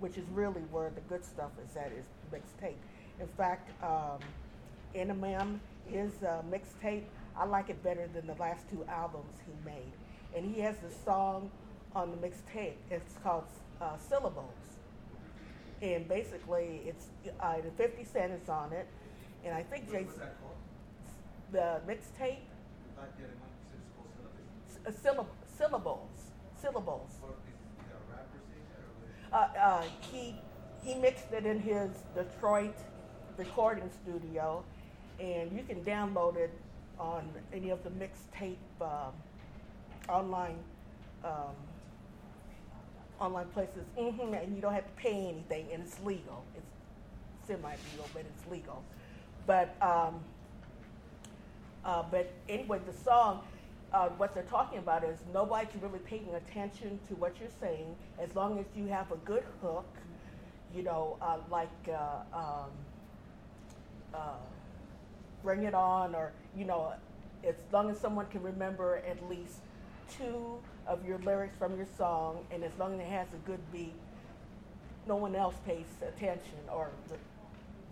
which 0.00 0.18
is 0.18 0.24
really 0.32 0.60
where 0.70 0.90
the 0.90 1.00
good 1.02 1.24
stuff 1.24 1.50
is 1.68 1.76
at 1.76 1.92
is 1.92 2.04
mixtape. 2.32 2.74
In 3.20 3.28
fact, 3.36 3.70
um, 3.82 4.18
Eminem, 4.94 5.58
his 5.86 6.10
uh, 6.22 6.42
mixtape, 6.50 7.04
I 7.36 7.46
like 7.46 7.70
it 7.70 7.82
better 7.82 8.08
than 8.12 8.26
the 8.26 8.34
last 8.34 8.68
two 8.70 8.84
albums 8.88 9.38
he 9.46 9.52
made. 9.64 9.92
And 10.36 10.54
he 10.54 10.60
has 10.60 10.76
a 10.82 11.04
song 11.04 11.50
on 11.94 12.10
the 12.10 12.16
mixtape. 12.16 12.74
It's 12.90 13.14
called 13.22 13.44
uh, 13.80 13.96
Syllables. 13.96 14.52
And 15.80 16.06
basically, 16.08 16.82
it's 16.86 17.06
uh, 17.40 17.56
50 17.76 18.04
Cent 18.04 18.32
is 18.32 18.48
on 18.48 18.72
it. 18.72 18.86
And 19.44 19.54
I 19.54 19.62
think 19.62 19.84
What- 19.84 19.92
Jay 19.92 20.04
What's 20.04 20.18
the 21.52 21.80
mixtape, 21.86 22.38
Not 22.96 23.08
yet, 23.18 23.30
one, 23.40 23.50
you 23.50 23.64
said 23.70 23.80
it's 23.82 23.92
called 23.96 24.10
syllabus. 24.16 24.48
s- 24.68 24.80
uh, 24.86 24.90
syllab- 25.12 25.48
syllables, 25.58 26.32
syllables. 26.60 27.10
Uh, 29.32 29.36
uh, 29.58 29.82
he 30.12 30.34
he 30.82 30.94
mixed 30.94 31.32
it 31.32 31.44
in 31.46 31.58
his 31.58 31.90
Detroit 32.14 32.74
recording 33.36 33.90
studio, 34.02 34.62
and 35.18 35.50
you 35.52 35.62
can 35.64 35.82
download 35.84 36.36
it 36.36 36.52
on 36.98 37.28
any 37.52 37.70
of 37.70 37.82
the 37.82 37.90
mixtape 37.90 38.56
um, 38.80 39.12
online 40.08 40.58
um, 41.24 41.54
online 43.20 43.46
places, 43.48 43.84
hmm 43.98 44.34
and 44.34 44.54
you 44.54 44.60
don't 44.62 44.74
have 44.74 44.84
to 44.86 44.92
pay 45.02 45.28
anything, 45.28 45.66
and 45.72 45.82
it's 45.82 45.98
legal. 46.04 46.44
It's 46.56 46.66
semi-legal, 47.48 48.08
but 48.14 48.22
it's 48.22 48.50
legal. 48.50 48.82
But 49.46 49.74
um, 49.82 50.20
uh, 51.84 52.02
but 52.10 52.32
anyway, 52.48 52.80
the 52.86 52.92
song, 52.92 53.40
uh, 53.92 54.08
what 54.10 54.34
they're 54.34 54.42
talking 54.44 54.78
about 54.78 55.04
is 55.04 55.18
nobody's 55.32 55.74
really 55.80 55.98
paying 56.00 56.28
attention 56.34 56.98
to 57.08 57.14
what 57.16 57.38
you're 57.38 57.48
saying 57.60 57.94
as 58.18 58.34
long 58.34 58.58
as 58.58 58.66
you 58.74 58.86
have 58.86 59.10
a 59.12 59.16
good 59.18 59.44
hook, 59.60 59.86
you 60.74 60.82
know, 60.82 61.16
uh, 61.20 61.36
like 61.50 61.68
uh, 61.88 62.36
um, 62.36 62.70
uh, 64.12 64.36
Bring 65.42 65.64
It 65.64 65.74
On, 65.74 66.14
or, 66.14 66.32
you 66.56 66.64
know, 66.64 66.92
as 67.46 67.54
long 67.72 67.90
as 67.90 68.00
someone 68.00 68.26
can 68.26 68.42
remember 68.42 69.02
at 69.06 69.28
least 69.28 69.58
two 70.18 70.58
of 70.86 71.06
your 71.06 71.18
lyrics 71.18 71.56
from 71.56 71.76
your 71.76 71.86
song, 71.96 72.44
and 72.50 72.64
as 72.64 72.72
long 72.78 72.94
as 72.94 73.00
it 73.00 73.06
has 73.06 73.28
a 73.32 73.48
good 73.48 73.60
beat, 73.72 73.94
no 75.06 75.16
one 75.16 75.34
else 75.34 75.54
pays 75.66 75.86
attention, 76.02 76.58
or 76.72 76.88
the, 77.08 77.16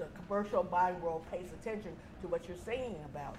the 0.02 0.08
commercial 0.26 0.62
buying 0.62 1.00
world 1.02 1.22
pays 1.30 1.46
attention 1.60 1.92
to 2.22 2.28
what 2.28 2.48
you're 2.48 2.56
singing 2.56 2.96
about. 3.04 3.36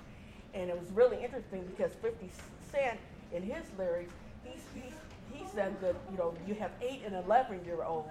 And 0.53 0.69
it 0.69 0.79
was 0.79 0.89
really 0.91 1.23
interesting 1.23 1.63
because 1.75 1.93
50 2.01 2.29
Cent, 2.71 2.99
in 3.31 3.43
his 3.43 3.63
lyrics, 3.77 4.13
he's, 4.43 4.61
he's, 4.75 4.93
he 5.31 5.45
said 5.53 5.79
that, 5.81 5.95
you 6.11 6.17
know, 6.17 6.33
you 6.47 6.53
have 6.55 6.71
8 6.81 7.01
and 7.05 7.15
11 7.25 7.65
year 7.65 7.83
olds 7.83 8.09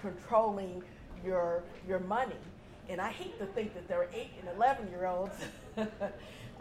controlling 0.00 0.82
your, 1.24 1.62
your 1.88 2.00
money. 2.00 2.36
And 2.88 3.00
I 3.00 3.10
hate 3.10 3.38
to 3.38 3.46
think 3.46 3.74
that 3.74 3.88
there 3.88 4.00
are 4.00 4.08
8 4.12 4.28
and 4.40 4.56
11 4.56 4.90
year 4.90 5.06
olds 5.06 5.34
uh, 5.76 5.84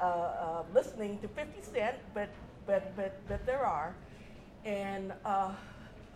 uh, 0.04 0.64
listening 0.74 1.20
to 1.20 1.28
50 1.28 1.62
Cent, 1.62 1.98
but, 2.14 2.30
but, 2.66 2.96
but, 2.96 3.20
but 3.28 3.46
there 3.46 3.66
are. 3.66 3.96
And 4.66 5.14
uh, 5.26 5.54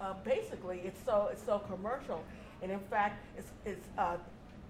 uh, 0.02 0.14
basically, 0.24 0.82
it's 0.84 1.04
so, 1.06 1.30
it's 1.32 1.44
so 1.44 1.60
commercial. 1.60 2.24
And 2.62 2.72
in 2.72 2.80
fact, 2.80 3.24
it's, 3.38 3.52
it's, 3.66 3.88
uh, 3.98 4.18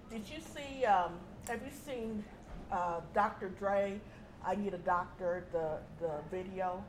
did 0.10 0.24
you 0.30 0.40
see, 0.40 0.86
um, 0.86 1.14
have 1.48 1.62
you 1.62 1.72
seen 1.86 2.24
uh, 2.72 3.02
Dr. 3.14 3.50
Dre, 3.50 4.00
I 4.46 4.56
Need 4.56 4.74
a 4.74 4.80
Doctor, 4.80 5.44
the, 5.52 5.78
the 6.00 6.12
video? 6.30 6.84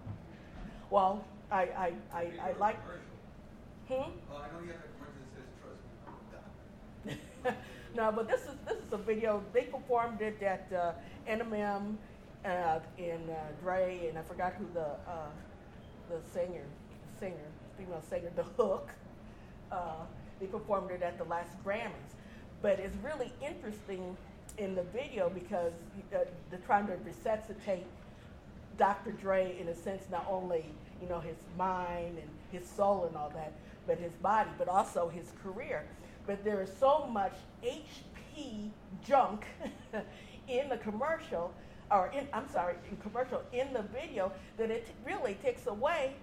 Well, 0.90 1.24
I, 1.50 1.62
I, 1.62 1.92
I, 2.12 2.22
I 2.42 2.52
like, 2.58 2.78
hmm? 3.88 3.94
Oh, 3.94 4.36
I 4.36 4.52
know 4.52 4.64
you 4.64 4.72
have 4.72 4.80
a 4.80 4.92
commercial 4.98 5.24
that 5.24 5.36
says, 5.36 5.48
trust 5.62 5.80
me, 5.86 7.06
I'm 7.06 7.12
a 7.12 7.50
doctor. 7.50 7.56
no, 7.96 8.12
but 8.12 8.28
this 8.28 8.42
is 8.42 8.56
this 8.66 8.76
is 8.76 8.92
a 8.92 8.98
video. 8.98 9.42
They 9.52 9.62
performed 9.62 10.20
it 10.20 10.42
at 10.42 10.70
uh, 10.72 10.92
Eminem 11.28 11.96
uh, 12.44 12.80
and 12.98 13.30
uh, 13.30 13.34
Dre, 13.62 14.08
and 14.08 14.18
I 14.18 14.22
forgot 14.22 14.54
who 14.54 14.66
the 14.74 14.86
uh, 15.08 15.28
the 16.10 16.20
singer, 16.32 16.64
singer, 17.18 17.48
female 17.78 18.02
singer, 18.08 18.30
the 18.36 18.44
Hook. 18.44 18.90
Uh, 19.72 20.04
they 20.40 20.46
performed 20.46 20.90
it 20.90 21.02
at 21.02 21.16
the 21.18 21.24
last 21.24 21.50
Grammys, 21.64 22.14
but 22.60 22.78
it's 22.78 22.96
really 23.02 23.32
interesting 23.42 24.16
in 24.58 24.74
the 24.74 24.82
video 24.82 25.30
because 25.30 25.72
uh, 26.14 26.18
they're 26.50 26.58
trying 26.66 26.86
to 26.86 26.96
resuscitate 27.04 27.86
Dr. 28.78 29.12
Dre 29.12 29.56
in 29.60 29.68
a 29.68 29.74
sense, 29.74 30.04
not 30.10 30.26
only 30.28 30.64
you 31.00 31.08
know 31.08 31.20
his 31.20 31.36
mind 31.56 32.18
and 32.18 32.28
his 32.50 32.68
soul 32.68 33.04
and 33.06 33.16
all 33.16 33.30
that, 33.30 33.52
but 33.86 33.98
his 33.98 34.12
body, 34.14 34.50
but 34.58 34.68
also 34.68 35.08
his 35.08 35.32
career. 35.42 35.84
But 36.26 36.44
there 36.44 36.62
is 36.62 36.70
so 36.78 37.06
much 37.06 37.34
HP 37.62 38.70
junk 39.06 39.44
in 40.48 40.68
the 40.68 40.76
commercial, 40.78 41.52
or 41.90 42.10
in, 42.16 42.26
I'm 42.32 42.48
sorry, 42.48 42.74
in 42.90 42.96
commercial 42.98 43.42
in 43.52 43.72
the 43.72 43.82
video 43.82 44.32
that 44.56 44.70
it 44.70 44.88
really 45.06 45.34
takes 45.42 45.66
away 45.66 46.14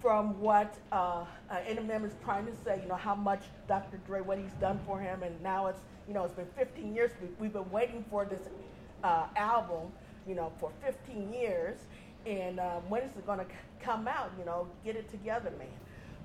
from 0.00 0.40
what 0.40 0.74
uh, 0.92 1.24
uh, 1.50 1.56
Eminem 1.68 2.06
is 2.06 2.12
trying 2.24 2.46
to 2.46 2.52
say. 2.64 2.80
You 2.82 2.88
know 2.88 2.94
how 2.94 3.14
much 3.14 3.42
Dr. 3.68 3.98
Dre, 4.06 4.20
what 4.20 4.38
he's 4.38 4.52
done 4.60 4.80
for 4.86 4.98
him, 4.98 5.22
and 5.22 5.40
now 5.42 5.66
it's 5.66 5.80
you 6.10 6.14
know 6.14 6.24
it's 6.24 6.34
been 6.34 6.48
15 6.56 6.92
years. 6.92 7.12
We, 7.22 7.28
we've 7.38 7.52
been 7.52 7.70
waiting 7.70 8.04
for 8.10 8.24
this 8.24 8.40
uh, 9.04 9.26
album, 9.36 9.92
you 10.26 10.34
know, 10.34 10.50
for 10.58 10.72
15 10.84 11.32
years, 11.32 11.76
and 12.26 12.58
uh, 12.58 12.80
when 12.88 13.02
is 13.02 13.16
it 13.16 13.24
going 13.26 13.38
to 13.38 13.46
come 13.80 14.08
out? 14.08 14.32
You 14.36 14.44
know, 14.44 14.66
get 14.84 14.96
it 14.96 15.08
together, 15.08 15.52
man. 15.56 15.68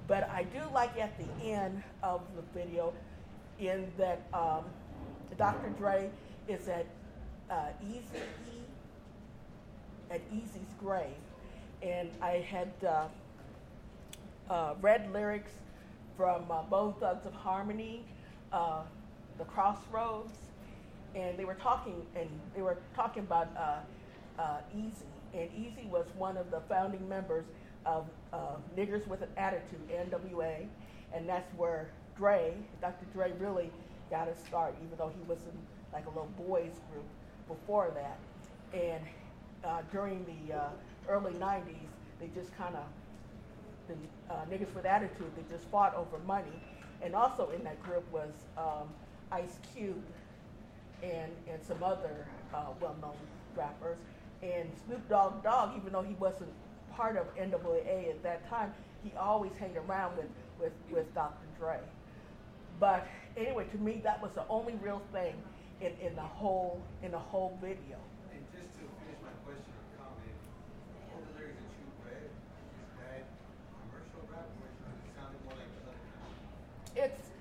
But 0.08 0.28
I 0.28 0.42
do 0.46 0.60
like 0.74 0.98
at 1.00 1.16
the 1.20 1.46
end 1.46 1.84
of 2.02 2.22
the 2.36 2.42
video, 2.60 2.94
in 3.60 3.86
that 4.00 4.24
um, 4.34 4.64
Dr. 5.38 5.70
Dre 5.78 6.10
is 6.48 6.68
at 6.68 6.88
uh, 7.52 7.68
Easy 7.88 8.24
E, 8.48 8.58
at 10.10 10.22
Eazy's 10.34 10.74
grave, 10.80 11.14
and 11.84 12.10
I 12.24 12.44
had 12.50 12.72
uh, 12.84 13.06
uh, 14.50 14.74
read 14.82 15.14
lyrics 15.14 15.52
from 16.18 16.50
uh, 16.50 16.64
Bone 16.64 16.96
Thugs 17.00 17.28
of 17.28 17.34
Harmony, 17.34 18.04
uh, 18.52 18.82
The 19.38 19.46
Crossroads, 19.46 20.34
and 21.16 21.38
they 21.38 21.46
were 21.46 21.56
talking 21.56 22.06
and 22.16 22.30
they 22.56 22.62
were 22.62 22.78
talking 22.96 23.24
about 23.24 23.50
uh, 23.58 24.42
uh, 24.42 24.58
Eazy, 24.76 25.04
and 25.34 25.50
Eazy 25.52 25.88
was 25.90 26.06
one 26.18 26.38
of 26.38 26.52
the 26.52 26.62
founding 26.70 27.08
members 27.08 27.46
of 27.86 28.06
uh, 28.34 28.56
Niggers 28.78 29.08
with 29.08 29.22
an 29.22 29.30
Attitude 29.38 29.88
(NWA), 29.90 30.66
and 31.14 31.28
that's 31.28 31.52
where 31.56 31.90
Dre, 32.18 32.54
Dr. 32.82 33.06
Dre, 33.14 33.32
really 33.40 33.72
got 34.10 34.28
his 34.28 34.38
start, 34.40 34.76
even 34.84 34.98
though 34.98 35.12
he 35.16 35.28
was 35.28 35.40
in 35.40 35.58
like 35.94 36.06
a 36.06 36.10
little 36.10 36.32
boys 36.38 36.74
group 36.92 37.06
before 37.48 37.92
that, 37.94 38.18
and 38.78 39.04
uh, 39.64 39.82
during 39.92 40.26
the 40.26 40.56
uh, 40.56 40.70
early 41.10 41.34
'90s, 41.34 41.64
they 42.20 42.30
just 42.34 42.56
kind 42.58 42.76
of 42.76 42.84
the 43.88 44.34
uh, 44.34 44.38
niggas 44.50 44.74
with 44.74 44.86
attitude 44.86 45.32
they 45.36 45.54
just 45.54 45.70
fought 45.70 45.94
over 45.96 46.18
money, 46.26 46.62
and 47.02 47.16
also 47.16 47.50
in 47.56 47.64
that 47.64 47.82
group 47.84 48.04
was 48.12 48.32
um, 48.58 48.90
Ice 49.36 49.60
Cube 49.74 50.02
and 51.04 51.32
and 51.52 51.62
some 51.62 51.84
other 51.84 52.26
uh, 52.54 52.68
well-known 52.80 53.18
rappers, 53.56 53.98
and 54.42 54.70
Snoop 54.86 55.08
Dogg 55.10 55.44
Dogg, 55.44 55.76
even 55.78 55.92
though 55.92 56.02
he 56.02 56.16
wasn't 56.16 56.52
part 56.96 57.18
of 57.18 57.26
NWA 57.36 58.10
at 58.10 58.24
that 58.24 58.50
time, 58.50 58.74
he 59.04 59.12
always 59.20 59.52
hanged 59.60 59.78
around 59.78 60.16
with 60.18 60.30
with 60.60 60.74
with 60.90 61.14
Dr. 61.14 61.46
Dre. 61.60 61.80
But 62.80 63.08
anyway, 63.36 63.66
to 63.72 63.78
me, 63.78 64.02
that 64.04 64.22
was 64.22 64.32
the 64.36 64.44
only 64.50 64.76
real 64.82 65.02
thing 65.12 65.36
in, 65.82 65.92
in 66.00 66.16
the 66.16 66.22
whole 66.22 66.82
in 67.04 67.12
the 67.12 67.20
whole 67.20 67.58
video. 67.62 68.00
And 68.32 68.44
just 68.56 68.72
to 68.80 68.84
finish 69.04 69.20
my 69.20 69.36
question 69.44 69.72
or 69.76 69.86
comment, 70.00 70.40
all 71.12 71.20
the 71.28 71.40
lyrics 71.40 71.60
that 71.60 71.76
you 71.76 71.88
read, 72.08 72.24
is 72.24 72.88
that 73.04 73.24
commercial 73.84 74.24
rap 74.32 74.48
or 74.48 74.68
it 74.72 74.76
sounded 75.12 75.40
more 75.44 75.56
like 75.60 75.72
other 75.84 76.00
kind 76.24 76.32
of 76.32 77.04
It's 77.04 77.20
it's 77.20 77.35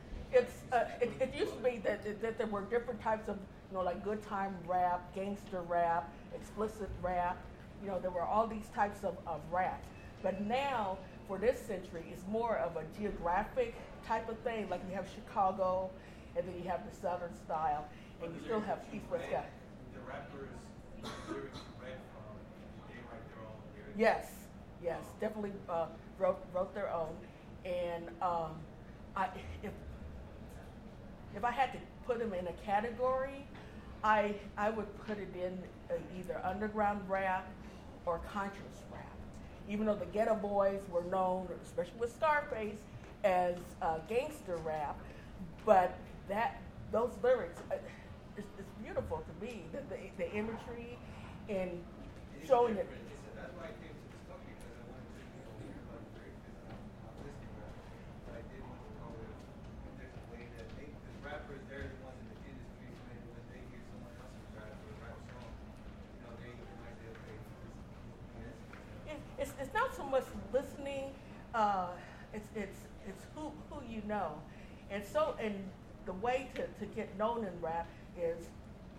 uh, 0.74 0.84
it, 1.00 1.12
it 1.20 1.34
used 1.38 1.56
to 1.56 1.62
be 1.62 1.78
that, 1.78 2.20
that, 2.20 2.36
there 2.36 2.46
were 2.48 2.62
different 2.62 3.00
types 3.00 3.28
of 3.28 3.36
you 3.70 3.76
know 3.78 3.82
like 3.82 4.04
good 4.04 4.22
time 4.22 4.54
rap, 4.66 5.14
gangster 5.14 5.62
rap, 5.62 6.12
explicit 6.34 6.90
rap. 7.00 7.38
You 7.82 7.88
know 7.88 7.98
there 8.00 8.10
were 8.10 8.22
all 8.22 8.46
these 8.46 8.68
types 8.74 9.04
of, 9.04 9.16
of 9.26 9.40
rap. 9.52 9.82
But 10.22 10.40
now 10.42 10.98
for 11.28 11.38
this 11.38 11.60
century, 11.60 12.04
it's 12.12 12.24
more 12.28 12.56
of 12.56 12.76
a 12.76 12.84
geographic 12.98 13.74
type 14.06 14.28
of 14.28 14.38
thing. 14.40 14.68
Like 14.68 14.80
you 14.88 14.96
have 14.96 15.08
Chicago, 15.14 15.90
and 16.36 16.46
then 16.46 16.54
you 16.62 16.68
have 16.68 16.80
the 16.90 16.96
Southern 16.96 17.34
style, 17.44 17.86
and 18.22 18.34
you 18.34 18.40
still 18.42 18.60
have 18.60 18.80
East 18.92 19.04
West. 19.10 19.24
The 19.30 20.00
rappers, 20.00 20.50
lyrics 21.28 21.58
you 21.58 21.84
read 21.84 22.00
from, 22.12 22.36
they 22.88 22.96
write 23.10 23.24
their 23.28 23.44
own 23.46 23.60
lyrics. 23.74 23.96
Yes, 23.96 24.26
yes, 24.82 25.04
definitely 25.20 25.52
uh, 25.68 25.86
wrote 26.18 26.40
wrote 26.52 26.74
their 26.74 26.92
own, 26.92 27.14
and 27.64 28.08
um, 28.20 28.56
I 29.14 29.28
if 29.62 29.72
if 31.36 31.44
I 31.44 31.50
had 31.50 31.72
to 31.72 31.78
put 32.06 32.18
them 32.18 32.32
in 32.32 32.46
a 32.46 32.52
category, 32.64 33.46
I 34.02 34.34
I 34.56 34.70
would 34.70 34.86
put 35.06 35.18
it 35.18 35.34
in 35.34 35.58
uh, 35.90 35.94
either 36.18 36.40
underground 36.44 37.00
rap 37.08 37.46
or 38.06 38.20
conscious 38.32 38.82
rap. 38.92 39.06
Even 39.68 39.86
though 39.86 39.94
the 39.94 40.06
Geto 40.06 40.40
Boys 40.40 40.80
were 40.90 41.04
known, 41.04 41.48
especially 41.62 41.98
with 41.98 42.12
Scarface, 42.12 42.76
as 43.24 43.56
uh, 43.80 43.98
gangster 44.08 44.56
rap, 44.58 44.96
but 45.64 45.96
that 46.28 46.60
those 46.92 47.12
lyrics, 47.22 47.60
uh, 47.72 47.76
it's, 48.36 48.46
it's 48.58 48.70
beautiful 48.84 49.24
to 49.24 49.44
me. 49.44 49.62
The, 49.72 49.78
the, 49.88 49.98
the 50.18 50.28
imagery 50.36 50.98
and 51.48 51.70
showing 52.46 52.74
it. 52.74 52.84
different. 52.84 53.00
It's- 53.08 53.10
that's 53.34 53.52
why 53.56 53.66
I 53.72 53.74
came 53.82 53.92
to 53.96 54.04
this 54.12 54.22
topic 54.28 54.52
because 54.52 54.76
I 54.78 54.84
wanted 54.92 55.08
to 55.16 55.20
you 55.24 55.42
know, 55.42 55.52
hear 55.64 55.76
about 55.88 56.00
the 56.04 56.12
lyrics 56.20 56.38
because 56.44 56.60
I'm 56.68 56.80
not 57.02 57.14
listening 57.24 57.50
to 57.50 57.60
rap. 57.64 57.76
But 58.28 58.34
I 58.36 58.42
did 58.52 58.60
want 58.68 58.80
to 58.84 58.90
know 59.00 59.10
if, 59.16 59.32
if 59.32 59.92
there's 59.96 60.16
a 60.20 60.24
way 60.32 60.42
that 60.60 60.66
they, 60.76 60.86
the 60.92 61.12
rappers, 61.24 61.62
they're 61.72 61.88
the 61.88 62.00
ones 62.04 62.20
in 62.20 62.28
the 62.30 62.38
industry, 62.52 62.88
so 62.94 63.00
maybe 63.08 63.26
when 63.32 63.44
they 63.48 63.60
hear 63.72 63.82
someone 63.90 64.14
else's 64.20 64.46
rap 64.54 64.72
or 64.76 64.92
rap 65.02 65.18
song, 65.32 65.50
you 65.50 66.20
know, 66.24 66.32
they, 66.40 66.50
they 66.52 66.76
might 66.84 66.96
say, 67.00 67.08
okay, 67.10 67.36
this, 67.40 67.72
this, 68.38 68.56
It, 69.12 69.18
it's, 69.60 69.74
not 69.74 69.94
so 69.94 70.04
much 70.04 70.24
listening. 70.52 71.12
Uh, 71.54 71.88
it's 72.32 72.48
it's 72.54 72.80
it's 73.06 73.24
who 73.34 73.52
who 73.70 73.82
you 73.88 74.02
know, 74.08 74.32
and 74.90 75.04
so 75.04 75.34
and 75.40 75.54
the 76.06 76.12
way 76.14 76.48
to, 76.54 76.62
to 76.84 76.86
get 76.94 77.16
known 77.18 77.44
in 77.44 77.52
rap 77.60 77.88
is 78.20 78.46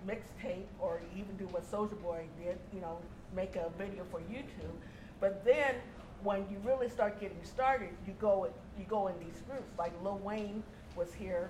mixtape 0.07 0.65
or 0.79 1.01
even 1.15 1.35
do 1.37 1.45
what 1.47 1.69
Soulja 1.69 2.01
Boy 2.01 2.25
did. 2.43 2.57
You 2.73 2.81
know, 2.81 2.97
make 3.35 3.55
a 3.55 3.69
video 3.77 4.03
for 4.11 4.19
YouTube. 4.21 4.75
But 5.19 5.43
then 5.45 5.75
when 6.23 6.45
you 6.49 6.57
really 6.63 6.89
start 6.89 7.19
getting 7.19 7.43
started, 7.43 7.89
you 8.07 8.13
go 8.19 8.47
you 8.77 8.85
go 8.87 9.07
in 9.07 9.19
these 9.19 9.41
groups. 9.47 9.71
Like 9.77 9.91
Lil 10.03 10.19
Wayne 10.23 10.63
was 10.95 11.13
here 11.13 11.49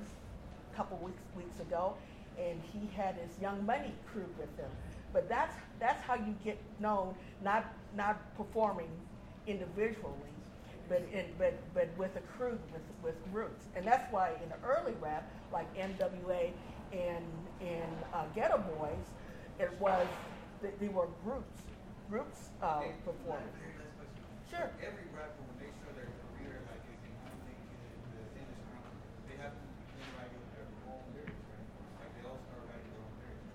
a 0.71 0.75
couple 0.75 0.97
weeks 0.97 1.21
weeks 1.35 1.59
ago, 1.59 1.95
and 2.37 2.59
he 2.73 2.89
had 2.95 3.15
his 3.15 3.39
Young 3.41 3.65
Money 3.65 3.93
crew 4.11 4.27
with 4.37 4.55
him. 4.57 4.69
But 5.13 5.29
that's 5.29 5.55
that's 5.79 6.01
how 6.03 6.15
you 6.15 6.35
get 6.43 6.57
known, 6.79 7.15
not 7.41 7.73
not 7.95 8.35
performing 8.35 8.89
individually, 9.47 10.33
but 10.87 11.01
in, 11.11 11.25
but 11.37 11.53
but 11.73 11.89
with 11.97 12.15
a 12.15 12.21
crew 12.21 12.59
with 12.71 12.81
with 13.01 13.15
groups. 13.31 13.65
And 13.75 13.85
that's 13.85 14.11
why 14.11 14.31
in 14.43 14.49
the 14.49 14.57
early 14.63 14.93
rap, 15.01 15.31
like 15.51 15.67
NWA 15.75 16.53
and 16.91 17.25
and 17.61 18.03
uh, 18.13 18.25
Geto 18.35 18.63
Boys, 18.77 19.05
it 19.59 19.71
was 19.79 20.07
they, 20.61 20.71
they 20.79 20.87
were 20.89 21.07
groups 21.23 21.61
groups 22.09 22.49
uh, 22.61 22.81
performing. 23.03 23.49
Sure. 24.49 24.69
Every 24.79 25.09
rapper, 25.11 25.41
when 25.49 25.57
they 25.57 25.71
show 25.81 25.91
their 25.97 26.07
career, 26.21 26.61
like 26.69 26.81
if 26.87 26.97
they 27.01 27.11
want 27.17 27.33
to 27.33 27.39
make 27.49 27.57
it 27.73 27.81
in 27.81 28.01
the 28.13 28.21
industry, 28.37 28.79
they 29.27 29.35
have 29.41 29.53
to 29.57 29.65
begin 29.89 30.05
writing 30.13 30.43
their 30.53 30.69
own 30.87 31.03
lyrics, 31.17 31.43
right? 31.49 31.67
Like 31.99 32.11
they 32.13 32.23
all 32.23 32.39
start 32.45 32.61
writing 32.69 32.87
their 32.93 33.01
own 33.01 33.15
lyrics. 33.19 33.49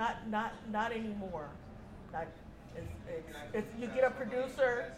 Not 0.00 0.30
not 0.30 0.52
not 0.72 0.92
anymore. 0.92 1.50
Not 2.10 2.26
it's, 2.74 2.86
it's, 3.06 3.36
it's 3.52 3.68
you 3.78 3.86
get 3.88 4.04
a 4.04 4.10
producer. 4.10 4.89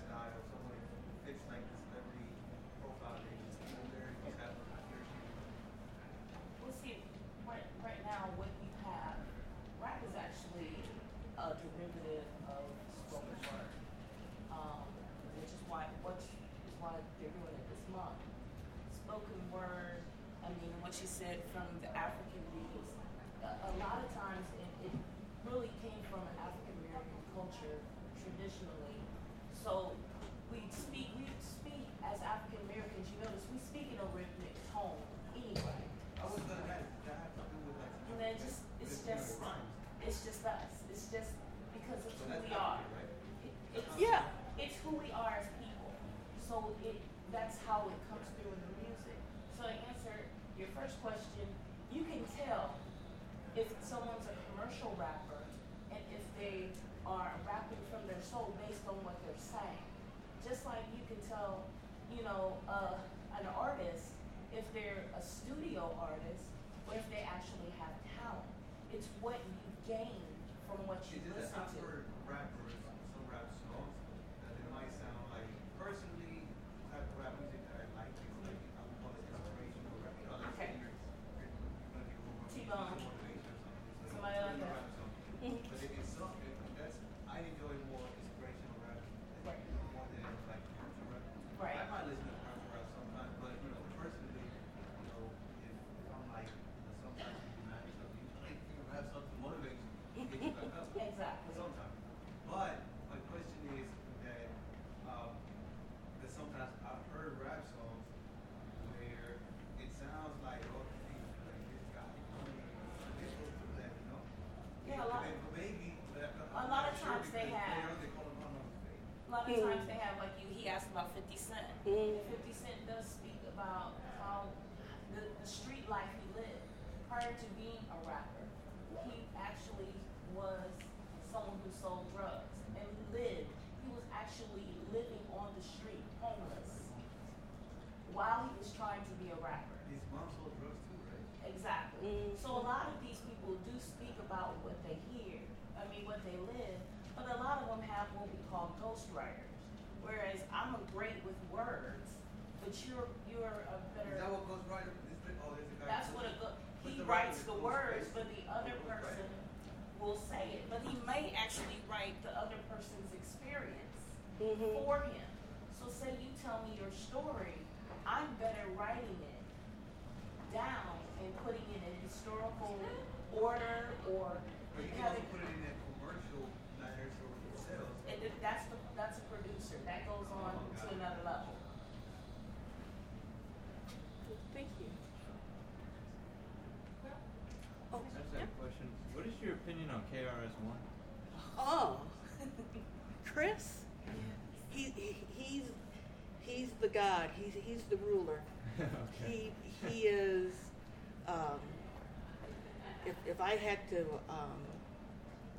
I 203.53 203.57
had 203.57 203.87
to 203.91 204.01
um, 204.31 204.63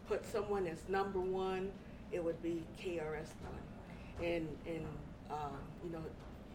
put 0.07 0.25
someone 0.25 0.65
as 0.65 0.79
number 0.89 1.19
one, 1.19 1.71
it 2.11 2.23
would 2.23 2.41
be 2.41 2.63
KRS 2.81 3.29
One, 3.43 4.25
and 4.25 4.47
and 4.65 4.87
um, 5.29 5.57
you 5.83 5.91
know 5.91 6.01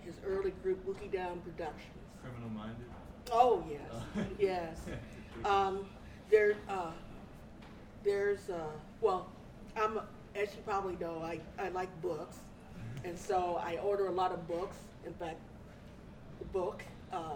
his 0.01 0.14
early 0.26 0.51
group 0.62 0.84
Boogie 0.84 1.12
Down 1.12 1.39
Productions. 1.41 1.95
Criminal 2.22 2.51
Minded. 2.51 2.86
Oh 3.30 3.64
yes, 3.70 3.80
Oh. 3.93 4.22
yes. 4.39 4.80
Um, 5.45 5.86
there, 6.30 6.57
uh, 6.68 6.91
there's, 8.03 8.51
uh, 8.51 8.72
well, 9.01 9.28
I'm, 9.76 10.01
as 10.34 10.53
you 10.53 10.61
probably 10.66 10.97
know, 10.97 11.22
I, 11.22 11.39
I 11.61 11.68
like 11.68 11.89
books, 12.03 12.39
and 13.05 13.16
so 13.16 13.61
I 13.64 13.76
order 13.76 14.09
a 14.09 14.11
lot 14.11 14.32
of 14.32 14.49
books. 14.49 14.76
In 15.07 15.14
fact, 15.14 15.39
the 16.41 16.45
book 16.47 16.82
uh, 17.12 17.34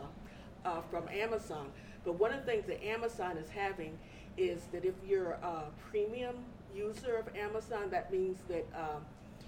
uh, 0.64 0.80
from 0.90 1.08
Amazon. 1.10 1.70
But 2.04 2.18
one 2.18 2.32
of 2.32 2.44
the 2.44 2.50
things 2.50 2.66
that 2.66 2.84
Amazon 2.84 3.36
is 3.36 3.48
having 3.50 3.98
is 4.36 4.62
that 4.72 4.84
if 4.84 4.94
you're 5.06 5.32
a 5.32 5.64
premium 5.90 6.36
user 6.74 7.16
of 7.16 7.34
Amazon, 7.36 7.90
that 7.90 8.10
means 8.10 8.38
that 8.48 8.66
um, 8.74 9.04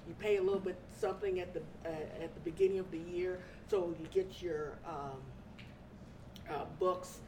you 0.07 0.15
pay 0.19 0.37
a 0.37 0.43
little 0.43 0.61
bit 0.61 0.77
something 0.97 1.41
at 1.41 1.55
the 1.55 1.61
uh, 1.87 2.23
at 2.23 2.35
the 2.35 2.41
beginning 2.41 2.79
of 2.79 2.91
the 2.91 2.99
year, 2.99 3.41
so 3.69 3.95
you 3.99 4.07
get 4.13 4.43
your 4.43 4.73
um, 4.87 5.19
uh, 6.51 6.65
books, 6.79 7.19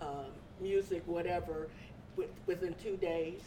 um, 0.00 0.26
music, 0.60 1.02
whatever, 1.06 1.68
with, 2.16 2.30
within 2.46 2.74
two 2.74 2.96
days. 2.96 3.40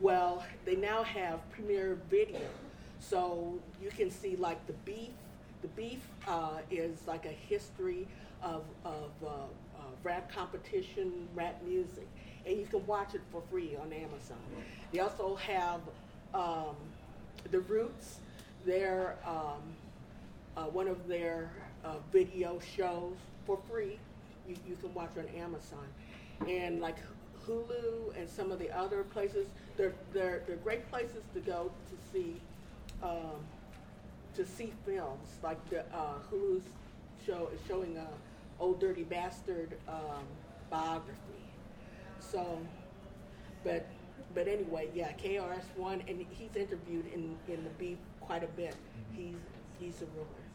Well, 0.00 0.44
they 0.64 0.76
now 0.76 1.02
have 1.02 1.48
Premiere 1.50 1.98
Video, 2.08 2.40
so 3.00 3.58
you 3.82 3.90
can 3.90 4.10
see 4.10 4.36
like 4.36 4.64
the 4.66 4.74
beef. 4.84 5.10
The 5.62 5.68
beef 5.68 6.06
uh, 6.28 6.58
is 6.70 7.04
like 7.08 7.26
a 7.26 7.36
history 7.48 8.06
of 8.42 8.62
of 8.84 9.10
uh, 9.24 9.28
uh, 9.28 9.67
rap 10.02 10.32
competition, 10.32 11.28
rap 11.34 11.60
music, 11.66 12.08
and 12.46 12.58
you 12.58 12.66
can 12.66 12.84
watch 12.86 13.14
it 13.14 13.20
for 13.30 13.42
free 13.50 13.76
on 13.80 13.92
Amazon. 13.92 14.38
They 14.92 15.00
also 15.00 15.36
have 15.36 15.80
um, 16.34 16.76
the 17.50 17.60
Roots. 17.60 18.18
They're 18.64 19.16
um, 19.26 19.62
uh, 20.56 20.64
one 20.64 20.88
of 20.88 21.06
their 21.08 21.50
uh, 21.84 21.96
video 22.12 22.58
shows 22.76 23.16
for 23.46 23.58
free. 23.70 23.98
You, 24.48 24.56
you 24.66 24.76
can 24.76 24.92
watch 24.94 25.10
on 25.18 25.26
Amazon, 25.36 25.86
and 26.46 26.80
like 26.80 26.96
Hulu 27.46 28.16
and 28.16 28.28
some 28.28 28.50
of 28.50 28.58
the 28.58 28.70
other 28.76 29.04
places, 29.04 29.46
they're 29.76 29.94
they're, 30.12 30.42
they're 30.46 30.56
great 30.56 30.88
places 30.90 31.22
to 31.34 31.40
go 31.40 31.70
to 31.90 32.12
see 32.12 32.40
um, 33.02 33.44
to 34.34 34.46
see 34.46 34.72
films. 34.86 35.28
Like 35.42 35.62
the 35.70 35.80
uh, 35.94 36.14
Hulu's 36.30 36.64
show 37.26 37.48
is 37.54 37.60
showing 37.66 37.96
a 37.96 38.06
Old 38.60 38.80
Dirty 38.80 39.04
Bastard 39.04 39.76
um, 39.88 40.24
biography. 40.70 41.18
So, 42.20 42.58
but 43.64 43.86
but 44.34 44.48
anyway, 44.48 44.88
yeah, 44.94 45.12
KRS 45.12 45.64
One, 45.76 46.02
and 46.08 46.24
he's 46.30 46.54
interviewed 46.56 47.06
in 47.12 47.36
in 47.48 47.64
the 47.64 47.70
Beef 47.78 47.98
quite 48.20 48.44
a 48.44 48.48
bit. 48.48 48.74
He's 49.16 49.36
he's 49.78 50.02
a 50.02 50.06
ruler. 50.16 50.47